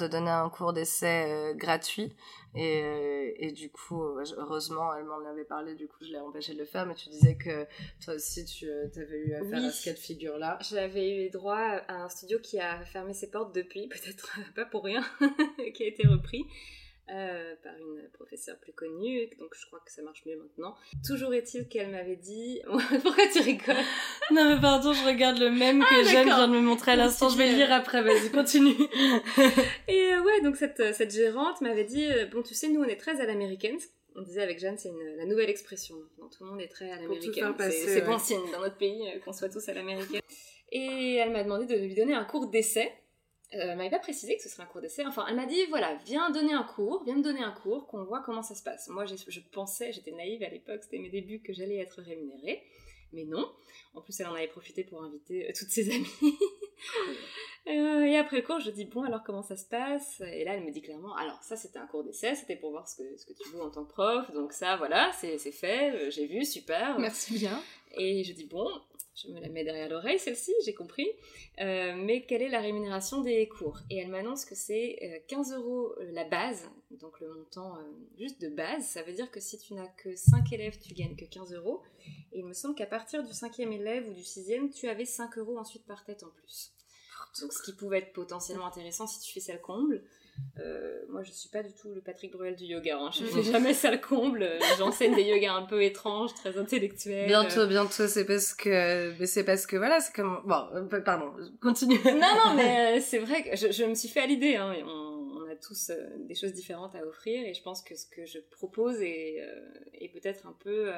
de 0.00 0.06
donner 0.06 0.30
un 0.30 0.48
cours 0.48 0.72
d'essai 0.72 1.26
euh, 1.28 1.54
gratuit. 1.54 2.12
Et, 2.56 2.82
euh, 2.82 3.30
et, 3.36 3.52
du 3.52 3.70
coup 3.70 4.02
heureusement 4.36 4.92
elle 4.92 5.04
m'en 5.04 5.24
avait 5.24 5.44
parlé 5.44 5.76
du 5.76 5.86
coup 5.86 5.98
je 6.00 6.08
l'ai 6.08 6.18
empêché 6.18 6.52
de 6.52 6.58
le 6.58 6.64
faire 6.64 6.84
mais 6.84 6.96
tu 6.96 7.08
disais 7.08 7.36
que 7.36 7.64
toi 8.04 8.14
aussi 8.14 8.44
tu 8.44 8.68
euh, 8.68 8.88
avais 8.96 9.18
eu 9.20 9.34
affaire 9.34 9.60
oui. 9.60 9.66
à 9.66 9.70
ce 9.70 9.84
cas 9.84 9.92
de 9.92 9.98
figure 9.98 10.36
là 10.36 10.58
j'avais 10.68 11.26
eu 11.26 11.30
droit 11.30 11.60
à 11.86 12.02
un 12.02 12.08
studio 12.08 12.40
qui 12.40 12.58
a 12.58 12.84
fermé 12.86 13.14
ses 13.14 13.30
portes 13.30 13.54
depuis 13.54 13.86
peut-être 13.88 14.36
pas 14.56 14.64
pour 14.64 14.82
rien 14.82 15.04
qui 15.74 15.84
a 15.84 15.86
été 15.86 16.08
repris 16.08 16.44
euh, 17.08 17.54
par 17.62 17.72
une 17.76 18.08
professeure 18.12 18.56
plus 18.60 18.72
connue, 18.72 19.28
donc 19.38 19.54
je 19.58 19.66
crois 19.66 19.80
que 19.84 19.90
ça 19.90 20.02
marche 20.02 20.24
mieux 20.26 20.36
maintenant. 20.36 20.76
Toujours 21.04 21.34
est-il 21.34 21.68
qu'elle 21.68 21.90
m'avait 21.90 22.16
dit... 22.16 22.60
Pourquoi 23.02 23.26
tu 23.32 23.40
rigoles? 23.40 23.74
Non 24.30 24.54
mais 24.54 24.60
pardon, 24.60 24.92
je 24.92 25.04
regarde 25.04 25.38
le 25.38 25.50
même 25.50 25.80
que 25.80 25.86
ah, 25.88 26.04
j'aime, 26.04 26.28
je 26.28 26.34
viens 26.34 26.46
de 26.46 26.52
me 26.52 26.60
montrer 26.60 26.92
à 26.92 26.96
l'instant, 26.96 27.28
je 27.28 27.36
vais 27.36 27.50
le 27.50 27.56
lire 27.56 27.72
après, 27.72 28.02
vas-y, 28.02 28.30
continue. 28.32 28.76
Et 29.88 30.12
euh, 30.12 30.22
ouais, 30.22 30.40
donc 30.42 30.56
cette, 30.56 30.94
cette 30.94 31.12
gérante 31.12 31.60
m'avait 31.60 31.84
dit, 31.84 32.06
euh, 32.06 32.26
bon 32.26 32.42
tu 32.42 32.54
sais, 32.54 32.68
nous 32.68 32.80
on 32.80 32.88
est 32.88 32.96
très 33.00 33.20
à 33.20 33.26
l'américaine, 33.26 33.76
on 34.14 34.22
disait 34.22 34.42
avec 34.42 34.60
Jeanne, 34.60 34.78
c'est 34.78 34.92
la 35.16 35.24
nouvelle 35.24 35.50
expression 35.50 35.96
maintenant. 35.96 36.28
Tout 36.28 36.44
le 36.44 36.50
monde 36.50 36.60
est 36.60 36.68
très 36.68 36.90
à 36.90 36.96
l'américaine. 36.96 37.54
C'est 37.70 38.02
bon 38.02 38.18
signe 38.18 38.50
dans 38.52 38.60
notre 38.60 38.76
pays 38.76 39.02
qu'on 39.24 39.32
soit 39.32 39.48
tous 39.48 39.68
à 39.68 39.74
l'américaine. 39.74 40.20
Et 40.72 41.16
elle 41.16 41.32
m'a 41.32 41.42
demandé 41.42 41.66
de 41.66 41.74
lui 41.80 41.94
donner 41.94 42.14
un 42.14 42.24
cours 42.24 42.48
d'essai 42.48 42.92
euh, 43.54 43.74
m'avait 43.74 43.90
pas 43.90 43.98
précisé 43.98 44.36
que 44.36 44.42
ce 44.42 44.48
serait 44.48 44.62
un 44.62 44.66
cours 44.66 44.80
d'essai. 44.80 45.04
Enfin, 45.06 45.26
elle 45.28 45.36
m'a 45.36 45.46
dit 45.46 45.64
voilà, 45.66 45.96
viens 46.04 46.30
donner 46.30 46.52
un 46.52 46.62
cours, 46.62 47.02
viens 47.04 47.16
me 47.16 47.22
donner 47.22 47.42
un 47.42 47.52
cours, 47.52 47.86
qu'on 47.86 48.04
voit 48.04 48.20
comment 48.20 48.42
ça 48.42 48.54
se 48.54 48.62
passe. 48.62 48.88
Moi, 48.88 49.04
je 49.06 49.40
pensais, 49.52 49.92
j'étais 49.92 50.12
naïve 50.12 50.42
à 50.42 50.48
l'époque, 50.48 50.82
c'était 50.82 50.98
mes 50.98 51.10
débuts, 51.10 51.40
que 51.40 51.52
j'allais 51.52 51.78
être 51.78 52.00
rémunérée. 52.00 52.62
Mais 53.12 53.24
non. 53.24 53.50
En 53.94 54.00
plus, 54.00 54.18
elle 54.20 54.28
en 54.28 54.34
avait 54.34 54.46
profité 54.46 54.84
pour 54.84 55.02
inviter 55.02 55.48
euh, 55.48 55.52
toutes 55.58 55.70
ses 55.70 55.90
amies. 55.94 56.38
Euh, 57.66 58.04
et 58.04 58.16
après 58.16 58.36
le 58.36 58.42
cours, 58.42 58.60
je 58.60 58.70
dis 58.70 58.84
bon, 58.84 59.02
alors 59.02 59.22
comment 59.22 59.42
ça 59.42 59.56
se 59.56 59.66
passe? 59.66 60.22
Et 60.32 60.44
là, 60.44 60.54
elle 60.54 60.64
me 60.64 60.70
dit 60.70 60.80
clairement 60.80 61.14
alors, 61.16 61.42
ça 61.42 61.56
c'était 61.56 61.78
un 61.78 61.86
cours 61.86 62.02
d'essai, 62.04 62.34
c'était 62.34 62.56
pour 62.56 62.70
voir 62.70 62.88
ce 62.88 62.96
que, 62.96 63.16
ce 63.18 63.26
que 63.26 63.32
tu 63.34 63.50
veux 63.50 63.60
en 63.60 63.70
tant 63.70 63.84
que 63.84 63.90
prof. 63.90 64.32
Donc, 64.32 64.52
ça, 64.52 64.76
voilà, 64.76 65.10
c'est 65.12 65.38
fait, 65.38 66.10
j'ai 66.10 66.26
vu, 66.26 66.44
super. 66.44 66.98
Merci 66.98 67.34
bien. 67.34 67.60
Et 67.98 68.24
je 68.24 68.32
dis 68.32 68.46
bon, 68.46 68.66
je 69.14 69.28
me 69.28 69.40
la 69.40 69.48
mets 69.48 69.64
derrière 69.64 69.88
l'oreille, 69.88 70.18
celle-ci, 70.18 70.52
j'ai 70.64 70.74
compris. 70.74 71.08
Euh, 71.60 71.94
mais 71.96 72.24
quelle 72.26 72.42
est 72.42 72.48
la 72.48 72.60
rémunération 72.60 73.20
des 73.20 73.48
cours? 73.48 73.80
Et 73.90 73.98
elle 73.98 74.08
m'annonce 74.08 74.44
que 74.44 74.54
c'est 74.54 75.24
15 75.28 75.52
euh, 75.52 75.56
euros 75.56 75.94
euh, 75.98 76.10
la 76.12 76.24
base, 76.24 76.68
donc 76.90 77.20
le 77.20 77.28
montant 77.28 77.78
juste 78.18 78.40
de 78.40 78.48
base. 78.48 78.86
Ça 78.86 79.02
veut 79.02 79.12
dire 79.12 79.30
que 79.30 79.40
si 79.40 79.58
tu 79.58 79.74
n'as 79.74 79.88
que 79.88 80.14
5 80.14 80.52
élèves, 80.52 80.78
tu 80.80 80.94
gagnes 80.94 81.16
que 81.16 81.24
15 81.24 81.52
euros. 81.54 81.82
Et 82.32 82.38
il 82.38 82.46
me 82.46 82.52
semble 82.52 82.74
qu'à 82.74 82.86
partir 82.86 83.22
du 83.22 83.32
5e 83.32 83.72
élève 83.72 84.08
ou 84.08 84.14
du 84.14 84.22
6e, 84.22 84.70
tu 84.70 84.88
avais 84.88 85.04
5 85.04 85.38
euros 85.38 85.58
ensuite 85.58 85.84
par 85.84 86.04
tête 86.04 86.22
en 86.22 86.30
plus. 86.30 86.72
Donc 87.40 87.52
ce 87.52 87.62
qui 87.62 87.72
pouvait 87.72 87.98
être 87.98 88.12
potentiellement 88.12 88.66
intéressant 88.66 89.06
si 89.06 89.20
tu 89.20 89.32
fais 89.32 89.40
ça 89.40 89.52
le 89.52 89.58
comble. 89.58 90.02
Euh, 90.58 91.00
moi, 91.08 91.22
je 91.22 91.30
suis 91.32 91.48
pas 91.48 91.62
du 91.62 91.72
tout 91.72 91.88
le 91.94 92.00
Patrick 92.00 92.32
Bruel 92.32 92.56
du 92.56 92.64
yoga. 92.64 92.98
Hein. 92.98 93.10
Je 93.12 93.24
fais 93.24 93.42
jamais 93.42 93.74
ça 93.74 93.90
le 93.90 93.98
comble. 93.98 94.48
J'enseigne 94.78 95.14
des 95.14 95.22
yogas 95.22 95.54
un 95.54 95.62
peu 95.62 95.82
étranges, 95.82 96.34
très 96.34 96.56
intellectuels. 96.58 97.26
Bientôt, 97.26 97.66
bientôt. 97.66 98.06
C'est 98.06 98.26
parce 98.26 98.54
que, 98.54 99.14
c'est 99.24 99.44
parce 99.44 99.66
que 99.66 99.76
voilà, 99.76 100.00
c'est 100.00 100.14
comme. 100.14 100.42
Bon, 100.44 100.66
euh, 100.74 101.00
pardon. 101.00 101.32
Continue. 101.60 101.98
non, 102.04 102.20
non, 102.20 102.54
mais 102.56 102.96
euh, 102.98 103.00
c'est 103.00 103.18
vrai 103.18 103.42
que 103.42 103.56
je, 103.56 103.84
me 103.84 103.94
suis 103.94 104.08
fait 104.08 104.20
à 104.20 104.26
l'idée. 104.26 104.56
Hein, 104.56 104.74
on, 104.84 105.50
a 105.50 105.56
tous 105.56 105.90
des 106.28 106.34
choses 106.34 106.52
différentes 106.52 106.94
à 106.94 107.04
offrir, 107.04 107.44
et 107.44 107.54
je 107.54 107.62
pense 107.62 107.82
que 107.82 107.96
ce 107.96 108.06
que 108.06 108.24
je 108.24 108.38
propose 108.38 109.02
est, 109.02 109.38
est 109.94 110.08
peut-être 110.08 110.46
un 110.46 110.56
peu 110.62 110.90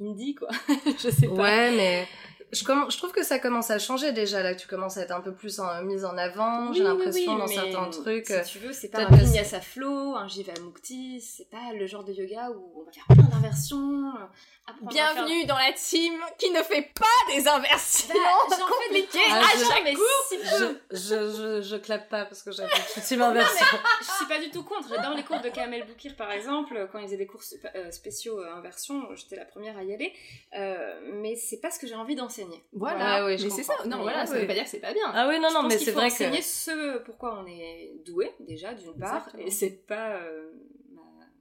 indie, 0.00 0.34
quoi. 0.34 0.48
je 0.98 1.10
sais 1.10 1.26
pas. 1.26 1.34
Ouais, 1.34 1.70
mais 1.76 2.06
je, 2.52 2.58
je, 2.60 2.96
trouve 2.96 3.12
que 3.12 3.22
ça 3.22 3.38
commence 3.38 3.70
à 3.70 3.78
changer 3.78 4.12
déjà 4.12 4.42
là 4.42 4.54
tu 4.54 4.66
commences 4.66 4.96
à 4.96 5.02
être 5.02 5.12
un 5.12 5.20
peu 5.20 5.32
plus 5.32 5.60
en, 5.60 5.82
mise 5.82 6.04
en 6.04 6.16
avant 6.16 6.72
j'ai 6.72 6.82
l'impression 6.82 7.36
dans 7.36 7.46
certains 7.46 7.90
trucs 7.90 8.26
si 8.26 8.52
tu 8.52 8.58
veux 8.58 8.72
c'est 8.72 8.88
pas 8.88 9.00
un 9.00 9.16
vinyasa 9.16 9.60
flow 9.60 10.14
un 10.16 10.28
jivamukti 10.28 11.20
c'est 11.20 11.50
pas 11.50 11.72
le 11.74 11.86
genre 11.86 12.04
de 12.04 12.12
yoga 12.12 12.50
où 12.50 12.80
on 12.80 12.84
va 12.84 12.92
faire 12.92 13.04
plein 13.06 13.28
d'inversions 13.28 14.12
bienvenue 14.82 15.44
dans 15.46 15.56
la 15.56 15.72
team 15.72 16.14
qui 16.38 16.50
ne 16.50 16.62
fait 16.62 16.90
pas 16.94 17.34
des 17.34 17.48
inversions. 17.48 18.14
Bah, 18.50 18.56
compliquées 18.68 19.18
ah, 19.30 19.40
à 19.40 19.58
chaque 19.58 19.94
cours 19.94 20.76
je, 20.90 20.96
je, 20.96 21.62
je, 21.62 21.76
clappe 21.76 22.08
pas 22.08 22.24
parce 22.24 22.42
que 22.42 22.52
j'avais 22.52 22.70
une 22.96 23.02
team 23.02 23.22
inversion 23.22 23.66
je 24.00 24.06
suis 24.06 24.26
pas 24.26 24.38
du 24.38 24.50
tout 24.50 24.62
contre. 24.62 24.88
J'adore 24.88 25.14
les 25.14 25.22
cours 25.22 25.40
de 25.40 25.48
Kamel 25.48 25.86
Boukir 25.86 26.16
par 26.16 26.30
exemple 26.32 26.88
quand 26.92 26.98
ils 26.98 27.06
faisaient 27.06 27.16
des 27.16 27.26
cours 27.26 27.42
euh, 27.74 27.90
spéciaux 27.90 28.40
euh, 28.40 28.54
inversion 28.54 29.08
j'étais 29.14 29.36
la 29.36 29.44
première 29.44 29.76
à 29.76 29.84
y 29.84 29.92
aller 29.92 30.12
euh, 30.54 31.00
mais 31.14 31.36
c'est 31.36 31.60
pas 31.60 31.70
ce 31.70 31.78
que 31.78 31.86
j'ai 31.86 31.94
envie 31.94 32.14
d'enseigner 32.14 32.37
voilà, 32.72 33.26
mais 33.26 33.38
c'est 33.38 33.62
ça. 33.62 33.74
Non, 33.86 34.02
voilà, 34.02 34.26
ça 34.26 34.38
veut 34.38 34.46
pas 34.46 34.54
dire 34.54 34.64
que 34.64 34.70
c'est 34.70 34.80
pas 34.80 34.92
bien. 34.92 35.10
Ah 35.12 35.28
oui, 35.28 35.40
non, 35.40 35.48
non, 35.52 35.62
mais 35.64 35.78
c'est 35.78 35.92
vrai 35.92 36.08
que. 36.08 36.14
enseigner 36.14 36.42
ce 36.42 36.98
pourquoi 36.98 37.40
on 37.42 37.46
est 37.46 37.94
doué, 38.04 38.32
déjà, 38.40 38.74
d'une 38.74 38.94
part, 38.98 39.28
et 39.38 39.50
c'est 39.50 39.86
pas. 39.86 40.16
Euh, 40.16 40.50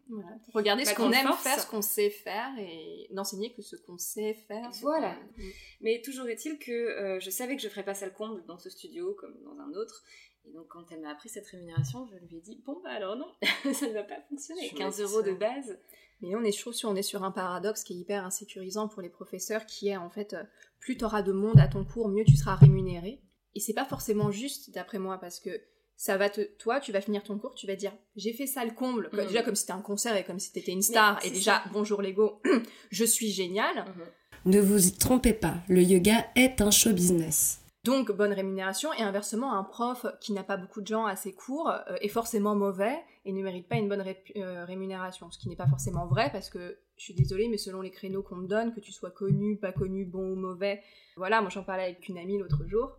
voilà. 0.10 0.30
Regarder 0.54 0.86
ce 0.86 0.96
qu'on 0.96 1.12
aime 1.12 1.34
faire, 1.34 1.60
ce 1.60 1.68
qu'on 1.70 1.82
sait 1.82 2.10
faire, 2.10 2.58
et 2.60 3.08
n'enseigner 3.12 3.54
que 3.54 3.62
ce 3.62 3.76
qu'on 3.76 3.98
sait 3.98 4.34
faire. 4.48 4.70
Voilà. 4.82 5.14
Mm. 5.38 5.44
Mais 5.82 6.02
toujours 6.02 6.28
est-il 6.28 6.58
que 6.60 6.72
euh, 6.72 7.20
je 7.20 7.30
savais 7.30 7.56
que 7.56 7.62
je 7.62 7.68
ferais 7.68 7.84
pas 7.84 7.94
ça 7.94 8.06
le 8.06 8.14
comble 8.14 8.46
dans 8.46 8.58
ce 8.58 8.70
studio 8.70 9.14
comme 9.20 9.36
dans 9.44 9.60
un 9.60 9.74
autre. 9.74 10.04
Et 10.46 10.54
donc, 10.54 10.68
quand 10.70 10.86
elle 10.92 11.02
m'a 11.02 11.12
appris 11.12 11.28
cette 11.28 11.48
rémunération, 11.48 12.08
je 12.08 12.26
lui 12.26 12.38
ai 12.38 12.42
dit 12.42 12.62
Bon, 12.66 12.80
bah 12.84 12.92
alors 12.92 13.18
non, 13.18 13.28
ça 13.74 13.88
ne 13.88 13.94
va 13.94 14.04
pas 14.04 14.22
fonctionner. 14.30 14.70
15 14.70 15.02
euros 15.02 15.22
de 15.22 15.34
base. 15.34 15.78
Mais 16.22 16.36
on 16.36 16.44
est, 16.44 16.52
je 16.52 16.88
on 16.88 16.96
est 16.96 17.04
sur 17.04 17.24
un 17.24 17.32
paradoxe 17.32 17.84
qui 17.84 17.94
est 17.94 17.98
hyper 17.98 18.26
insécurisant 18.26 18.88
pour 18.88 19.02
les 19.02 19.10
professeurs, 19.10 19.66
qui 19.66 19.90
est 19.90 19.98
en 19.98 20.10
fait, 20.10 20.34
euh, 20.34 20.44
plus 20.80 20.98
tu 20.98 21.06
auras 21.06 21.22
de 21.22 21.32
monde 21.32 21.60
à 21.60 21.68
ton 21.68 21.84
cours, 21.84 22.10
mieux 22.10 22.24
tu 22.26 22.36
seras 22.36 22.56
rémunéré. 22.56 23.22
Et 23.56 23.60
c'est 23.60 23.74
pas 23.74 23.86
forcément 23.86 24.32
juste, 24.32 24.72
d'après 24.74 25.00
moi, 25.00 25.18
parce 25.20 25.40
que 25.40 25.50
ça 25.96 26.16
va 26.16 26.30
te, 26.30 26.42
toi, 26.58 26.80
tu 26.80 26.92
vas 26.92 27.02
finir 27.02 27.24
ton 27.24 27.40
cours, 27.40 27.56
tu 27.56 27.66
vas 27.66 27.76
dire, 27.76 27.92
j'ai 28.16 28.34
fait 28.34 28.46
ça 28.46 28.64
le 28.64 28.72
comble, 28.72 29.10
mm. 29.12 29.26
déjà 29.26 29.42
comme 29.42 29.56
si 29.56 29.62
c'était 29.62 29.74
un 29.74 29.82
concert 29.82 30.16
et 30.16 30.24
comme 30.24 30.40
si 30.40 30.52
t'étais 30.52 30.72
une 30.72 30.84
star, 30.84 31.20
et 31.26 31.32
déjà, 31.32 31.64
bonjour 31.74 32.02
Lego, 32.02 32.42
je 32.92 33.04
suis 33.04 33.32
génial. 33.32 33.78
Mm-hmm. 33.78 34.52
Ne 34.52 34.62
vous 34.62 34.88
y 34.88 34.92
trompez 34.92 35.34
pas, 35.34 35.56
le 35.68 35.82
yoga 35.82 36.28
est 36.36 36.62
un 36.62 36.72
show 36.72 36.94
business. 36.94 37.62
Donc 37.84 38.12
bonne 38.12 38.34
rémunération 38.34 38.92
et 38.94 39.02
inversement 39.02 39.54
un 39.54 39.64
prof 39.64 40.06
qui 40.20 40.34
n'a 40.34 40.44
pas 40.44 40.58
beaucoup 40.58 40.82
de 40.82 40.88
gens 40.88 41.06
à 41.06 41.16
ses 41.16 41.34
cours 41.34 41.70
euh, 41.70 41.96
est 42.02 42.10
forcément 42.10 42.54
mauvais 42.54 42.98
et 43.28 43.34
ne 43.34 43.44
mérite 43.44 43.68
pas 43.68 43.76
une 43.76 43.90
bonne 43.90 44.04
euh, 44.38 44.66
rémunération, 44.66 45.30
ce 45.30 45.38
qui 45.38 45.50
n'est 45.50 45.58
pas 45.58 45.68
forcément 45.68 46.08
vrai 46.08 46.32
parce 46.32 46.50
que 46.50 46.80
je 46.96 47.04
suis 47.04 47.14
désolée 47.14 47.50
mais 47.50 47.58
selon 47.58 47.82
les 47.82 47.92
créneaux 47.92 48.24
qu'on 48.24 48.38
me 48.38 48.48
donne, 48.48 48.74
que 48.74 48.80
tu 48.80 48.94
sois 48.94 49.12
connu, 49.12 49.58
pas 49.58 49.74
connu, 49.74 50.06
bon 50.06 50.32
ou 50.32 50.36
mauvais, 50.36 50.82
voilà, 51.18 51.42
moi 51.42 51.50
j'en 51.50 51.64
parlais 51.64 51.84
avec 51.84 52.08
une 52.08 52.18
amie 52.18 52.40
l'autre 52.40 52.66
jour 52.66 52.98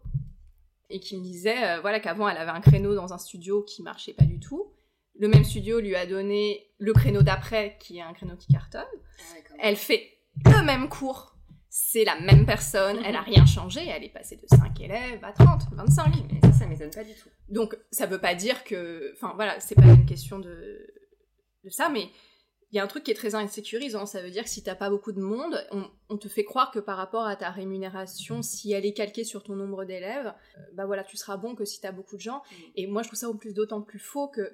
et 0.91 1.01
qui 1.01 1.17
me 1.17 1.23
disait 1.23 1.65
euh, 1.65 1.81
voilà 1.81 1.99
qu'avant 1.99 2.29
elle 2.29 2.37
avait 2.37 2.51
un 2.51 2.61
créneau 2.61 2.95
dans 2.95 3.15
un 3.15 3.19
studio 3.19 3.63
qui 3.63 3.83
marchait 3.83 4.13
pas 4.13 4.25
du 4.25 4.39
tout. 4.39 4.71
Le 5.19 5.29
même 5.29 5.45
studio 5.45 5.81
lui 5.81 5.97
a 5.97 6.07
donné 6.07 6.71
le 6.79 6.93
créneau 6.93 7.23
d'après 7.23 7.77
qui 7.81 7.99
est 7.99 8.03
un 8.03 8.13
créneau 8.13 8.37
qui 8.37 8.53
cartonne. 8.53 8.83
Ah 9.19 9.55
elle 9.61 9.77
fait 9.77 10.19
le 10.45 10.63
même 10.63 10.91
cours 10.91 11.38
c'est 11.81 12.05
la 12.05 12.19
même 12.19 12.45
personne, 12.45 12.99
elle 13.05 13.15
a 13.15 13.21
rien 13.21 13.47
changé, 13.47 13.87
elle 13.87 14.03
est 14.03 14.13
passée 14.13 14.37
de 14.37 14.47
5 14.49 14.81
élèves 14.81 15.23
à 15.23 15.33
30, 15.33 15.63
25. 15.73 16.13
Mais 16.29 16.41
ça, 16.41 16.53
ça 16.53 16.67
m'étonne 16.67 16.91
pas 16.91 17.05
du 17.05 17.15
tout. 17.15 17.29
Donc, 17.49 17.79
ça 17.93 18.07
veut 18.07 18.21
pas 18.21 18.35
dire 18.35 18.65
que, 18.65 19.13
enfin 19.15 19.33
voilà, 19.37 19.61
c'est 19.61 19.77
pas 19.77 19.85
une 19.85 20.05
question 20.05 20.41
de, 20.41 20.87
de 21.63 21.71
ça, 21.71 21.89
mais 21.89 22.09
il 22.73 22.77
y 22.77 22.81
a 22.81 22.85
un 22.85 22.89
truc 22.89 23.05
qui 23.05 23.13
est 23.13 23.15
très 23.15 23.37
insécurisant, 23.37 24.07
ça 24.07 24.21
veut 24.21 24.31
dire 24.31 24.43
que 24.43 24.51
si 24.51 24.65
t'as 24.65 24.75
pas 24.75 24.91
beaucoup 24.91 25.13
de 25.13 25.21
monde, 25.21 25.65
on, 26.09 26.19
te 26.19 26.29
fait 26.29 26.45
croire 26.45 26.73
que 26.73 26.81
par 26.81 26.97
rapport 26.97 27.27
à 27.27 27.37
ta 27.37 27.51
rémunération, 27.51 28.43
si 28.43 28.73
elle 28.73 28.85
est 28.85 28.93
calquée 28.93 29.25
sur 29.25 29.45
ton 29.45 29.55
nombre 29.55 29.85
d'élèves, 29.85 30.35
euh, 30.57 30.61
bah 30.75 30.85
voilà, 30.85 31.05
tu 31.05 31.17
seras 31.17 31.37
bon 31.37 31.55
que 31.55 31.65
si 31.65 31.81
t'as 31.81 31.93
beaucoup 31.93 32.17
de 32.17 32.21
gens. 32.21 32.39
Mm. 32.39 32.55
Et 32.75 32.87
moi, 32.89 33.03
je 33.03 33.09
trouve 33.09 33.21
ça 33.21 33.31
au 33.31 33.35
plus 33.35 33.55
d'autant 33.55 33.83
plus 33.83 34.01
faux 34.01 34.27
que 34.27 34.53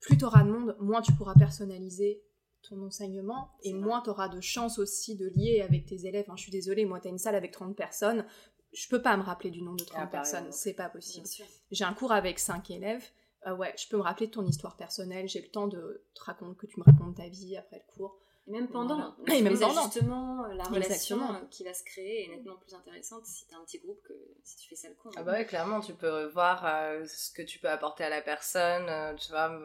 plus 0.00 0.18
t'auras 0.18 0.42
de 0.42 0.50
monde, 0.50 0.76
moins 0.80 1.00
tu 1.00 1.12
pourras 1.12 1.34
personnaliser 1.34 2.25
ton 2.68 2.82
enseignement 2.82 3.50
et 3.62 3.72
moins 3.72 4.00
tu 4.02 4.10
auras 4.10 4.28
de 4.28 4.40
chance 4.40 4.78
aussi 4.78 5.16
de 5.16 5.26
lier 5.28 5.62
avec 5.62 5.86
tes 5.86 6.06
élèves. 6.06 6.26
je 6.34 6.42
suis 6.42 6.52
désolée, 6.52 6.84
moi, 6.84 7.00
tu 7.00 7.08
as 7.08 7.10
une 7.10 7.18
salle 7.18 7.34
avec 7.34 7.52
30 7.52 7.76
personnes, 7.76 8.24
je 8.72 8.88
peux 8.88 9.00
pas 9.00 9.16
me 9.16 9.22
rappeler 9.22 9.50
du 9.50 9.62
nombre 9.62 9.78
de 9.78 9.84
30 9.84 10.00
ah, 10.02 10.06
personnes, 10.06 10.52
c'est 10.52 10.74
pas 10.74 10.88
possible. 10.88 11.26
J'ai 11.70 11.84
un 11.84 11.94
cours 11.94 12.12
avec 12.12 12.38
5 12.38 12.70
élèves, 12.70 13.04
euh, 13.46 13.54
ouais, 13.54 13.74
je 13.78 13.88
peux 13.88 13.96
me 13.96 14.02
rappeler 14.02 14.26
de 14.26 14.32
ton 14.32 14.44
histoire 14.44 14.76
personnelle, 14.76 15.28
j'ai 15.28 15.40
le 15.40 15.48
temps 15.48 15.68
de 15.68 16.04
te 16.14 16.24
raconter, 16.24 16.56
que 16.58 16.66
tu 16.66 16.80
me 16.80 16.84
racontes 16.84 17.16
ta 17.16 17.28
vie 17.28 17.56
après 17.56 17.76
le 17.76 17.92
cours. 17.94 18.18
Et 18.48 18.52
même 18.52 18.68
pendant, 18.68 19.16
et 19.26 19.42
même 19.42 19.58
pendant. 19.58 19.82
justement, 19.82 20.46
la 20.46 20.64
relation 20.64 21.20
euh, 21.20 21.38
qui 21.50 21.64
va 21.64 21.74
se 21.74 21.82
créer 21.82 22.24
est 22.24 22.28
nettement 22.28 22.56
plus 22.56 22.74
intéressante 22.74 23.26
si 23.26 23.44
tu 23.46 23.54
as 23.54 23.58
un 23.58 23.64
petit 23.64 23.78
groupe 23.78 24.00
que 24.02 24.14
si 24.44 24.56
tu 24.56 24.68
fais 24.68 24.76
ça 24.76 24.88
le 24.88 24.94
cours. 24.94 25.10
Ah 25.16 25.24
bah 25.24 25.32
ouais, 25.32 25.46
clairement, 25.46 25.80
tu 25.80 25.94
peux 25.94 26.26
voir 26.26 26.64
euh, 26.64 27.04
ce 27.06 27.32
que 27.32 27.42
tu 27.42 27.58
peux 27.58 27.68
apporter 27.68 28.04
à 28.04 28.08
la 28.08 28.22
personne, 28.22 29.16
tu 29.16 29.30
vois 29.30 29.58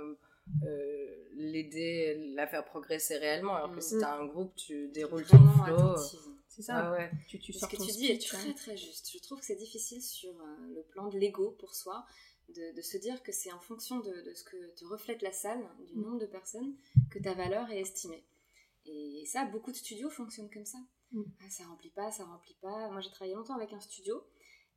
euh, 0.66 1.12
l'aider, 1.36 2.34
la 2.36 2.48
faire 2.48 2.66
progresser 2.66 3.18
réellement. 3.18 3.56
Alors 3.56 3.74
que 3.74 3.82
si 3.82 3.98
t'as 4.00 4.18
un 4.18 4.26
groupe, 4.26 4.56
tu 4.56 4.90
déroules 4.90 5.26
ton 5.26 5.40
flow. 5.64 5.96
C'est 6.48 6.64
ça. 6.64 6.78
Ah 6.78 6.92
ouais. 6.92 7.10
Tu, 7.28 7.40
tu 7.40 7.54
Ce 7.54 7.66
que 7.66 7.78
tu 7.78 7.92
dis 7.92 8.08
est 8.08 8.22
très 8.22 8.54
très 8.54 8.76
juste. 8.76 9.12
Je 9.14 9.20
trouve 9.20 9.40
que 9.40 9.46
c'est 9.46 9.56
difficile 9.56 10.02
sur 10.02 10.32
euh, 10.32 10.74
le 10.76 10.84
plan 10.84 11.08
de 11.08 11.18
l'ego 11.18 11.56
pour 11.60 11.74
soi 11.74 12.06
de, 12.50 12.76
de, 12.76 12.82
se 12.82 12.98
dire 12.98 13.24
que 13.24 13.32
c'est 13.32 13.52
en 13.54 13.60
fonction 13.60 14.00
de, 14.00 14.12
de, 14.12 14.34
ce 14.34 14.44
que 14.44 14.76
te 14.76 14.86
reflète 14.86 15.22
la 15.22 15.32
salle, 15.32 15.64
du 15.88 15.96
mm. 15.96 16.02
nombre 16.02 16.20
de 16.20 16.26
personnes, 16.26 16.76
que 17.10 17.20
ta 17.20 17.34
valeur 17.34 17.70
est 17.72 17.80
estimée. 17.80 18.24
Et 18.86 19.24
ça, 19.26 19.46
beaucoup 19.46 19.72
de 19.72 19.78
studios 19.78 20.10
fonctionnent 20.10 20.50
comme 20.50 20.66
ça. 20.66 20.80
Mm. 21.14 21.24
Ah, 21.40 21.50
ça 21.50 21.64
remplit 21.66 21.92
pas, 21.92 22.12
ça 22.12 22.26
remplit 22.26 22.58
pas. 22.62 22.90
Moi, 22.90 23.00
j'ai 23.00 23.12
travaillé 23.12 23.36
longtemps 23.36 23.56
avec 23.56 23.72
un 23.72 23.80
studio. 23.80 24.22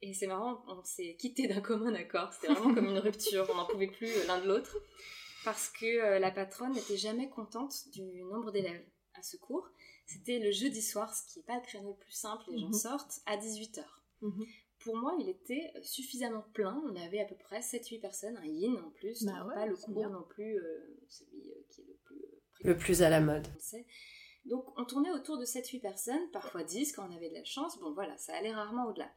Et 0.03 0.13
c'est 0.13 0.27
marrant, 0.27 0.63
on 0.69 0.85
s'est 0.85 1.17
quitté 1.19 1.49
d'un 1.49 1.61
commun 1.61 1.95
accord. 1.95 2.33
C'était 2.33 2.53
vraiment 2.53 2.75
comme 2.75 2.87
une 2.87 2.99
rupture. 2.99 3.49
On 3.51 3.55
n'en 3.57 3.67
pouvait 3.67 3.87
plus 3.87 4.11
l'un 4.27 4.41
de 4.41 4.47
l'autre 4.47 4.77
parce 5.45 5.69
que 5.69 5.87
euh, 5.87 6.19
la 6.19 6.31
patronne 6.31 6.73
n'était 6.73 6.97
jamais 6.97 7.29
contente 7.29 7.89
du 7.93 8.03
nombre 8.25 8.51
d'élèves 8.51 8.85
à 9.15 9.23
ce 9.23 9.37
cours. 9.37 9.69
C'était 10.07 10.39
le 10.39 10.51
jeudi 10.51 10.83
soir, 10.83 11.15
ce 11.15 11.27
qui 11.27 11.39
n'est 11.39 11.45
pas 11.45 11.57
le 11.57 11.63
créneau 11.63 11.91
le 11.91 11.97
plus 11.97 12.13
simple, 12.13 12.45
les 12.51 12.59
gens 12.59 12.67
mhm. 12.67 12.73
sortent, 12.75 13.21
à 13.27 13.37
18h. 13.37 13.85
Mhm. 14.23 14.47
Pour 14.81 14.97
moi, 14.97 15.17
il 15.19 15.29
était 15.29 15.73
suffisamment 15.83 16.45
plein. 16.53 16.83
On 16.87 16.97
avait 16.97 17.21
à 17.21 17.25
peu 17.25 17.37
près 17.37 17.61
7-8 17.61 18.01
personnes, 18.01 18.37
un 18.37 18.47
yin 18.47 18.77
en 18.77 18.91
plus, 18.91 19.25
bah 19.25 19.47
pas 19.55 19.67
le 19.67 19.77
cours 19.77 20.11
non 20.11 20.25
plus 20.29 20.59
euh, 20.59 20.99
celui 21.09 21.51
euh, 21.51 21.65
qui 21.71 21.81
est 21.81 21.87
le 21.87 21.97
plus... 22.05 22.25
le 22.65 22.77
plus 22.77 23.03
à 23.03 23.09
la 23.09 23.21
mode. 23.21 23.47
Donc 24.45 24.79
on 24.79 24.85
tournait 24.85 25.13
autour 25.13 25.39
de 25.39 25.47
7-8 25.47 25.81
personnes, 25.81 26.31
parfois 26.33 26.65
10 26.65 26.93
quand 26.93 27.09
on 27.09 27.17
avait 27.17 27.31
de 27.31 27.35
la 27.35 27.45
chance. 27.45 27.79
Bon 27.81 27.95
voilà, 27.95 28.17
ça 28.19 28.35
allait 28.35 28.53
rarement 28.53 28.87
au-delà. 28.87 29.11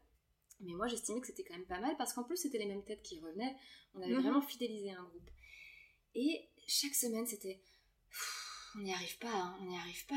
Mais 0.62 0.74
moi 0.74 0.88
j'estimais 0.88 1.20
que 1.20 1.28
c'était 1.28 1.44
quand 1.44 1.56
même 1.56 1.68
pas 1.68 1.82
mal 1.82 1.96
parce 1.98 2.14
qu'en 2.14 2.24
plus 2.24 2.38
c'était 2.38 2.58
les 2.58 2.66
mêmes 2.66 2.84
têtes 2.86 3.02
qui 3.02 3.20
revenaient. 3.20 3.56
On 3.94 4.02
avait 4.02 4.14
mhm. 4.14 4.22
vraiment 4.22 4.42
fidélisé 4.42 4.92
un 4.92 5.04
groupe. 5.04 5.30
Et 6.20 6.50
chaque 6.68 6.96
semaine, 6.96 7.28
c'était 7.28 7.60
on 8.76 8.82
n'y 8.82 8.92
arrive 8.92 9.18
pas, 9.20 9.28
hein, 9.28 9.54
on 9.62 9.66
n'y 9.66 9.78
arrive 9.78 10.06
pas. 10.08 10.16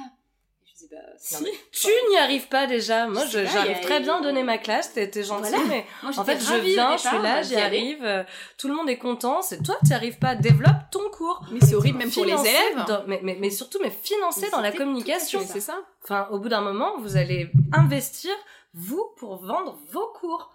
je 0.66 0.72
disais, 0.72 0.88
bah, 0.90 0.98
si. 1.18 1.44
tu 1.72 1.88
n'y 2.10 2.16
arrives 2.16 2.48
pas 2.48 2.66
déjà. 2.66 3.06
Moi, 3.06 3.26
j'arrive 3.26 3.80
très 3.80 4.00
bien 4.00 4.16
à 4.16 4.22
donner 4.22 4.42
ma 4.42 4.56
classe, 4.56 4.94
t'es 4.94 5.10
gentil, 5.22 5.52
mais 5.68 5.84
en 6.02 6.24
fait, 6.24 6.38
je 6.40 6.54
viens, 6.54 6.96
je 6.96 7.06
suis 7.06 7.18
là, 7.18 7.42
j'y 7.42 7.56
arrive, 7.56 8.02
euh, 8.02 8.24
tout 8.56 8.68
le 8.68 8.74
monde 8.74 8.88
est 8.88 8.96
content, 8.96 9.42
c'est 9.42 9.62
toi, 9.62 9.76
tu 9.82 9.88
n'y 9.88 9.94
arrives 9.94 10.18
pas, 10.18 10.34
développe 10.34 10.90
ton 10.90 11.06
cours. 11.10 11.44
Mais 11.52 11.60
c'est 11.60 11.74
horrible 11.74 11.98
même 11.98 12.10
pour 12.10 12.24
les 12.24 12.32
élèves. 12.32 13.04
mais, 13.06 13.20
mais, 13.22 13.36
mais, 13.38 13.50
surtout, 13.50 13.78
mais 13.82 13.90
financer 13.90 14.48
dans 14.50 14.62
la 14.62 14.72
communication. 14.72 15.40
C'est 15.46 15.60
ça? 15.60 15.84
Enfin, 16.02 16.28
au 16.30 16.38
bout 16.38 16.48
d'un 16.48 16.62
moment, 16.62 16.98
vous 16.98 17.18
allez 17.18 17.50
investir, 17.72 18.32
vous, 18.72 19.12
pour 19.18 19.36
vendre 19.36 19.78
vos 19.92 20.06
cours 20.18 20.50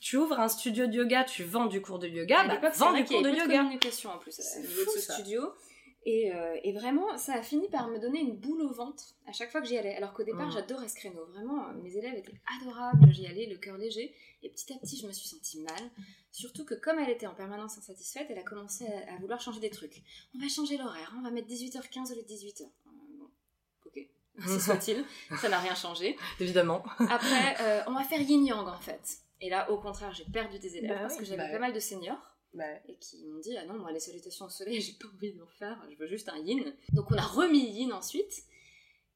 tu 0.00 0.16
ouvres 0.16 0.38
un 0.38 0.48
studio 0.48 0.86
de 0.86 0.92
yoga, 0.92 1.24
tu 1.24 1.44
vends 1.44 1.66
du 1.66 1.80
cours 1.80 1.98
de 1.98 2.08
yoga, 2.08 2.44
bah, 2.44 2.70
vends 2.70 2.92
du 2.92 3.04
cours 3.04 3.22
de 3.22 3.30
yoga. 3.30 3.58
communication 3.58 4.10
en 4.10 4.18
plus 4.18 4.38
au 4.38 4.60
niveau 4.60 4.84
de 4.84 5.00
ce 5.00 5.12
studio. 5.12 5.52
Et, 6.06 6.32
euh, 6.32 6.56
et, 6.62 6.72
vraiment, 6.72 7.18
ça 7.18 7.34
a 7.34 7.42
fini 7.42 7.68
par 7.68 7.88
me 7.88 7.98
donner 7.98 8.20
une 8.20 8.34
boule 8.34 8.62
au 8.62 8.72
ventre 8.72 9.04
à 9.26 9.32
chaque 9.32 9.50
fois 9.50 9.60
que 9.60 9.66
j'y 9.66 9.76
allais. 9.76 9.94
Alors 9.94 10.14
qu'au 10.14 10.22
départ, 10.22 10.46
mmh. 10.46 10.52
j'adorais 10.52 10.88
ce 10.88 10.94
créneau. 10.94 11.26
Vraiment, 11.26 11.68
euh, 11.68 11.72
mes 11.82 11.94
élèves 11.94 12.14
étaient 12.14 12.40
adorables, 12.58 13.12
j'y 13.12 13.26
allais, 13.26 13.46
le 13.46 13.58
cœur 13.58 13.76
léger. 13.76 14.14
Et 14.42 14.48
petit 14.48 14.72
à 14.72 14.78
petit, 14.78 14.96
je 14.96 15.06
me 15.06 15.12
suis 15.12 15.28
sentie 15.28 15.60
mal. 15.60 15.90
Surtout 16.32 16.64
que 16.64 16.74
comme 16.74 16.98
elle 16.98 17.10
était 17.10 17.26
en 17.26 17.34
permanence 17.34 17.76
insatisfaite, 17.76 18.28
elle 18.30 18.38
a 18.38 18.42
commencé 18.42 18.86
à, 18.86 19.16
vouloir 19.20 19.42
changer 19.42 19.60
des 19.60 19.68
trucs. 19.68 20.02
On 20.34 20.38
va 20.38 20.48
changer 20.48 20.78
l'horaire, 20.78 21.14
on 21.18 21.22
va 21.22 21.30
mettre 21.30 21.48
18h15 21.48 22.12
au 22.12 22.14
lieu 22.14 22.22
de 22.22 22.28
18h. 22.28 22.62
Euh, 22.62 22.68
bon, 23.18 23.28
ok, 23.84 24.00
ce 24.46 24.58
soit-il, 24.64 25.04
ça 25.38 25.50
n'a 25.50 25.58
rien 25.58 25.74
changé. 25.74 26.16
Évidemment. 26.38 26.82
Après, 27.10 27.84
on 27.86 27.92
va 27.92 28.04
faire 28.04 28.22
yin-yang 28.22 28.66
en 28.66 28.80
fait. 28.80 29.18
Et 29.40 29.48
là, 29.48 29.70
au 29.70 29.78
contraire, 29.78 30.12
j'ai 30.12 30.24
perdu 30.24 30.58
des 30.58 30.76
élèves 30.76 30.90
bah 30.90 30.98
parce 31.00 31.16
que 31.16 31.24
j'avais 31.24 31.44
bah 31.44 31.50
pas 31.50 31.58
mal 31.58 31.72
de 31.72 31.80
seniors. 31.80 32.30
Bah 32.52 32.64
et 32.88 32.96
qui 32.96 33.24
m'ont 33.26 33.38
dit 33.38 33.56
ah 33.56 33.64
non 33.64 33.74
moi 33.74 33.92
les 33.92 34.00
salutations 34.00 34.46
au 34.46 34.48
soleil 34.48 34.80
j'ai 34.80 34.94
pas 34.94 35.06
envie 35.06 35.32
d'en 35.34 35.46
faire 35.46 35.80
je 35.88 35.96
veux 35.96 36.08
juste 36.08 36.28
un 36.28 36.38
yin 36.38 36.74
donc 36.92 37.08
on 37.12 37.14
a 37.14 37.22
remis 37.22 37.70
yin 37.70 37.92
ensuite. 37.92 38.42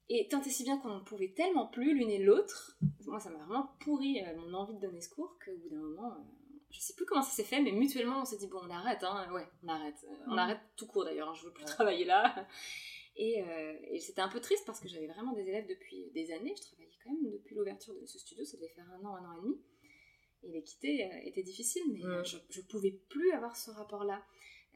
Et 0.09 0.29
tant 0.29 0.41
et 0.43 0.51
si 0.51 0.63
bien 0.63 0.79
qu'on 0.79 0.99
ne 0.99 1.01
pouvait 1.01 1.33
tellement 1.33 1.67
plus 1.67 1.95
l'une 1.95 2.11
et 2.11 2.19
l'autre 2.19 2.79
moi 3.07 3.19
ça 3.19 3.31
m'a 3.31 3.39
vraiment 3.39 3.75
pourri 3.81 4.21
euh, 4.21 4.37
mon 4.37 4.55
envie 4.55 4.75
de 4.75 4.81
donner 4.81 5.01
ce 5.01 5.09
cours 5.09 5.37
qu'au 5.45 5.57
bout 5.57 5.69
d'un 5.69 5.81
moment 5.81 6.13
euh, 6.13 6.23
je 6.71 6.79
sais 6.79 6.95
plus 6.95 7.07
comment 7.07 7.23
ça 7.23 7.33
s'est 7.33 7.43
fait 7.43 7.61
mais 7.61 7.73
mutuellement 7.73 8.21
on 8.21 8.25
s'est 8.25 8.37
dit 8.37 8.47
bon 8.47 8.61
on 8.63 8.71
arrête 8.71 9.03
hein 9.03 9.29
ouais 9.33 9.49
on 9.65 9.69
arrête. 9.69 9.97
Euh, 10.05 10.15
on 10.29 10.37
arrête 10.37 10.61
tout 10.77 10.87
court 10.87 11.05
d'ailleurs 11.05 11.31
hein, 11.31 11.35
je 11.35 11.47
veux 11.47 11.53
plus 11.53 11.65
travailler 11.65 12.05
là. 12.05 12.47
Et, 13.17 13.45
et 13.93 14.01
c'était 14.01 14.23
un 14.23 14.29
peu 14.29 14.41
triste 14.41 14.65
parce 14.67 14.81
que 14.81 14.89
j'avais 14.89 15.07
vraiment 15.07 15.35
des 15.35 15.43
élèves 15.43 15.69
depuis 15.69 16.11
des 16.15 16.33
années. 16.33 16.53
Je 16.57 16.63
travaillais 16.63 16.91
quand 17.05 17.13
même 17.13 17.31
depuis 17.31 17.55
l'ouverture 17.55 17.95
de 17.95 18.05
ce 18.07 18.19
studio, 18.19 18.45
ça 18.45 18.57
devait 18.57 18.71
faire 18.71 18.91
un 18.91 19.05
an, 19.07 19.15
un 19.15 19.31
an 19.31 19.39
et 19.39 19.43
demi. 19.43 19.61
Et 20.47 20.53
les 20.53 20.63
quitter 20.63 21.09
était 21.25 21.43
difficile, 21.43 21.83
mais 21.93 22.01
je 22.25 22.37
ne 22.37 22.67
pouvais 22.67 22.99
plus 23.09 23.33
avoir 23.33 23.57
ce 23.57 23.71
rapport-là. 23.71 24.23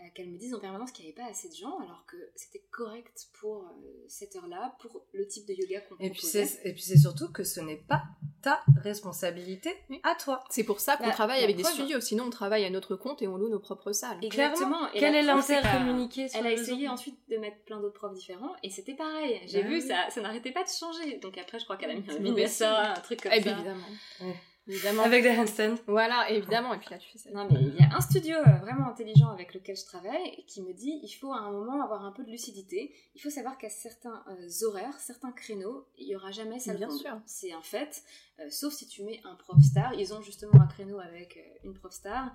Euh, 0.00 0.04
qu'elles 0.14 0.30
me 0.30 0.38
disent 0.38 0.54
en 0.54 0.60
permanence 0.60 0.92
qu'il 0.92 1.06
n'y 1.06 1.10
avait 1.10 1.22
pas 1.22 1.28
assez 1.28 1.48
de 1.48 1.56
gens, 1.56 1.76
alors 1.80 2.04
que 2.06 2.16
c'était 2.36 2.62
correct 2.70 3.26
pour 3.40 3.64
euh, 3.64 4.04
cette 4.06 4.36
heure-là, 4.36 4.76
pour 4.78 5.04
le 5.12 5.26
type 5.26 5.44
de 5.44 5.54
yoga 5.54 5.80
qu'on 5.80 5.96
et 5.96 6.10
puis 6.10 6.24
Et 6.62 6.72
puis 6.72 6.82
c'est 6.82 6.98
surtout 6.98 7.32
que 7.32 7.42
ce 7.42 7.58
n'est 7.58 7.78
pas 7.88 8.04
ta 8.40 8.62
responsabilité 8.76 9.74
à 10.04 10.14
toi. 10.14 10.44
C'est 10.50 10.62
pour 10.62 10.78
ça 10.78 10.96
qu'on 10.96 11.06
bah, 11.06 11.10
travaille 11.10 11.42
avec 11.42 11.56
des 11.56 11.64
studios, 11.64 12.00
sinon 12.00 12.26
on 12.26 12.30
travaille 12.30 12.64
à 12.64 12.70
notre 12.70 12.94
compte 12.94 13.22
et 13.22 13.26
on 13.26 13.36
loue 13.36 13.48
nos 13.48 13.58
propres 13.58 13.90
salles. 13.90 14.18
Exactement. 14.22 14.86
Quel 14.92 15.16
est 15.16 15.22
l'intérêt 15.22 15.78
communiquer 15.78 16.28
Elle 16.32 16.46
a 16.46 16.52
essayé 16.52 16.88
ensuite 16.88 17.18
de 17.28 17.36
mettre 17.36 17.58
plein 17.64 17.80
d'autres 17.80 17.98
profs 17.98 18.14
différents 18.14 18.54
et 18.62 18.70
c'était 18.70 18.94
pareil. 18.94 19.40
J'ai 19.46 19.64
bah 19.64 19.68
vu, 19.68 19.80
ça, 19.80 20.10
ça 20.10 20.20
n'arrêtait 20.20 20.52
pas 20.52 20.62
de 20.62 20.68
changer. 20.68 21.18
Donc 21.18 21.36
après, 21.38 21.58
je 21.58 21.64
crois 21.64 21.76
qu'elle 21.76 21.90
a 21.90 21.94
mis 21.94 22.08
un 22.08 22.18
Vinyasa, 22.18 22.92
un 22.92 23.00
truc 23.00 23.20
comme 23.20 23.32
eh 23.34 23.42
ça. 23.42 23.50
Évidemment. 23.50 23.86
Évidemment. 24.68 25.02
Avec 25.02 25.22
des 25.22 25.30
handstands. 25.30 25.76
Voilà, 25.86 26.30
évidemment. 26.30 26.74
Et 26.74 26.78
puis 26.78 26.90
là, 26.90 26.98
tu 26.98 27.08
fais 27.10 27.18
ça. 27.18 27.30
Non, 27.30 27.48
mais 27.50 27.58
il 27.58 27.74
y 27.74 27.82
a 27.82 27.96
un 27.96 28.00
studio 28.02 28.36
euh, 28.36 28.58
vraiment 28.60 28.86
intelligent 28.88 29.30
avec 29.30 29.54
lequel 29.54 29.76
je 29.76 29.84
travaille 29.84 30.44
qui 30.46 30.62
me 30.62 30.74
dit 30.74 31.00
il 31.02 31.08
faut 31.08 31.32
à 31.32 31.38
un 31.38 31.50
moment 31.50 31.82
avoir 31.82 32.04
un 32.04 32.12
peu 32.12 32.22
de 32.22 32.30
lucidité. 32.30 32.94
Il 33.14 33.22
faut 33.22 33.30
savoir 33.30 33.56
qu'à 33.56 33.70
certains 33.70 34.22
euh, 34.28 34.66
horaires, 34.66 35.00
certains 35.00 35.32
créneaux, 35.32 35.86
il 35.96 36.08
y 36.08 36.16
aura 36.16 36.30
jamais 36.30 36.58
ça. 36.58 36.74
Bien 36.74 36.90
sûr. 36.90 37.18
C'est 37.24 37.52
un 37.52 37.62
fait. 37.62 38.02
Euh, 38.40 38.50
sauf 38.50 38.74
si 38.74 38.86
tu 38.86 39.02
mets 39.04 39.20
un 39.24 39.34
prof 39.36 39.58
star. 39.62 39.94
Ils 39.94 40.12
ont 40.12 40.20
justement 40.20 40.60
un 40.60 40.66
créneau 40.66 41.00
avec 41.00 41.38
une 41.64 41.72
prof 41.72 41.92
star. 41.92 42.30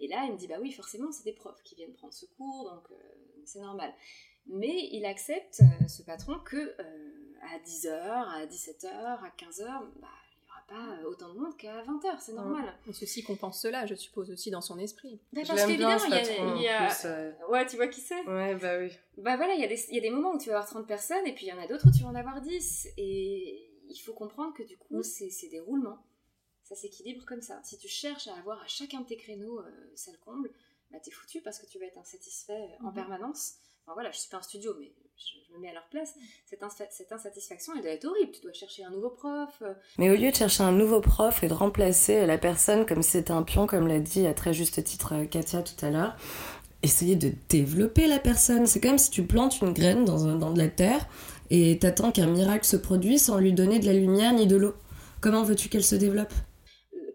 Et 0.00 0.08
là, 0.08 0.24
il 0.26 0.32
me 0.32 0.38
dit 0.38 0.48
bah 0.48 0.56
oui, 0.60 0.72
forcément, 0.72 1.12
c'est 1.12 1.24
des 1.24 1.32
profs 1.32 1.62
qui 1.62 1.76
viennent 1.76 1.94
prendre 1.94 2.12
ce 2.12 2.26
cours, 2.36 2.68
donc 2.68 2.98
c'est 3.44 3.60
normal. 3.60 3.94
Mais 4.46 4.88
il 4.92 5.04
accepte, 5.06 5.62
ce 5.88 6.02
patron, 6.02 6.38
que 6.40 6.76
à 7.42 7.58
10h, 7.64 7.90
à 7.90 8.46
17h, 8.46 8.88
à 8.88 9.32
15h, 9.38 9.66
bah, 10.00 10.08
pas 10.66 10.98
euh, 10.98 11.08
autant 11.08 11.32
de 11.32 11.38
monde 11.38 11.56
qu'à 11.56 11.82
20h, 11.82 12.16
c'est 12.18 12.32
normal. 12.32 12.74
Et 12.88 12.92
ceci 12.92 13.22
compense 13.22 13.60
cela, 13.60 13.86
je 13.86 13.94
suppose, 13.94 14.30
aussi 14.30 14.50
dans 14.50 14.60
son 14.60 14.78
esprit. 14.78 15.20
Bah, 15.32 15.42
parce 15.46 15.64
qu'évidemment, 15.64 16.04
il 16.56 16.62
y 16.62 16.68
a. 16.68 17.06
Euh. 17.06 17.32
Ouais, 17.48 17.66
tu 17.66 17.76
vois 17.76 17.88
qui 17.88 18.00
c'est 18.00 18.22
Ouais, 18.26 18.54
bah 18.56 18.78
oui. 18.78 18.90
Bah 19.18 19.36
voilà, 19.36 19.54
il 19.54 19.60
y, 19.60 19.94
y, 19.94 19.98
a 19.98 20.00
des 20.00 20.10
moments 20.10 20.34
où 20.34 20.38
tu 20.38 20.48
vas 20.48 20.56
avoir 20.56 20.68
30 20.68 20.86
personnes, 20.86 21.26
et 21.26 21.34
puis 21.34 21.46
il 21.46 21.48
y 21.48 21.52
en 21.52 21.58
a 21.60 21.66
d'autres 21.66 21.88
où 21.88 21.90
tu 21.90 22.02
vas 22.02 22.08
en 22.08 22.14
avoir 22.14 22.40
10. 22.40 22.88
Et 22.96 23.70
il 23.88 23.98
faut 23.98 24.12
comprendre 24.12 24.54
que 24.54 24.62
du 24.62 24.76
coup, 24.76 24.98
mm. 24.98 25.02
c'est 25.02 25.48
des 25.48 25.60
roulements. 25.60 26.04
Ça 26.62 26.74
s'équilibre 26.74 27.24
comme 27.24 27.42
ça. 27.42 27.60
Si 27.62 27.78
tu 27.78 27.88
cherches 27.88 28.26
à 28.26 28.36
avoir 28.36 28.60
à 28.60 28.66
chacun 28.66 29.00
de 29.00 29.06
tes 29.06 29.16
créneaux 29.16 29.60
euh, 29.60 29.92
ça 29.94 30.10
le 30.10 30.18
comble, 30.18 30.50
bah 30.90 30.98
t'es 31.00 31.12
foutu 31.12 31.40
parce 31.40 31.58
que 31.60 31.66
tu 31.66 31.78
vas 31.78 31.86
être 31.86 31.98
insatisfait 31.98 32.76
en 32.80 32.90
mm-hmm. 32.90 32.94
permanence. 32.94 33.54
Enfin 33.86 33.94
voilà, 33.94 34.10
je 34.10 34.18
suis 34.18 34.28
pas 34.28 34.38
un 34.38 34.42
studio, 34.42 34.74
mais 34.80 34.90
je, 35.16 35.54
me 35.54 35.60
mets 35.60 35.70
à 35.70 35.74
leur 35.74 35.86
place, 35.90 36.12
cette, 36.44 37.12
insatisfaction, 37.12 37.72
elle 37.76 37.82
doit 37.82 37.92
être 37.92 38.04
horrible. 38.04 38.32
Tu 38.32 38.40
dois 38.40 38.52
chercher 38.52 38.82
un 38.82 38.90
nouveau 38.90 39.10
prof. 39.10 39.62
Euh. 39.62 39.74
Mais 39.98 40.10
au 40.10 40.16
lieu 40.16 40.28
de 40.28 40.34
chercher 40.34 40.64
un 40.64 40.72
nouveau 40.72 41.00
prof 41.00 41.44
et 41.44 41.48
de 41.48 41.54
remplacer 41.54 42.26
la 42.26 42.36
personne 42.36 42.84
comme 42.84 43.02
c'est 43.02 43.30
un 43.30 43.44
pion, 43.44 43.68
comme 43.68 43.86
l'a 43.86 44.00
dit 44.00 44.26
à 44.26 44.34
très 44.34 44.52
juste 44.52 44.82
titre 44.82 45.14
euh, 45.14 45.24
Katia 45.26 45.62
tout 45.62 45.86
à 45.86 45.90
l'heure, 45.90 46.16
essayer 46.82 47.14
de 47.14 47.30
développer 47.48 48.08
la 48.08 48.18
personne. 48.18 48.66
C'est 48.66 48.80
comme 48.80 48.98
si 48.98 49.10
tu 49.10 49.22
plantes 49.22 49.60
une 49.60 49.72
graine 49.72 50.04
dans, 50.04 50.36
dans 50.36 50.50
de 50.50 50.58
la 50.58 50.68
terre 50.68 51.06
et 51.50 51.78
t'attends 51.78 52.10
qu'un 52.10 52.26
miracle 52.26 52.66
se 52.66 52.76
produise 52.76 53.26
sans 53.26 53.38
lui 53.38 53.52
donner 53.52 53.78
de 53.78 53.86
la 53.86 53.92
lumière 53.92 54.32
ni 54.32 54.48
de 54.48 54.56
l'eau. 54.56 54.74
Comment 55.20 55.44
veux-tu 55.44 55.68
qu'elle 55.68 55.84
se 55.84 55.94
développe? 55.94 56.34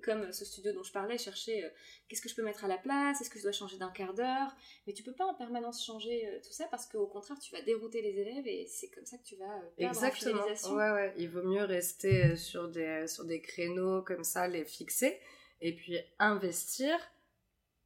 Comme 0.02 0.32
ce 0.32 0.46
studio 0.46 0.74
dont 0.74 0.84
je 0.84 0.92
parlais, 0.92 1.18
chercher 1.18 1.66
euh, 1.66 1.70
qu'est-ce 2.08 2.22
que 2.22 2.30
je 2.30 2.36
peux 2.36 2.44
mettre 2.44 2.66
à 2.66 2.68
la 2.68 2.78
place, 2.78 3.22
est-ce 3.22 3.30
que 3.30 3.38
je 3.38 3.44
dois 3.44 3.52
changer 3.52 3.78
d'un 3.78 3.92
quart 3.92 4.14
d'heure, 4.14 4.56
mais 4.86 4.94
tu 4.94 5.04
peux 5.04 5.14
pas 5.14 5.26
en 5.26 5.34
permanence 5.34 5.86
changer 5.86 6.28
euh, 6.28 6.40
tout 6.44 6.52
ça 6.52 6.68
parce 6.70 6.88
qu'au 6.88 7.08
contraire 7.08 7.40
tu 7.40 7.54
vas 7.54 7.62
dérouter 7.62 8.02
les 8.02 8.20
élèves 8.20 8.48
et 8.48 8.66
c'est 8.68 8.90
comme 8.90 9.06
ça 9.06 9.18
que 9.18 9.24
tu 9.24 9.36
vas 9.36 9.46
euh, 9.46 9.70
perdre 9.78 9.96
Exactement. 9.96 10.42
En 10.42 10.76
ouais, 10.76 10.92
ouais. 10.92 11.14
Il 11.18 11.30
vaut 11.30 11.44
mieux 11.44 11.64
rester 11.64 12.36
sur 12.36 12.70
des, 12.70 13.08
sur 13.08 13.26
des 13.26 13.42
créneaux 13.42 14.02
comme 14.02 14.24
ça, 14.24 14.48
les 14.48 14.66
fixer 14.66 15.20
et 15.62 15.76
puis 15.76 15.98
investir 16.20 16.98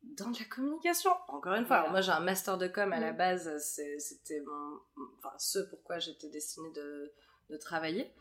dans 0.03 0.29
la 0.29 0.45
communication. 0.45 1.11
Encore 1.27 1.53
une 1.53 1.65
fois, 1.65 1.89
moi 1.89 2.01
j'ai 2.01 2.11
un 2.11 2.19
master 2.19 2.57
de 2.57 2.67
com 2.67 2.93
à 2.93 2.99
la 2.99 3.11
mm. 3.11 3.17
base, 3.17 3.57
c'était 3.99 4.41
mon, 4.41 4.79
enfin 5.17 5.33
ce 5.37 5.59
pourquoi 5.59 5.99
j'étais 5.99 6.29
destinée 6.29 6.71
de, 6.71 7.11
de 7.49 7.57
travailler. 7.57 8.11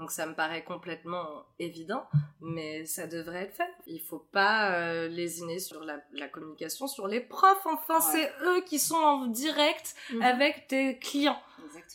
Donc 0.00 0.12
ça 0.12 0.24
me 0.24 0.34
paraît 0.34 0.64
complètement 0.64 1.44
évident, 1.58 2.06
mais 2.40 2.86
ça 2.86 3.06
devrait 3.06 3.42
être 3.42 3.54
fait. 3.54 3.70
Il 3.86 4.00
faut 4.00 4.26
pas 4.32 4.72
euh, 4.72 5.08
lésiner 5.08 5.58
sur 5.58 5.84
la, 5.84 6.28
communication, 6.28 6.86
sur 6.86 7.06
les 7.06 7.20
profs. 7.20 7.66
Enfin, 7.66 8.00
c'est 8.00 8.32
eux 8.46 8.62
qui 8.62 8.78
sont 8.78 8.96
en 8.96 9.26
direct 9.26 9.94
mhm. 10.14 10.22
avec 10.22 10.68
tes 10.68 10.98
clients. 10.98 11.38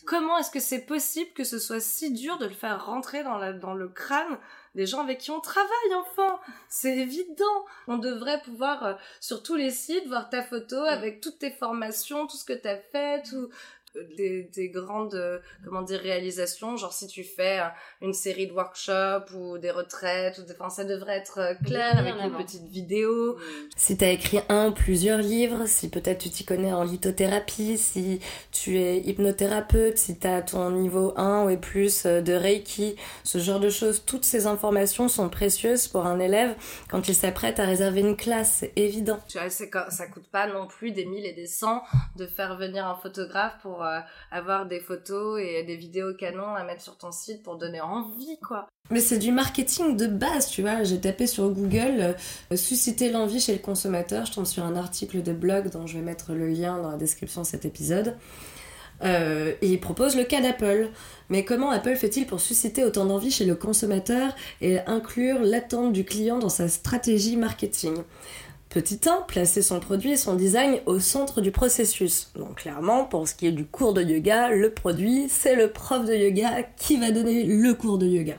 Comment 0.04 0.38
est-ce 0.38 0.52
que 0.52 0.60
c'est 0.60 0.86
possible 0.86 1.32
que 1.32 1.42
ce 1.42 1.58
soit 1.58 1.80
si 1.80 2.12
dur 2.12 2.38
de 2.38 2.46
le 2.46 2.54
faire 2.54 2.86
rentrer 2.86 3.24
dans, 3.24 3.38
la, 3.38 3.52
dans 3.52 3.74
le 3.74 3.88
crâne 3.88 4.38
des 4.76 4.86
gens 4.86 5.00
avec 5.00 5.18
qui 5.18 5.32
on 5.32 5.40
travaille, 5.40 5.94
enfin? 5.94 6.38
C'est 6.68 6.96
évident 6.96 7.64
On 7.88 7.98
devrait 7.98 8.40
pouvoir, 8.42 8.84
euh, 8.84 8.94
sur 9.20 9.42
tous 9.42 9.56
les 9.56 9.72
sites, 9.72 10.06
voir 10.06 10.30
ta 10.30 10.44
photo 10.44 10.76
avec 10.76 11.20
toutes 11.20 11.40
tes 11.40 11.50
formations, 11.50 12.28
tout 12.28 12.36
ce 12.36 12.44
que 12.44 12.52
tu 12.52 12.68
as 12.68 12.76
fait, 12.76 13.22
tout, 13.24 13.48
des, 14.16 14.68
grandes 14.68 15.14
euh, 15.14 15.38
comment 15.64 15.82
dire 15.82 16.00
réalisations. 16.00 16.76
Genre 16.76 16.92
si 16.92 17.06
tu 17.06 17.24
fais 17.24 17.60
euh, 17.60 17.68
une 18.02 18.12
série 18.12 18.46
de 18.46 18.52
workshops 18.52 19.32
ou 19.34 19.58
des 19.58 19.70
retraites 19.70 20.38
ou 20.38 20.42
enfin 20.52 20.70
ça 20.70 20.84
devrait 20.84 21.16
être 21.16 21.38
euh, 21.38 21.54
clair 21.64 21.98
avec 21.98 22.14
une 22.14 22.36
petite 22.36 22.68
vidéo. 22.68 23.36
Si 23.76 23.96
tu 23.96 24.04
as 24.04 24.10
écrit 24.10 24.40
un 24.48 24.68
ou 24.68 24.72
plusieurs 24.72 25.18
livres 25.18 25.66
si 25.66 25.88
peut-être 25.88 26.18
tu 26.18 26.30
t'y 26.30 26.44
connais 26.44 26.72
en 26.72 26.84
lithothérapie 26.84 27.78
si 27.78 28.20
tu 28.52 28.78
es 28.78 28.98
hypnothérapeute 29.00 29.98
si 29.98 30.18
tu 30.18 30.26
as 30.26 30.42
ton 30.42 30.70
niveau 30.70 31.12
1 31.16 31.50
ou 31.50 31.56
plus 31.56 32.06
de 32.06 32.32
reiki 32.32 32.96
ce 33.24 33.38
genre 33.38 33.60
de 33.60 33.70
choses 33.70 34.04
toutes 34.04 34.24
ces 34.24 34.46
informations 34.46 35.08
sont 35.08 35.28
précieuses 35.28 35.88
pour 35.88 36.06
un 36.06 36.18
élève 36.18 36.54
quand 36.88 37.08
il 37.08 37.14
s'apprête 37.14 37.58
à 37.60 37.64
réserver 37.64 38.00
une 38.00 38.16
classe 38.16 38.56
c'est 38.60 38.72
évident. 38.76 39.18
Ça 39.28 40.06
coûte 40.06 40.28
pas 40.30 40.46
non 40.46 40.66
plus 40.66 40.92
des 40.92 41.04
mille 41.04 41.26
et 41.26 41.32
des 41.32 41.46
cents 41.46 41.82
de 42.16 42.26
faire 42.26 42.56
venir 42.56 42.86
un 42.86 42.96
photographe 42.96 43.56
pour 43.62 43.85
euh, 43.86 44.00
avoir 44.30 44.66
des 44.66 44.80
photos 44.80 45.40
et 45.40 45.62
des 45.64 45.76
vidéos 45.76 46.14
canon 46.14 46.54
à 46.54 46.64
mettre 46.64 46.82
sur 46.82 46.98
ton 46.98 47.12
site 47.12 47.42
pour 47.42 47.56
donner 47.56 47.80
envie, 47.80 48.38
quoi. 48.46 48.66
Mais 48.90 49.00
c'est 49.00 49.18
du 49.18 49.32
marketing 49.32 49.96
de 49.96 50.06
base, 50.06 50.48
tu 50.48 50.62
vois. 50.62 50.84
J'ai 50.84 51.00
tapé 51.00 51.26
sur 51.26 51.48
Google 51.50 52.14
euh, 52.52 52.56
susciter 52.56 53.10
l'envie 53.10 53.40
chez 53.40 53.52
le 53.52 53.58
consommateur. 53.58 54.26
Je 54.26 54.32
tombe 54.32 54.46
sur 54.46 54.64
un 54.64 54.76
article 54.76 55.22
de 55.22 55.32
blog 55.32 55.70
dont 55.70 55.86
je 55.86 55.98
vais 55.98 56.04
mettre 56.04 56.32
le 56.32 56.48
lien 56.48 56.80
dans 56.80 56.90
la 56.90 56.96
description 56.96 57.42
de 57.42 57.46
cet 57.46 57.64
épisode. 57.64 58.16
Euh, 59.02 59.52
il 59.62 59.78
propose 59.80 60.16
le 60.16 60.24
cas 60.24 60.40
d'Apple. 60.40 60.90
Mais 61.28 61.44
comment 61.44 61.70
Apple 61.70 61.96
fait-il 61.96 62.26
pour 62.26 62.40
susciter 62.40 62.84
autant 62.84 63.04
d'envie 63.04 63.30
chez 63.30 63.44
le 63.44 63.54
consommateur 63.54 64.34
et 64.60 64.78
inclure 64.86 65.40
l'attente 65.40 65.92
du 65.92 66.04
client 66.04 66.38
dans 66.38 66.48
sa 66.48 66.68
stratégie 66.68 67.36
marketing? 67.36 67.96
Petit 68.68 69.00
1, 69.06 69.22
placer 69.22 69.62
son 69.62 69.80
produit 69.80 70.12
et 70.12 70.16
son 70.16 70.34
design 70.34 70.80
au 70.86 70.98
centre 70.98 71.40
du 71.40 71.50
processus. 71.50 72.30
Donc 72.36 72.56
clairement, 72.56 73.04
pour 73.04 73.26
ce 73.26 73.34
qui 73.34 73.46
est 73.46 73.52
du 73.52 73.64
cours 73.64 73.94
de 73.94 74.02
yoga, 74.02 74.50
le 74.50 74.70
produit, 74.70 75.28
c'est 75.28 75.54
le 75.54 75.70
prof 75.70 76.04
de 76.04 76.14
yoga 76.14 76.62
qui 76.76 76.98
va 76.98 77.10
donner 77.10 77.44
le 77.44 77.72
cours 77.74 77.98
de 77.98 78.06
yoga. 78.06 78.34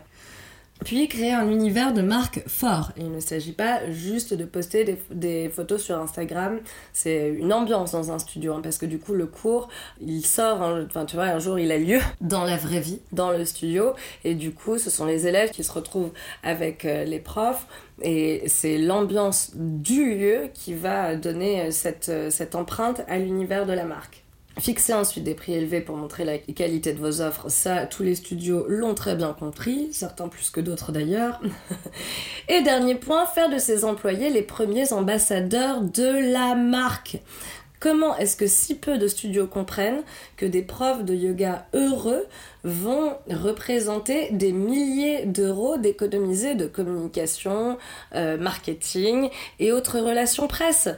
Puis 0.85 1.07
créer 1.07 1.33
un 1.33 1.49
univers 1.49 1.93
de 1.93 2.01
marque 2.01 2.43
fort. 2.47 2.91
il 2.97 3.11
ne 3.11 3.19
s'agit 3.19 3.51
pas 3.51 3.89
juste 3.91 4.33
de 4.33 4.45
poster 4.45 4.97
des, 5.11 5.49
photos 5.49 5.81
sur 5.81 5.97
Instagram, 5.97 6.59
c'est 6.93 7.29
une 7.29 7.51
ambiance 7.51 7.91
dans 7.93 8.11
un 8.11 8.19
studio, 8.19 8.53
hein, 8.53 8.61
parce 8.61 8.77
que 8.77 8.85
du 8.85 8.99
coup 8.99 9.13
le 9.13 9.25
cours, 9.25 9.69
il 9.99 10.25
sort, 10.25 10.61
enfin 10.61 11.05
tu 11.05 11.15
vois, 11.15 11.25
un 11.25 11.39
jour 11.39 11.57
il 11.57 11.71
a 11.71 11.77
lieu 11.77 11.99
dans 12.21 12.43
la 12.43 12.57
vraie 12.57 12.79
vie, 12.79 12.99
dans 13.11 13.31
le 13.31 13.43
studio, 13.45 13.93
et 14.23 14.35
du 14.35 14.51
coup 14.51 14.77
ce 14.77 14.89
sont 14.89 15.05
les 15.05 15.27
élèves 15.27 15.51
qui 15.51 15.63
se 15.63 15.71
retrouvent 15.71 16.11
avec 16.43 16.85
euh, 16.85 17.05
les 17.05 17.19
profs, 17.19 17.65
et 18.01 18.43
c'est 18.47 18.77
l'ambiance 18.77 19.51
du 19.55 20.15
lieu 20.15 20.49
qui 20.53 20.73
va 20.73 21.15
donner 21.15 21.61
euh, 21.61 21.71
cette, 21.71 22.09
euh, 22.09 22.29
cette 22.29 22.55
empreinte 22.55 23.01
à 23.07 23.17
l'univers 23.17 23.65
de 23.65 23.73
la 23.73 23.85
marque. 23.85 24.23
Fixer 24.59 24.93
ensuite 24.93 25.23
des 25.23 25.35
prix 25.35 25.53
élevés 25.53 25.81
pour 25.81 25.95
montrer 25.97 26.25
la 26.25 26.39
qualité 26.39 26.91
de 26.91 26.99
vos 26.99 27.21
offres, 27.21 27.49
ça, 27.49 27.85
tous 27.85 28.01
les 28.01 28.15
studios 28.15 28.65
l'ont 28.67 28.95
très 28.95 29.15
bien 29.15 29.33
compris, 29.33 29.89
certains 29.91 30.29
plus 30.29 30.49
que 30.49 30.59
d'autres 30.59 30.91
d'ailleurs. 30.91 31.39
Et 32.49 32.61
dernier 32.61 32.95
point, 32.95 33.25
faire 33.27 33.49
de 33.49 33.59
ses 33.59 33.85
employés 33.85 34.29
les 34.31 34.41
premiers 34.41 34.93
ambassadeurs 34.93 35.81
de 35.81 36.33
la 36.33 36.55
marque. 36.55 37.19
Comment 37.79 38.17
est-ce 38.17 38.35
que 38.35 38.47
si 38.47 38.73
peu 38.73 38.97
de 38.97 39.07
studios 39.07 39.45
comprennent 39.45 40.01
que 40.35 40.47
des 40.47 40.63
profs 40.63 41.05
de 41.05 41.13
yoga 41.13 41.67
heureux 41.75 42.25
vont 42.63 43.15
représenter 43.29 44.31
des 44.31 44.51
milliers 44.51 45.25
d'euros 45.25 45.77
d'économisés 45.77 46.55
de 46.55 46.65
communication, 46.65 47.77
euh, 48.15 48.37
marketing 48.37 49.29
et 49.59 49.71
autres 49.71 49.99
relations 49.99 50.47
presse? 50.47 50.89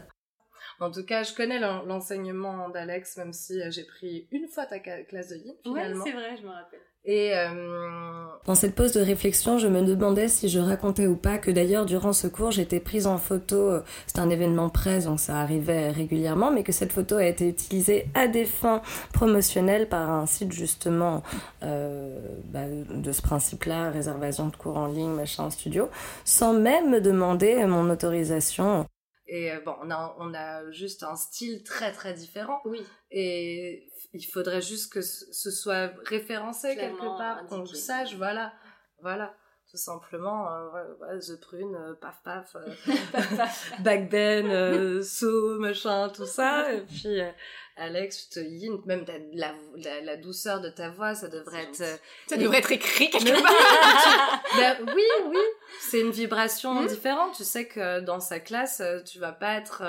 En 0.79 0.91
tout 0.91 1.03
cas, 1.05 1.23
je 1.23 1.33
connais 1.33 1.59
l'enseignement 1.59 2.69
d'Alex, 2.69 3.17
même 3.17 3.33
si 3.33 3.61
euh, 3.61 3.69
j'ai 3.71 3.83
pris 3.83 4.27
une 4.31 4.47
fois 4.47 4.65
ta 4.65 4.79
classe 4.79 5.29
de 5.29 5.35
yin, 5.37 5.53
finalement. 5.63 6.03
Oui, 6.03 6.09
c'est 6.11 6.17
vrai, 6.17 6.37
je 6.37 6.43
me 6.45 6.51
rappelle. 6.51 6.79
Et 7.05 7.31
euh, 7.33 8.25
dans 8.45 8.55
cette 8.55 8.75
pause 8.75 8.91
de 8.91 8.99
réflexion, 8.99 9.57
je 9.57 9.67
me 9.69 9.81
demandais 9.83 10.27
si 10.27 10.49
je 10.49 10.59
racontais 10.59 11.07
ou 11.07 11.15
pas 11.15 11.37
que 11.37 11.49
d'ailleurs 11.49 11.85
durant 11.85 12.11
ce 12.11 12.27
cours 12.27 12.51
j'étais 12.51 12.81
prise 12.81 13.07
en 13.07 13.17
photo. 13.17 13.55
euh, 13.55 13.81
C'était 14.05 14.19
un 14.19 14.29
événement 14.29 14.69
presse 14.69 15.05
donc 15.05 15.21
ça 15.21 15.37
arrivait 15.39 15.91
régulièrement, 15.91 16.51
mais 16.51 16.61
que 16.61 16.73
cette 16.73 16.91
photo 16.91 17.15
a 17.15 17.23
été 17.25 17.47
utilisée 17.47 18.07
à 18.15 18.27
des 18.27 18.43
fins 18.43 18.81
promotionnelles 19.13 19.87
par 19.87 20.09
un 20.09 20.25
site 20.25 20.51
justement 20.51 21.23
euh, 21.63 22.19
bah, 22.45 22.65
de 22.67 23.11
ce 23.13 23.21
principe-là, 23.21 23.91
réservation 23.91 24.47
de 24.49 24.55
cours 24.57 24.75
en 24.77 24.87
ligne, 24.87 25.11
machin 25.11 25.49
studio, 25.51 25.87
sans 26.25 26.53
même 26.53 26.89
me 26.89 26.99
demander 26.99 27.65
mon 27.65 27.89
autorisation. 27.89 28.85
Et 29.31 29.51
euh, 29.51 29.59
bon, 29.61 29.75
on 29.81 29.91
a, 29.91 30.15
on 30.17 30.33
a 30.33 30.71
juste 30.71 31.03
un 31.03 31.15
style 31.15 31.63
très 31.63 31.91
très 31.91 32.13
différent. 32.13 32.61
Oui. 32.65 32.81
Et 33.11 33.91
il 34.13 34.23
faudrait 34.23 34.61
juste 34.61 34.91
que 34.91 35.01
ce 35.01 35.51
soit 35.51 35.93
référencé 36.05 36.73
Clairement 36.73 36.97
quelque 36.97 37.17
part, 37.17 37.45
qu'on 37.45 37.59
le 37.59 37.67
sache, 37.67 38.15
voilà. 38.15 38.53
Voilà. 39.01 39.35
Tout 39.71 39.77
simplement, 39.77 40.51
euh, 40.51 40.69
ouais, 40.99 41.19
The 41.19 41.39
Prune, 41.39 41.75
euh, 41.75 41.93
paf 41.93 42.21
paf, 42.23 42.55
euh, 42.55 42.67
Back 43.83 44.09
Ben, 44.09 44.49
euh, 44.49 45.03
So, 45.03 45.59
machin, 45.59 46.09
tout 46.09 46.25
ça. 46.25 46.73
Et 46.73 46.81
puis, 46.81 47.21
euh, 47.21 47.29
Alex, 47.77 48.25
je 48.33 48.39
te 48.41 48.45
dis, 48.45 48.69
même 48.87 49.05
ta- 49.05 49.13
la, 49.33 49.53
la, 49.77 50.01
la 50.01 50.17
douceur 50.17 50.59
de 50.59 50.69
ta 50.69 50.89
voix, 50.89 51.13
ça 51.13 51.27
devrait 51.27 51.63
être... 51.65 51.81
euh, 51.81 51.95
Ça 52.27 52.35
devrait 52.37 52.57
être 52.57 52.71
écrit 52.71 53.11
quelque 53.11 53.41
part. 53.41 54.41
Ben 54.57 54.77
oui, 54.95 55.03
oui, 55.27 55.37
c'est 55.81 56.01
une 56.01 56.11
vibration 56.11 56.73
Mhm. 56.81 56.87
différente. 56.87 57.35
Tu 57.35 57.43
sais 57.43 57.67
que 57.67 57.99
dans 57.99 58.19
sa 58.19 58.39
classe, 58.39 58.81
tu 59.05 59.19
vas 59.19 59.31
pas 59.33 59.53
être. 59.53 59.83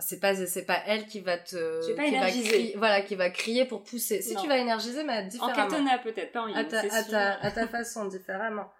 C'est 0.00 0.20
pas 0.20 0.34
c'est 0.34 0.64
pas 0.64 0.80
elle 0.86 1.06
qui 1.06 1.20
va 1.20 1.38
te 1.38 1.84
qui 1.86 1.92
va 1.94 2.06
énergiser. 2.06 2.48
crier- 2.48 2.74
voilà 2.76 3.00
qui 3.02 3.14
va 3.14 3.30
crier 3.30 3.64
pour 3.64 3.82
pousser. 3.82 4.20
Si 4.22 4.34
Non. 4.34 4.42
tu 4.42 4.48
vas 4.48 4.58
énergiser 4.58 5.02
mais 5.04 5.18
En 5.18 5.26
différemment 5.26 5.68
katana 5.68 5.98
peut-être, 5.98 6.32
pas 6.32 6.42
en 6.42 6.54
à 6.54 6.60
yin, 6.62 6.68
ta, 6.68 6.80
à, 6.80 7.02
ta, 7.04 7.32
à 7.40 7.50
ta 7.50 7.66
façon 7.68 8.04
différemment. 8.06 8.70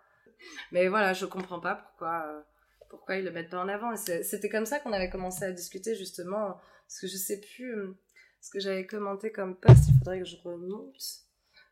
Mais 0.73 0.89
voilà 0.89 1.13
je 1.13 1.27
comprends 1.27 1.61
pas 1.61 1.75
pourquoi 1.75 2.25
euh, 2.29 2.41
pourquoi 2.91 3.17
ils 3.17 3.25
le 3.25 3.31
mettent 3.31 3.51
pas 3.51 3.59
en 3.61 3.69
avant. 3.69 3.95
C'était 3.97 4.49
comme 4.49 4.67
ça 4.67 4.79
qu'on 4.81 4.93
avait 4.93 5.11
commencé 5.11 5.45
à 5.45 5.53
discuter 5.53 5.95
justement 5.95 6.57
parce 6.87 7.01
que 7.01 7.07
je 7.07 7.17
sais 7.17 7.41
plus 7.41 7.75
euh, 7.75 7.97
ce 8.41 8.51
que 8.51 8.61
j'avais 8.61 8.87
commenté 8.87 9.31
comme 9.33 9.57
post 9.57 9.85
il 9.89 9.99
faudrait 9.99 10.21
que 10.21 10.25
je 10.27 10.37
remonte. 10.45 10.95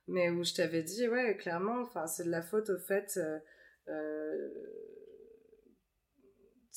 Mais 0.08 0.30
où 0.30 0.44
je 0.44 0.54
t'avais 0.54 0.82
dit 0.82 1.08
ouais 1.08 1.36
clairement 1.36 1.80
enfin 1.82 2.06
c'est 2.06 2.24
de 2.24 2.30
la 2.30 2.42
faute 2.42 2.70
au 2.70 2.78
fait 2.78 3.12
euh, 3.16 3.38
euh, 3.88 4.48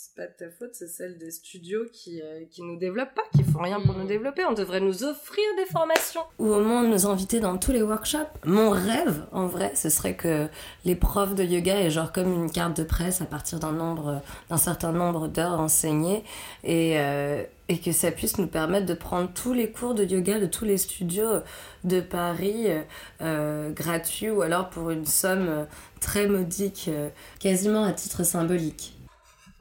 c'est 0.01 0.15
pas 0.15 0.27
de 0.27 0.33
ta 0.37 0.49
faute, 0.49 0.69
c'est 0.73 0.87
celle 0.87 1.17
des 1.17 1.29
studios 1.29 1.81
qui, 1.91 2.21
euh, 2.21 2.45
qui 2.49 2.61
nous 2.61 2.77
développent 2.77 3.13
pas, 3.15 3.23
qui 3.35 3.43
font 3.43 3.59
rien 3.61 3.81
pour 3.81 3.95
Mm. 3.95 4.01
nous 4.01 4.07
développer. 4.07 4.45
On 4.45 4.53
devrait 4.53 4.79
nous 4.79 5.03
offrir 5.03 5.43
des 5.57 5.65
formations. 5.65 6.21
ou 6.39 6.53
au 6.53 6.61
moins 6.61 6.83
nous 6.87 7.05
inviter 7.05 7.41
dans 7.41 7.57
tous 7.57 7.73
les 7.73 7.81
workshops. 7.81 8.29
Mon 8.45 8.69
rêve, 8.69 9.25
en 9.33 9.47
vrai, 9.47 9.73
ce 9.75 9.89
serait 9.89 10.15
que 10.15 10.47
les 10.85 10.95
profs 10.95 11.35
de 11.35 11.43
yoga 11.43 11.75
aient 11.81 11.89
genre 11.89 12.13
comme 12.13 12.31
une 12.31 12.49
carte 12.49 12.77
de 12.77 12.83
presse 12.83 13.21
à 13.21 13.25
partir 13.25 13.59
d'un 13.59 13.73
nombre, 13.73 14.21
d'un 14.49 14.57
certain 14.57 14.93
nombre 14.93 15.27
d'heures 15.27 15.59
enseignées 15.59 16.23
et, 16.63 16.97
euh, 16.99 17.43
et 17.67 17.79
que 17.79 17.91
ça 17.91 18.11
puisse 18.11 18.37
nous 18.37 18.47
permettre 18.47 18.85
de 18.85 18.93
prendre 18.93 19.29
tous 19.33 19.53
les 19.53 19.69
cours 19.69 19.95
de 19.95 20.05
yoga 20.05 20.39
de 20.39 20.45
tous 20.45 20.63
les 20.65 20.77
studios 20.77 21.41
de 21.83 21.99
Paris 21.99 22.67
euh, 22.71 22.81
euh, 23.21 23.69
gratuits 23.71 24.29
ou 24.29 24.41
alors 24.43 24.69
pour 24.69 24.91
une 24.91 25.05
somme 25.05 25.47
euh, 25.49 25.65
très 25.99 26.27
modique, 26.27 26.85
euh, 26.87 27.09
quasiment 27.41 27.83
à 27.83 27.91
titre 27.91 28.23
symbolique. 28.23 28.95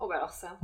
Oh 0.00 0.06
bah 0.08 0.16
alors 0.16 0.30
ça. 0.30 0.58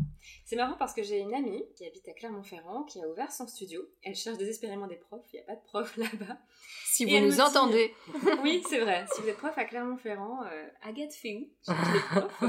C'est 0.44 0.54
marrant 0.56 0.76
parce 0.78 0.94
que 0.94 1.02
j'ai 1.02 1.18
une 1.18 1.34
amie 1.34 1.64
qui 1.76 1.84
habite 1.86 2.08
à 2.08 2.12
Clermont-Ferrand 2.12 2.84
qui 2.84 3.02
a 3.02 3.08
ouvert 3.08 3.32
son 3.32 3.46
studio. 3.48 3.82
Elle 4.02 4.14
cherche 4.14 4.38
désespérément 4.38 4.86
des 4.86 4.96
profs, 4.96 5.26
il 5.32 5.36
n'y 5.36 5.42
a 5.42 5.46
pas 5.46 5.56
de 5.56 5.62
profs 5.64 5.96
là-bas. 5.96 6.38
Si 6.86 7.02
Et 7.02 7.06
vous 7.20 7.26
nous 7.26 7.32
dit- 7.32 7.40
entendez. 7.40 7.92
Oui, 8.42 8.62
c'est 8.68 8.78
vrai. 8.78 9.04
Si 9.12 9.22
vous 9.22 9.28
êtes 9.28 9.36
prof 9.38 9.56
à 9.56 9.64
Clermont-Ferrand, 9.64 10.44
euh, 10.44 10.66
Agathe 10.82 11.12
fait 11.14 11.34
où 11.34 11.48
Cherche 11.66 11.92
des 11.92 11.98
profs. 12.00 12.42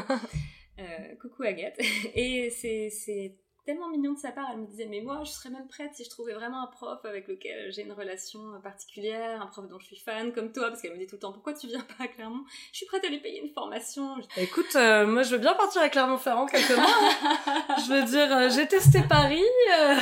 Euh, 0.77 1.15
coucou 1.21 1.43
Agathe. 1.43 1.79
Et 2.15 2.49
c'est 2.51 3.35
tellement 3.65 3.89
mignon 3.89 4.13
de 4.13 4.17
sa 4.19 4.31
part. 4.31 4.47
Elle 4.53 4.59
me 4.61 4.67
disait, 4.67 4.85
mais 4.85 5.01
moi, 5.01 5.21
je 5.23 5.31
serais 5.31 5.49
même 5.49 5.67
prête 5.67 5.91
si 5.93 6.03
je 6.03 6.09
trouvais 6.09 6.33
vraiment 6.33 6.63
un 6.63 6.67
prof 6.67 7.03
avec 7.03 7.27
lequel 7.27 7.71
j'ai 7.71 7.81
une 7.83 7.91
relation 7.93 8.39
particulière, 8.61 9.41
un 9.41 9.47
prof 9.47 9.67
dont 9.67 9.79
je 9.79 9.85
suis 9.85 9.97
fan, 9.99 10.31
comme 10.33 10.51
toi, 10.51 10.69
parce 10.69 10.81
qu'elle 10.81 10.93
me 10.93 10.97
dit 10.99 11.07
tout 11.07 11.15
le 11.15 11.19
temps, 11.21 11.33
pourquoi 11.33 11.53
tu 11.53 11.67
viens 11.67 11.81
pas 11.97 12.03
à 12.05 12.07
Clermont? 12.07 12.43
Je 12.71 12.77
suis 12.77 12.85
prête 12.85 13.03
à 13.03 13.09
lui 13.09 13.19
payer 13.19 13.41
une 13.41 13.49
formation. 13.53 14.15
Écoute, 14.37 14.75
euh, 14.75 15.05
moi 15.07 15.23
je 15.23 15.31
veux 15.31 15.39
bien 15.39 15.53
partir 15.55 15.81
à 15.81 15.89
Clermont-Ferrand 15.89 16.45
quelque 16.45 16.73
mois. 16.75 17.77
je 17.85 17.93
veux 17.93 18.03
dire, 18.05 18.31
euh, 18.35 18.49
j'ai 18.49 18.67
testé 18.67 19.01
Paris. 19.09 19.43
euh. 19.79 19.95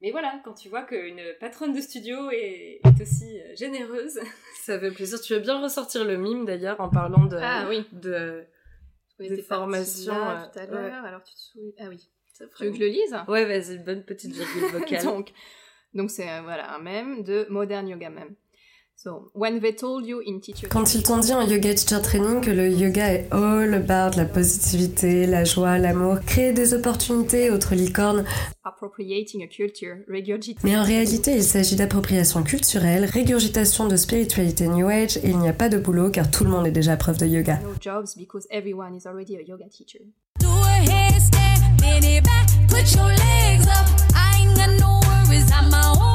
Mais 0.00 0.10
voilà, 0.10 0.40
quand 0.44 0.54
tu 0.54 0.68
vois 0.68 0.82
qu'une 0.82 1.20
patronne 1.40 1.72
de 1.74 1.80
studio 1.80 2.30
est, 2.30 2.80
est 2.84 3.00
aussi 3.00 3.40
euh, 3.40 3.54
généreuse, 3.54 4.18
Ça 4.62 4.78
fait 4.78 4.90
plaisir. 4.92 5.20
Tu 5.20 5.34
veux 5.34 5.40
bien 5.40 5.60
ressortir 5.60 6.04
le 6.04 6.16
mime 6.16 6.44
d'ailleurs 6.44 6.80
en 6.80 6.88
parlant 6.88 7.24
de, 7.26 7.36
Ah 7.36 7.66
oui. 7.68 7.84
de, 7.92 8.44
On 9.18 9.24
Des 9.24 9.42
formations, 9.42 10.14
là 10.14 10.44
euh, 10.44 10.46
tout 10.52 10.58
à 10.58 10.62
ouais. 10.62 10.88
l'heure. 10.90 11.04
Alors 11.04 11.22
tu 11.24 11.34
te 11.34 11.38
souviens 11.40 11.72
Ah 11.80 11.84
oui. 11.88 12.08
C'est 12.32 12.44
Tu 12.56 12.64
veux 12.64 12.70
que 12.70 12.76
je 12.76 12.80
le 12.80 12.88
lise? 12.88 13.16
Ouais, 13.28 13.44
vas-y, 13.44 13.78
bonne 13.78 14.04
petite 14.04 14.32
virgule 14.34 14.64
vocale. 14.80 15.04
donc, 15.04 15.32
donc 15.94 16.10
c'est 16.10 16.28
euh, 16.28 16.40
voilà 16.42 16.74
un 16.74 16.78
mème 16.78 17.22
de 17.22 17.46
Modern 17.50 17.86
Yoga 17.88 18.10
Meme. 18.10 18.34
So, 18.94 19.30
when 19.34 19.58
they 19.60 19.74
told 19.74 20.06
you 20.06 20.20
in 20.24 20.38
teacher 20.38 20.68
Quand 20.68 20.94
ils 20.94 21.02
t'ont 21.02 21.18
dit 21.18 21.32
en 21.32 21.40
yoga 21.42 21.74
teacher 21.74 22.00
training 22.02 22.40
que 22.40 22.50
le 22.52 22.68
yoga 22.68 23.12
est 23.12 23.26
all 23.32 23.74
about 23.74 24.16
la 24.16 24.24
positivité, 24.26 25.26
la 25.26 25.42
joie, 25.44 25.76
l'amour, 25.78 26.20
créer 26.24 26.52
des 26.52 26.72
opportunités, 26.72 27.50
autres 27.50 27.74
licornes, 27.74 28.24
appropriating 28.62 29.42
a 29.42 29.48
culture, 29.48 29.96
regurgitating 30.08 30.60
mais 30.62 30.76
en 30.78 30.84
réalité 30.84 31.32
il 31.34 31.42
s'agit 31.42 31.74
d'appropriation 31.74 32.44
culturelle, 32.44 33.04
régurgitation 33.06 33.88
de 33.88 33.96
spiritualité 33.96 34.68
New 34.68 34.88
Age 34.88 35.16
et 35.16 35.30
il 35.30 35.38
n'y 35.38 35.48
a 35.48 35.52
pas 35.54 35.68
de 35.68 35.78
boulot 35.78 36.10
car 36.10 36.30
tout 36.30 36.44
le 36.44 36.50
monde 36.50 36.66
est 36.68 36.70
déjà 36.72 36.96
prof 36.96 37.18
de 37.18 37.26
yoga. 37.26 37.58
no 37.64 37.72
jobs 37.80 38.14
because 38.16 38.46
everyone 38.50 38.94
is 38.94 39.04
already 39.06 39.36
a 39.36 39.42
yoga 39.42 39.64
teacher. 39.68 40.04
Do 40.38 40.46
a 40.48 41.51
it 41.84 42.24
back, 42.24 42.46
put 42.68 42.94
your 42.94 43.06
legs 43.06 43.66
up. 43.68 43.86
I 44.14 44.38
ain't 44.40 44.56
got 44.56 44.70
no 44.78 45.00
worries, 45.06 45.50
I'm 45.50 45.70
my 45.70 45.82
own 46.00 46.11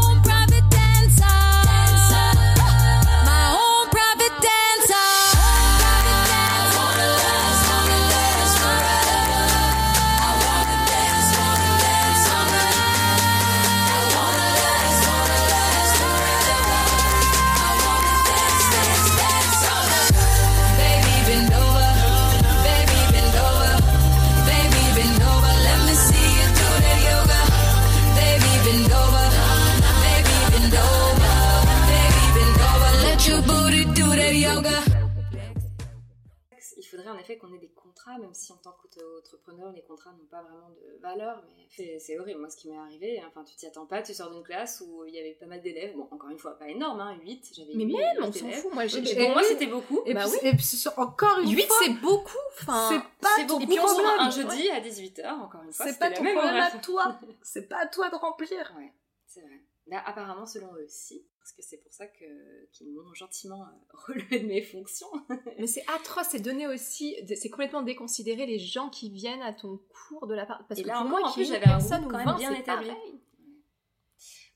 effet 37.27 37.37
qu'on 37.37 37.53
ait 37.53 37.57
des 37.59 37.69
contrats, 37.69 38.17
même 38.19 38.33
si 38.33 38.51
en 38.53 38.57
tant 38.57 38.71
qu'entrepreneur, 38.71 39.71
les 39.73 39.81
contrats 39.81 40.11
n'ont 40.11 40.25
pas 40.29 40.41
vraiment 40.41 40.69
de 40.69 40.99
valeur, 41.01 41.43
mais 41.47 41.99
c'est- 41.99 42.17
horrible. 42.19 42.39
Moi, 42.39 42.49
ce 42.49 42.57
qui 42.57 42.69
m'est 42.69 42.77
arrivé, 42.77 43.21
enfin, 43.27 43.43
tu 43.43 43.55
t'y 43.55 43.65
attends 43.67 43.85
pas, 43.85 44.01
tu 44.01 44.13
sors 44.13 44.31
d'une 44.31 44.43
classe 44.43 44.81
où 44.85 45.03
il 45.05 45.13
y 45.13 45.19
avait 45.19 45.33
pas 45.33 45.45
mal 45.45 45.61
d'élèves, 45.61 45.95
bon, 45.95 46.07
encore 46.11 46.29
une 46.29 46.39
fois, 46.39 46.57
pas 46.57 46.67
énorme, 46.69 46.99
hein, 47.01 47.17
8, 47.21 47.51
j'avais 47.53 47.73
Mais 47.75 47.83
huit- 47.83 47.95
même, 47.97 48.17
huit 48.17 48.23
on 48.23 48.31
s'en 48.31 48.49
fout. 48.51 48.73
Moi, 48.73 48.87
j'ai 48.87 49.01
Pour 49.15 49.29
moi, 49.31 49.43
c'était 49.43 49.67
beaucoup. 49.67 50.01
Et, 50.05 50.13
Bah 50.13 50.21
puis, 50.23 50.31
oui. 50.41 50.49
et 50.49 50.51
puis 50.53 50.63
sur- 50.65 50.97
encore 50.97 51.39
une 51.39 51.51
8 51.51 51.63
fois, 51.67 51.75
c'est 51.83 51.93
beaucoup. 51.95 52.37
Enfin, 52.61 52.89
c'est 52.91 53.21
pas 53.21 53.29
C'est 53.35 53.47
ton. 53.47 53.59
Et 53.59 53.67
puis 53.67 53.79
on 53.79 53.87
sort 53.87 54.05
un 54.19 54.29
jeudi 54.31 54.69
à 54.69 54.79
18h, 54.79 55.41
encore 55.41 55.63
une 55.63 55.73
fois. 55.73 55.85
C'est 55.85 55.99
pas 55.99 56.11
ton 56.11 56.23
même 56.23 56.37
problème 56.37 56.55
à 56.63 56.71
toi. 56.79 57.19
C'est 57.43 57.67
pas 57.67 57.79
à 57.79 57.87
toi 57.87 58.09
de 58.09 58.15
remplir. 58.15 58.73
Ouais, 58.77 58.93
c'est 59.25 59.41
vrai. 59.41 59.61
Là, 59.87 60.03
apparemment, 60.05 60.45
selon 60.45 60.73
eux, 60.75 60.85
si. 60.87 61.25
Parce 61.47 61.55
que 61.55 61.61
c'est 61.63 61.77
pour 61.77 61.93
ça 61.93 62.07
que- 62.07 62.65
qu'ils 62.73 62.91
m'ont 62.93 63.13
gentiment 63.13 63.63
euh, 63.63 63.67
relevé 64.07 64.39
de 64.41 64.47
mes 64.47 64.61
fonctions. 64.61 65.07
Mais 65.57 65.65
c'est 65.67 65.85
atroce, 65.87 66.27
c'est 66.31 66.41
donné 66.41 66.67
aussi, 66.67 67.15
c'est 67.37 67.49
complètement 67.49 67.83
déconsidéré 67.83 68.45
les 68.45 68.59
gens 68.59 68.89
qui 68.89 69.09
viennent 69.09 69.41
à 69.41 69.53
ton 69.53 69.79
cours 70.09 70.27
de 70.27 70.33
la 70.35 70.45
part. 70.45 70.67
Parce 70.67 70.81
Et 70.81 70.83
que 70.83 70.89
là 70.89 70.97
pour 70.99 71.05
moi, 71.09 71.21
en 71.25 71.31
plus, 71.31 71.45
j'avais 71.45 71.65
un 71.67 71.77
groupe 71.77 72.05
ou 72.05 72.09
quand 72.09 72.17
même 72.17 72.25
20, 72.27 72.37
bien 72.37 72.53
établi. 72.53 72.87
pareil. 72.89 73.21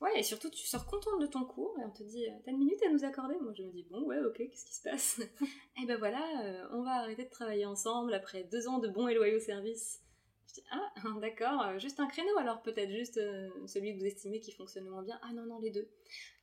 Ouais, 0.02 0.18
et 0.18 0.22
surtout, 0.22 0.50
tu 0.50 0.66
sors 0.66 0.84
contente 0.84 1.18
de 1.20 1.26
ton 1.26 1.44
cours 1.44 1.78
et 1.80 1.84
on 1.84 1.90
te 1.92 2.02
dit 2.02 2.26
euh, 2.26 2.32
T'as 2.44 2.50
une 2.50 2.58
minute 2.58 2.82
à 2.86 2.90
nous 2.90 3.04
accorder? 3.04 3.36
Moi, 3.40 3.52
je 3.56 3.62
me 3.62 3.70
dis 3.70 3.84
Bon, 3.90 4.02
ouais, 4.02 4.18
ok, 4.18 4.36
qu'est-ce 4.36 4.66
qui 4.66 4.74
se 4.74 4.82
passe? 4.82 5.20
Et 5.82 5.86
ben 5.86 5.96
voilà, 5.96 6.20
euh, 6.44 6.66
on 6.72 6.82
va 6.82 6.90
arrêter 6.96 7.24
de 7.24 7.30
travailler 7.30 7.64
ensemble 7.64 8.12
après 8.12 8.44
deux 8.44 8.68
ans 8.68 8.80
de 8.80 8.88
bons 8.88 9.08
et 9.08 9.14
loyaux 9.14 9.40
services. 9.40 10.00
Je 10.54 10.60
dis 10.60 10.66
Ah, 10.70 10.92
d'accord, 11.20 11.62
euh, 11.62 11.78
juste 11.78 11.98
un 12.00 12.06
créneau 12.06 12.36
alors, 12.38 12.62
peut-être 12.62 12.90
juste 12.90 13.16
euh, 13.18 13.48
celui 13.66 13.94
que 13.94 13.98
vous 14.00 14.06
estimez 14.06 14.40
qui 14.40 14.52
fonctionne 14.52 14.84
le 14.84 14.90
moins 14.90 15.02
bien. 15.02 15.18
Ah 15.22 15.32
non, 15.32 15.46
non, 15.46 15.58
les 15.60 15.70
deux. 15.70 15.88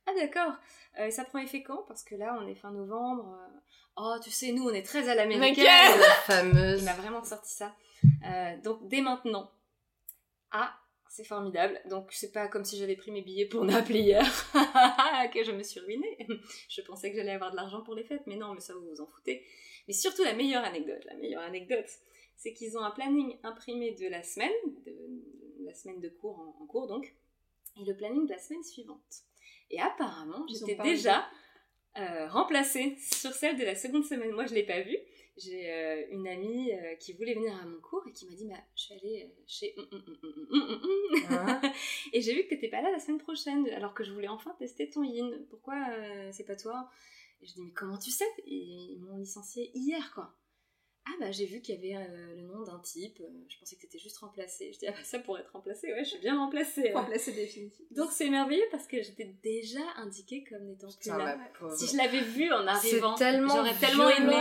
Ah 0.06 0.12
d'accord, 0.18 0.54
Euh, 0.98 1.06
et 1.06 1.10
ça 1.10 1.24
prend 1.24 1.38
effet 1.38 1.62
quand? 1.62 1.84
Parce 1.86 2.02
que 2.02 2.14
là, 2.14 2.36
on 2.40 2.46
est 2.48 2.54
fin 2.54 2.72
novembre. 2.72 3.38
Oh, 3.96 4.16
tu 4.22 4.30
sais, 4.30 4.52
nous, 4.52 4.64
on 4.64 4.72
est 4.72 4.82
très 4.82 5.08
à 5.08 5.14
l'américaine. 5.14 5.64
La 5.66 6.14
fameuse. 6.24 6.80
Il 6.80 6.84
m'a 6.84 6.94
vraiment 6.94 7.22
sorti 7.22 7.52
ça. 7.54 7.74
Euh, 8.26 8.56
donc 8.62 8.88
dès 8.88 9.02
maintenant, 9.02 9.50
à 10.50 10.74
C'est 11.08 11.24
formidable. 11.24 11.80
Donc 11.90 12.08
c'est 12.12 12.32
pas 12.32 12.48
comme 12.48 12.64
si 12.64 12.78
j'avais 12.78 12.96
pris 12.96 13.10
mes 13.10 13.20
billets 13.22 13.46
pour 13.46 13.64
Naples 13.64 13.94
hier 13.96 14.24
que 15.34 15.44
je 15.44 15.52
me 15.52 15.62
suis 15.62 15.80
ruinée. 15.80 16.26
Je 16.68 16.80
pensais 16.82 17.10
que 17.10 17.16
j'allais 17.16 17.32
avoir 17.32 17.50
de 17.50 17.56
l'argent 17.56 17.82
pour 17.82 17.94
les 17.94 18.04
fêtes, 18.04 18.22
mais 18.26 18.36
non, 18.36 18.54
mais 18.54 18.60
ça 18.60 18.72
vous 18.74 18.88
vous 18.88 19.00
en 19.00 19.06
foutez. 19.06 19.44
Mais 19.86 19.92
surtout 19.94 20.24
la 20.24 20.34
meilleure 20.34 20.64
anecdote, 20.64 21.04
la 21.04 21.14
meilleure 21.16 21.42
anecdote, 21.42 21.88
c'est 22.40 22.54
qu'ils 22.54 22.78
ont 22.78 22.82
un 22.82 22.90
planning 22.90 23.36
imprimé 23.42 23.92
de 23.92 24.08
la 24.08 24.22
semaine, 24.22 24.50
de, 24.86 24.90
de 25.60 25.66
la 25.66 25.74
semaine 25.74 26.00
de 26.00 26.08
cours 26.08 26.38
en, 26.38 26.62
en 26.62 26.66
cours 26.66 26.86
donc, 26.86 27.14
et 27.78 27.84
le 27.84 27.94
planning 27.94 28.24
de 28.24 28.32
la 28.32 28.38
semaine 28.38 28.64
suivante. 28.64 29.24
Et 29.70 29.78
apparemment, 29.78 30.46
j'étais 30.48 30.74
déjà 30.82 31.28
euh, 31.98 32.28
remplacée 32.28 32.96
sur 32.98 33.32
celle 33.32 33.58
de 33.58 33.64
la 33.64 33.74
seconde 33.74 34.04
semaine. 34.04 34.32
Moi, 34.32 34.46
je 34.46 34.54
l'ai 34.54 34.64
pas 34.64 34.80
vue. 34.80 34.96
J'ai 35.36 35.70
euh, 35.70 36.06
une 36.10 36.26
amie 36.26 36.72
euh, 36.72 36.94
qui 36.96 37.12
voulait 37.12 37.34
venir 37.34 37.54
à 37.54 37.66
mon 37.66 37.78
cours 37.80 38.06
et 38.08 38.12
qui 38.12 38.26
m'a 38.26 38.34
dit 38.34 38.46
bah, 38.46 38.56
Je 38.74 38.82
suis 38.82 38.94
allée 38.94 39.30
chez. 39.46 39.74
Ah. 41.28 41.60
et 42.14 42.22
j'ai 42.22 42.34
vu 42.34 42.44
que 42.44 42.48
t'étais 42.48 42.68
pas 42.68 42.80
là 42.80 42.90
la 42.90 42.98
semaine 42.98 43.20
prochaine, 43.20 43.68
alors 43.68 43.92
que 43.92 44.02
je 44.02 44.12
voulais 44.12 44.28
enfin 44.28 44.54
tester 44.58 44.88
ton 44.88 45.02
yin. 45.02 45.46
Pourquoi 45.50 45.76
euh, 45.90 46.30
c'est 46.32 46.44
pas 46.46 46.56
toi? 46.56 46.90
Et 47.42 47.46
je 47.46 47.52
dis 47.52 47.62
Mais 47.62 47.72
comment 47.72 47.98
tu 47.98 48.10
sais? 48.10 48.24
Et 48.46 48.54
Ils 48.54 49.00
m'ont 49.02 49.18
licencié 49.18 49.70
hier, 49.74 50.10
quoi. 50.14 50.34
Ah 51.06 51.12
bah 51.18 51.30
j'ai 51.32 51.46
vu 51.46 51.60
qu'il 51.60 51.74
y 51.74 51.78
avait 51.78 52.04
euh, 52.04 52.36
le 52.36 52.42
nom 52.42 52.62
d'un 52.62 52.78
type, 52.78 53.20
euh, 53.20 53.44
je 53.48 53.58
pensais 53.58 53.76
que 53.76 53.80
t'étais 53.80 53.98
juste 53.98 54.18
remplacé. 54.18 54.70
Je 54.72 54.78
dis 54.78 54.86
ah 54.86 54.92
bah 54.92 55.02
ça 55.02 55.18
pourrait 55.18 55.40
être 55.40 55.52
remplacé, 55.52 55.92
ouais 55.92 56.04
je 56.04 56.10
suis 56.10 56.18
bien 56.18 56.38
remplacée. 56.38 56.92
Remplacé 56.92 57.32
définitif. 57.32 57.86
Donc 57.92 58.10
c'est 58.12 58.28
merveilleux 58.28 58.66
parce 58.70 58.86
que 58.86 59.02
j'étais 59.02 59.34
déjà 59.42 59.80
indiquée 59.96 60.44
comme 60.44 60.64
n'étant 60.66 60.88
plus 60.88 61.08
là. 61.08 61.38
Si 61.74 61.86
je 61.86 61.96
l'avais 61.96 62.20
vu 62.20 62.52
en 62.52 62.66
arrivant, 62.66 63.14
tellement 63.14 63.54
j'aurais 63.54 63.74
tellement 63.74 64.10
aimé. 64.10 64.36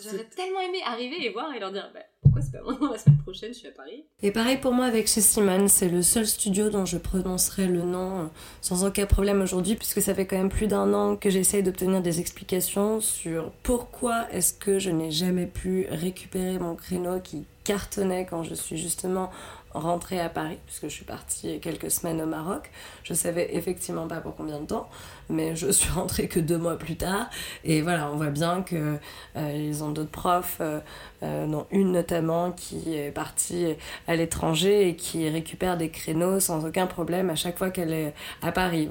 J'aurais 0.00 0.28
tellement 0.28 0.60
aimé 0.60 0.80
arriver 0.84 1.24
et 1.24 1.30
voir 1.30 1.54
et 1.54 1.58
leur 1.58 1.72
dire 1.72 1.90
bah, 1.94 2.04
c'est 2.40 2.56
la 2.92 2.98
semaine 2.98 3.18
prochaine, 3.18 3.52
je 3.52 3.58
suis 3.58 3.68
à 3.68 3.72
Paris. 3.72 4.04
Et 4.22 4.30
pareil 4.30 4.58
pour 4.58 4.72
moi 4.72 4.86
avec 4.86 5.08
chez 5.08 5.20
Simon, 5.20 5.68
c'est 5.68 5.88
le 5.88 6.02
seul 6.02 6.26
studio 6.26 6.70
dont 6.70 6.84
je 6.84 6.98
prononcerai 6.98 7.66
le 7.66 7.82
nom 7.82 8.20
euh, 8.20 8.26
sans 8.60 8.84
aucun 8.84 9.06
problème 9.06 9.42
aujourd'hui, 9.42 9.74
puisque 9.74 10.00
ça 10.00 10.14
fait 10.14 10.26
quand 10.26 10.36
même 10.36 10.48
plus 10.48 10.66
d'un 10.66 10.92
an 10.94 11.16
que 11.16 11.30
j'essaye 11.30 11.62
d'obtenir 11.62 12.02
des 12.02 12.20
explications 12.20 13.00
sur 13.00 13.52
pourquoi 13.62 14.26
est-ce 14.32 14.52
que 14.52 14.78
je 14.78 14.90
n'ai 14.90 15.10
jamais 15.10 15.46
pu 15.46 15.86
récupérer 15.90 16.58
mon 16.58 16.74
créneau 16.74 17.20
qui 17.20 17.44
cartonnait 17.64 18.26
quand 18.26 18.44
je 18.44 18.54
suis 18.54 18.76
justement 18.76 19.30
rentrée 19.78 20.20
à 20.20 20.28
Paris, 20.28 20.58
puisque 20.66 20.84
je 20.84 20.94
suis 20.94 21.04
partie 21.04 21.60
quelques 21.60 21.90
semaines 21.90 22.20
au 22.20 22.26
Maroc. 22.26 22.70
Je 23.02 23.14
savais 23.14 23.54
effectivement 23.54 24.06
pas 24.06 24.16
pour 24.16 24.34
combien 24.34 24.60
de 24.60 24.66
temps, 24.66 24.88
mais 25.28 25.56
je 25.56 25.70
suis 25.70 25.90
rentrée 25.90 26.28
que 26.28 26.40
deux 26.40 26.58
mois 26.58 26.76
plus 26.76 26.96
tard. 26.96 27.28
Et 27.64 27.82
voilà, 27.82 28.10
on 28.10 28.16
voit 28.16 28.30
bien 28.30 28.62
que 28.62 28.98
euh, 29.36 29.52
ils 29.54 29.82
ont 29.84 29.90
d'autres 29.90 30.10
profs, 30.10 30.58
euh, 30.60 30.80
euh, 31.22 31.46
dont 31.46 31.66
une 31.70 31.92
notamment 31.92 32.52
qui 32.52 32.94
est 32.94 33.10
partie 33.10 33.74
à 34.06 34.16
l'étranger 34.16 34.88
et 34.88 34.96
qui 34.96 35.28
récupère 35.28 35.76
des 35.76 35.90
créneaux 35.90 36.40
sans 36.40 36.64
aucun 36.66 36.86
problème 36.86 37.30
à 37.30 37.36
chaque 37.36 37.58
fois 37.58 37.70
qu'elle 37.70 37.92
est 37.92 38.14
à 38.42 38.52
Paris. 38.52 38.88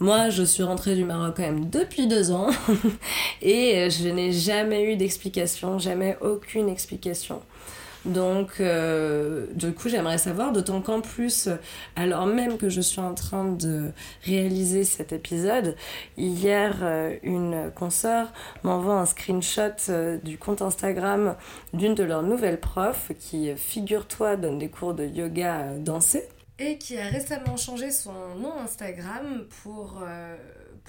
Moi, 0.00 0.30
je 0.30 0.42
suis 0.42 0.62
rentrée 0.62 0.94
du 0.94 1.04
Maroc 1.04 1.34
quand 1.36 1.42
même 1.42 1.68
depuis 1.68 2.06
deux 2.06 2.30
ans 2.30 2.48
et 3.42 3.88
je 3.90 4.08
n'ai 4.08 4.32
jamais 4.32 4.92
eu 4.92 4.96
d'explication, 4.96 5.78
jamais 5.78 6.16
aucune 6.20 6.68
explication. 6.68 7.42
Donc, 8.06 8.60
euh, 8.60 9.46
du 9.54 9.72
coup, 9.72 9.88
j'aimerais 9.88 10.18
savoir, 10.18 10.52
d'autant 10.52 10.80
qu'en 10.80 11.00
plus, 11.00 11.48
alors 11.96 12.26
même 12.26 12.56
que 12.56 12.68
je 12.68 12.80
suis 12.80 13.00
en 13.00 13.14
train 13.14 13.44
de 13.44 13.90
réaliser 14.22 14.84
cet 14.84 15.12
épisode, 15.12 15.76
hier, 16.16 16.78
euh, 16.82 17.16
une 17.22 17.70
consoeur 17.74 18.32
m'envoie 18.62 18.94
un 18.94 19.06
screenshot 19.06 19.62
euh, 19.88 20.18
du 20.18 20.38
compte 20.38 20.62
Instagram 20.62 21.34
d'une 21.72 21.94
de 21.94 22.04
leurs 22.04 22.22
nouvelles 22.22 22.60
profs 22.60 23.10
qui, 23.18 23.54
figure-toi, 23.56 24.36
donne 24.36 24.58
des 24.58 24.68
cours 24.68 24.94
de 24.94 25.04
yoga 25.04 25.74
dansé. 25.78 26.28
Et 26.58 26.78
qui 26.78 26.96
a 26.98 27.08
récemment 27.08 27.56
changé 27.56 27.90
son 27.90 28.12
nom 28.38 28.52
Instagram 28.58 29.44
pour, 29.62 30.00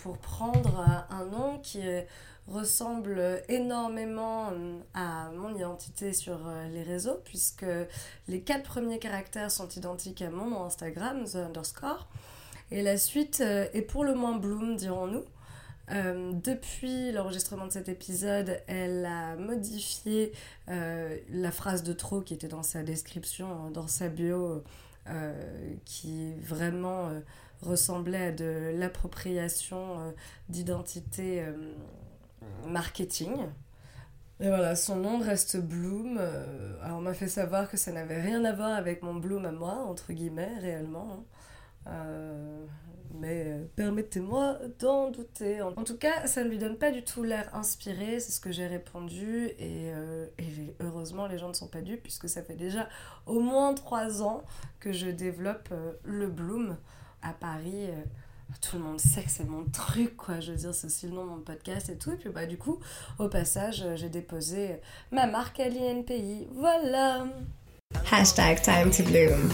pour 0.02 0.18
prendre 0.18 0.86
un 1.10 1.26
nom 1.26 1.60
qui 1.60 1.82
euh, 1.84 2.02
ressemble 2.48 3.42
énormément 3.50 4.50
euh, 4.52 4.80
à 4.94 5.30
mon 5.32 5.54
identité 5.54 6.14
sur 6.14 6.48
euh, 6.48 6.68
les 6.70 6.84
réseaux, 6.84 7.20
puisque 7.26 7.66
les 8.28 8.42
quatre 8.42 8.64
premiers 8.64 9.00
caractères 9.00 9.52
sont 9.52 9.68
identiques 9.70 10.22
à 10.22 10.30
mon 10.30 10.64
Instagram, 10.64 11.26
the 11.26 11.36
underscore. 11.36 12.08
Et 12.72 12.82
la 12.82 12.98
suite 12.98 13.42
euh, 13.42 13.68
est 13.74 13.82
pour 13.82 14.04
le 14.04 14.14
moins 14.14 14.38
bloom, 14.38 14.76
dirons-nous. 14.76 15.24
Depuis 15.90 17.14
l'enregistrement 17.14 17.66
de 17.66 17.72
cet 17.72 17.88
épisode, 17.88 18.62
elle 18.68 19.06
a 19.06 19.38
modifié 19.38 20.34
la 20.68 21.50
phrase 21.50 21.82
de 21.84 21.94
trop 21.94 22.20
qui 22.20 22.34
était 22.34 22.50
dans 22.50 22.62
sa 22.62 22.84
description, 22.84 23.72
dans 23.72 23.88
sa 23.88 24.10
bio, 24.10 24.66
qui 25.86 26.34
vraiment 26.42 27.10
ressemblait 27.62 28.26
à 28.26 28.32
de 28.34 28.74
l'appropriation 28.76 30.14
d'identité 30.50 31.46
marketing. 32.68 33.36
Et 34.40 34.48
voilà, 34.48 34.76
son 34.76 34.98
nom 34.98 35.20
reste 35.20 35.58
Bloom. 35.58 36.18
Euh, 36.20 36.76
alors 36.84 37.00
on 37.00 37.02
m'a 37.02 37.14
fait 37.14 37.28
savoir 37.28 37.70
que 37.70 37.78
ça 37.78 37.92
n'avait 37.92 38.22
rien 38.22 38.46
à 38.46 38.54
voir 38.54 38.74
avec 38.74 39.02
mon 39.02 39.16
Bloom 39.16 39.46
à 39.46 39.52
moi, 39.52 39.74
entre 39.88 40.14
guillemets, 40.14 40.58
réellement. 40.60 41.08
hein. 41.12 41.24
Euh, 41.88 42.66
mais 43.20 43.46
euh, 43.48 43.66
permettez-moi 43.76 44.60
d'en 44.80 45.10
douter. 45.10 45.62
En 45.62 45.72
tout 45.72 45.98
cas, 45.98 46.28
ça 46.28 46.44
ne 46.44 46.50
lui 46.50 46.58
donne 46.60 46.78
pas 46.78 46.92
du 46.92 47.04
tout 47.04 47.24
l'air 47.24 47.50
inspiré, 47.56 48.20
c'est 48.20 48.32
ce 48.32 48.40
que 48.40 48.52
j'ai 48.52 48.68
répondu. 48.68 49.46
Et, 49.58 49.92
euh, 49.94 50.28
et 50.38 50.76
heureusement, 50.82 51.26
les 51.26 51.38
gens 51.38 51.48
ne 51.48 51.54
sont 51.54 51.70
pas 51.70 51.82
dupes, 51.82 52.04
puisque 52.04 52.30
ça 52.30 52.44
fait 52.44 52.56
déjà 52.56 52.90
au 53.26 53.40
moins 53.40 53.74
trois 53.74 54.22
ans 54.22 54.44
que 54.80 54.92
je 54.92 55.08
développe 55.08 55.70
euh, 55.72 55.94
le 56.04 56.28
Bloom 56.28 56.78
à 57.24 57.34
Paris. 57.34 57.88
Tout 58.62 58.78
le 58.78 58.84
monde 58.84 59.00
sait 59.00 59.24
que 59.24 59.30
c'est 59.30 59.48
mon 59.48 59.66
truc, 59.66 60.16
quoi. 60.16 60.40
Je 60.40 60.52
veux 60.52 60.58
dire, 60.58 60.74
c'est 60.74 60.88
aussi 60.88 61.08
le 61.08 61.14
nom 61.14 61.26
de 61.26 61.30
mon 61.30 61.40
podcast 61.40 61.90
et 61.90 61.98
tout. 61.98 62.12
Et 62.12 62.16
puis, 62.16 62.30
bah, 62.30 62.46
du 62.46 62.58
coup, 62.58 62.80
au 63.20 63.28
passage, 63.28 63.84
euh, 63.84 63.96
j'ai 63.96 64.10
déposé 64.10 64.82
ma 65.12 65.28
marque 65.28 65.60
à 65.60 65.70
l'INPI. 65.70 66.48
Voilà! 66.54 67.26
Hashtag 68.12 68.62
time 68.62 68.92
to 68.92 69.04
bloom. 69.04 69.50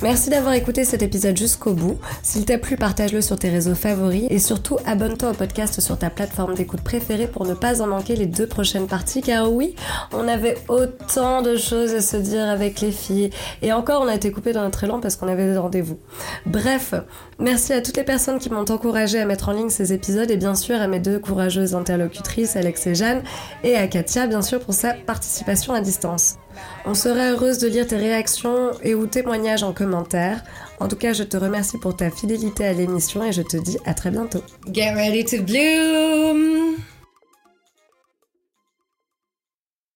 Merci 0.00 0.30
d'avoir 0.30 0.54
écouté 0.54 0.84
cet 0.84 1.02
épisode 1.02 1.36
jusqu'au 1.36 1.72
bout. 1.72 1.98
S'il 2.22 2.44
t'a 2.44 2.56
plu, 2.56 2.76
partage-le 2.76 3.20
sur 3.20 3.36
tes 3.36 3.48
réseaux 3.48 3.74
favoris 3.74 4.28
et 4.30 4.38
surtout 4.38 4.76
abonne-toi 4.86 5.30
au 5.30 5.34
podcast 5.34 5.80
sur 5.80 5.98
ta 5.98 6.08
plateforme 6.08 6.54
d'écoute 6.54 6.82
préférée 6.82 7.26
pour 7.26 7.44
ne 7.44 7.54
pas 7.54 7.82
en 7.82 7.88
manquer 7.88 8.14
les 8.14 8.26
deux 8.26 8.46
prochaines 8.46 8.86
parties 8.86 9.22
car 9.22 9.52
oui, 9.52 9.74
on 10.12 10.28
avait 10.28 10.56
autant 10.68 11.42
de 11.42 11.56
choses 11.56 11.94
à 11.94 12.00
se 12.00 12.16
dire 12.16 12.44
avec 12.44 12.80
les 12.80 12.92
filles 12.92 13.30
et 13.60 13.72
encore 13.72 14.00
on 14.00 14.06
a 14.06 14.14
été 14.14 14.30
coupé 14.30 14.52
dans 14.52 14.62
notre 14.62 14.84
élan 14.84 15.00
parce 15.00 15.16
qu'on 15.16 15.26
avait 15.26 15.50
des 15.50 15.58
rendez-vous. 15.58 15.98
Bref, 16.46 16.94
merci 17.38 17.72
à 17.72 17.80
toutes 17.80 17.96
les 17.96 18.04
personnes 18.04 18.38
qui 18.38 18.50
m'ont 18.50 18.70
encouragé 18.70 19.18
à 19.18 19.24
mettre 19.26 19.48
en 19.48 19.52
ligne 19.52 19.70
ces 19.70 19.92
épisodes 19.92 20.30
et 20.30 20.36
bien 20.36 20.54
sûr 20.54 20.80
à 20.80 20.86
mes 20.86 21.00
deux 21.00 21.18
courageuses 21.18 21.74
interlocutrices 21.74 22.56
Alex 22.56 22.86
et 22.86 22.94
Jeanne 22.94 23.22
et 23.64 23.76
à 23.76 23.86
Katia 23.86 24.26
bien 24.26 24.42
sûr 24.42 24.60
pour 24.60 24.74
sa 24.74 24.94
participation 24.94 25.72
à 25.72 25.80
distance. 25.80 26.36
On 26.84 26.94
serait 26.94 27.30
heureuse 27.30 27.58
de 27.58 27.68
lire 27.68 27.86
tes 27.86 27.96
réactions 27.96 28.72
et 28.82 28.94
ou 28.94 29.06
témoignages 29.06 29.62
en 29.62 29.72
commentaire. 29.72 30.42
En 30.80 30.88
tout 30.88 30.96
cas, 30.96 31.12
je 31.12 31.22
te 31.22 31.36
remercie 31.36 31.78
pour 31.78 31.96
ta 31.96 32.10
fidélité 32.10 32.66
à 32.66 32.72
l'émission 32.72 33.24
et 33.24 33.32
je 33.32 33.42
te 33.42 33.56
dis 33.56 33.78
à 33.84 33.94
très 33.94 34.10
bientôt. 34.10 34.42
Get 34.72 34.94
ready 34.94 35.24
to 35.24 35.42
bloom! 35.42 36.76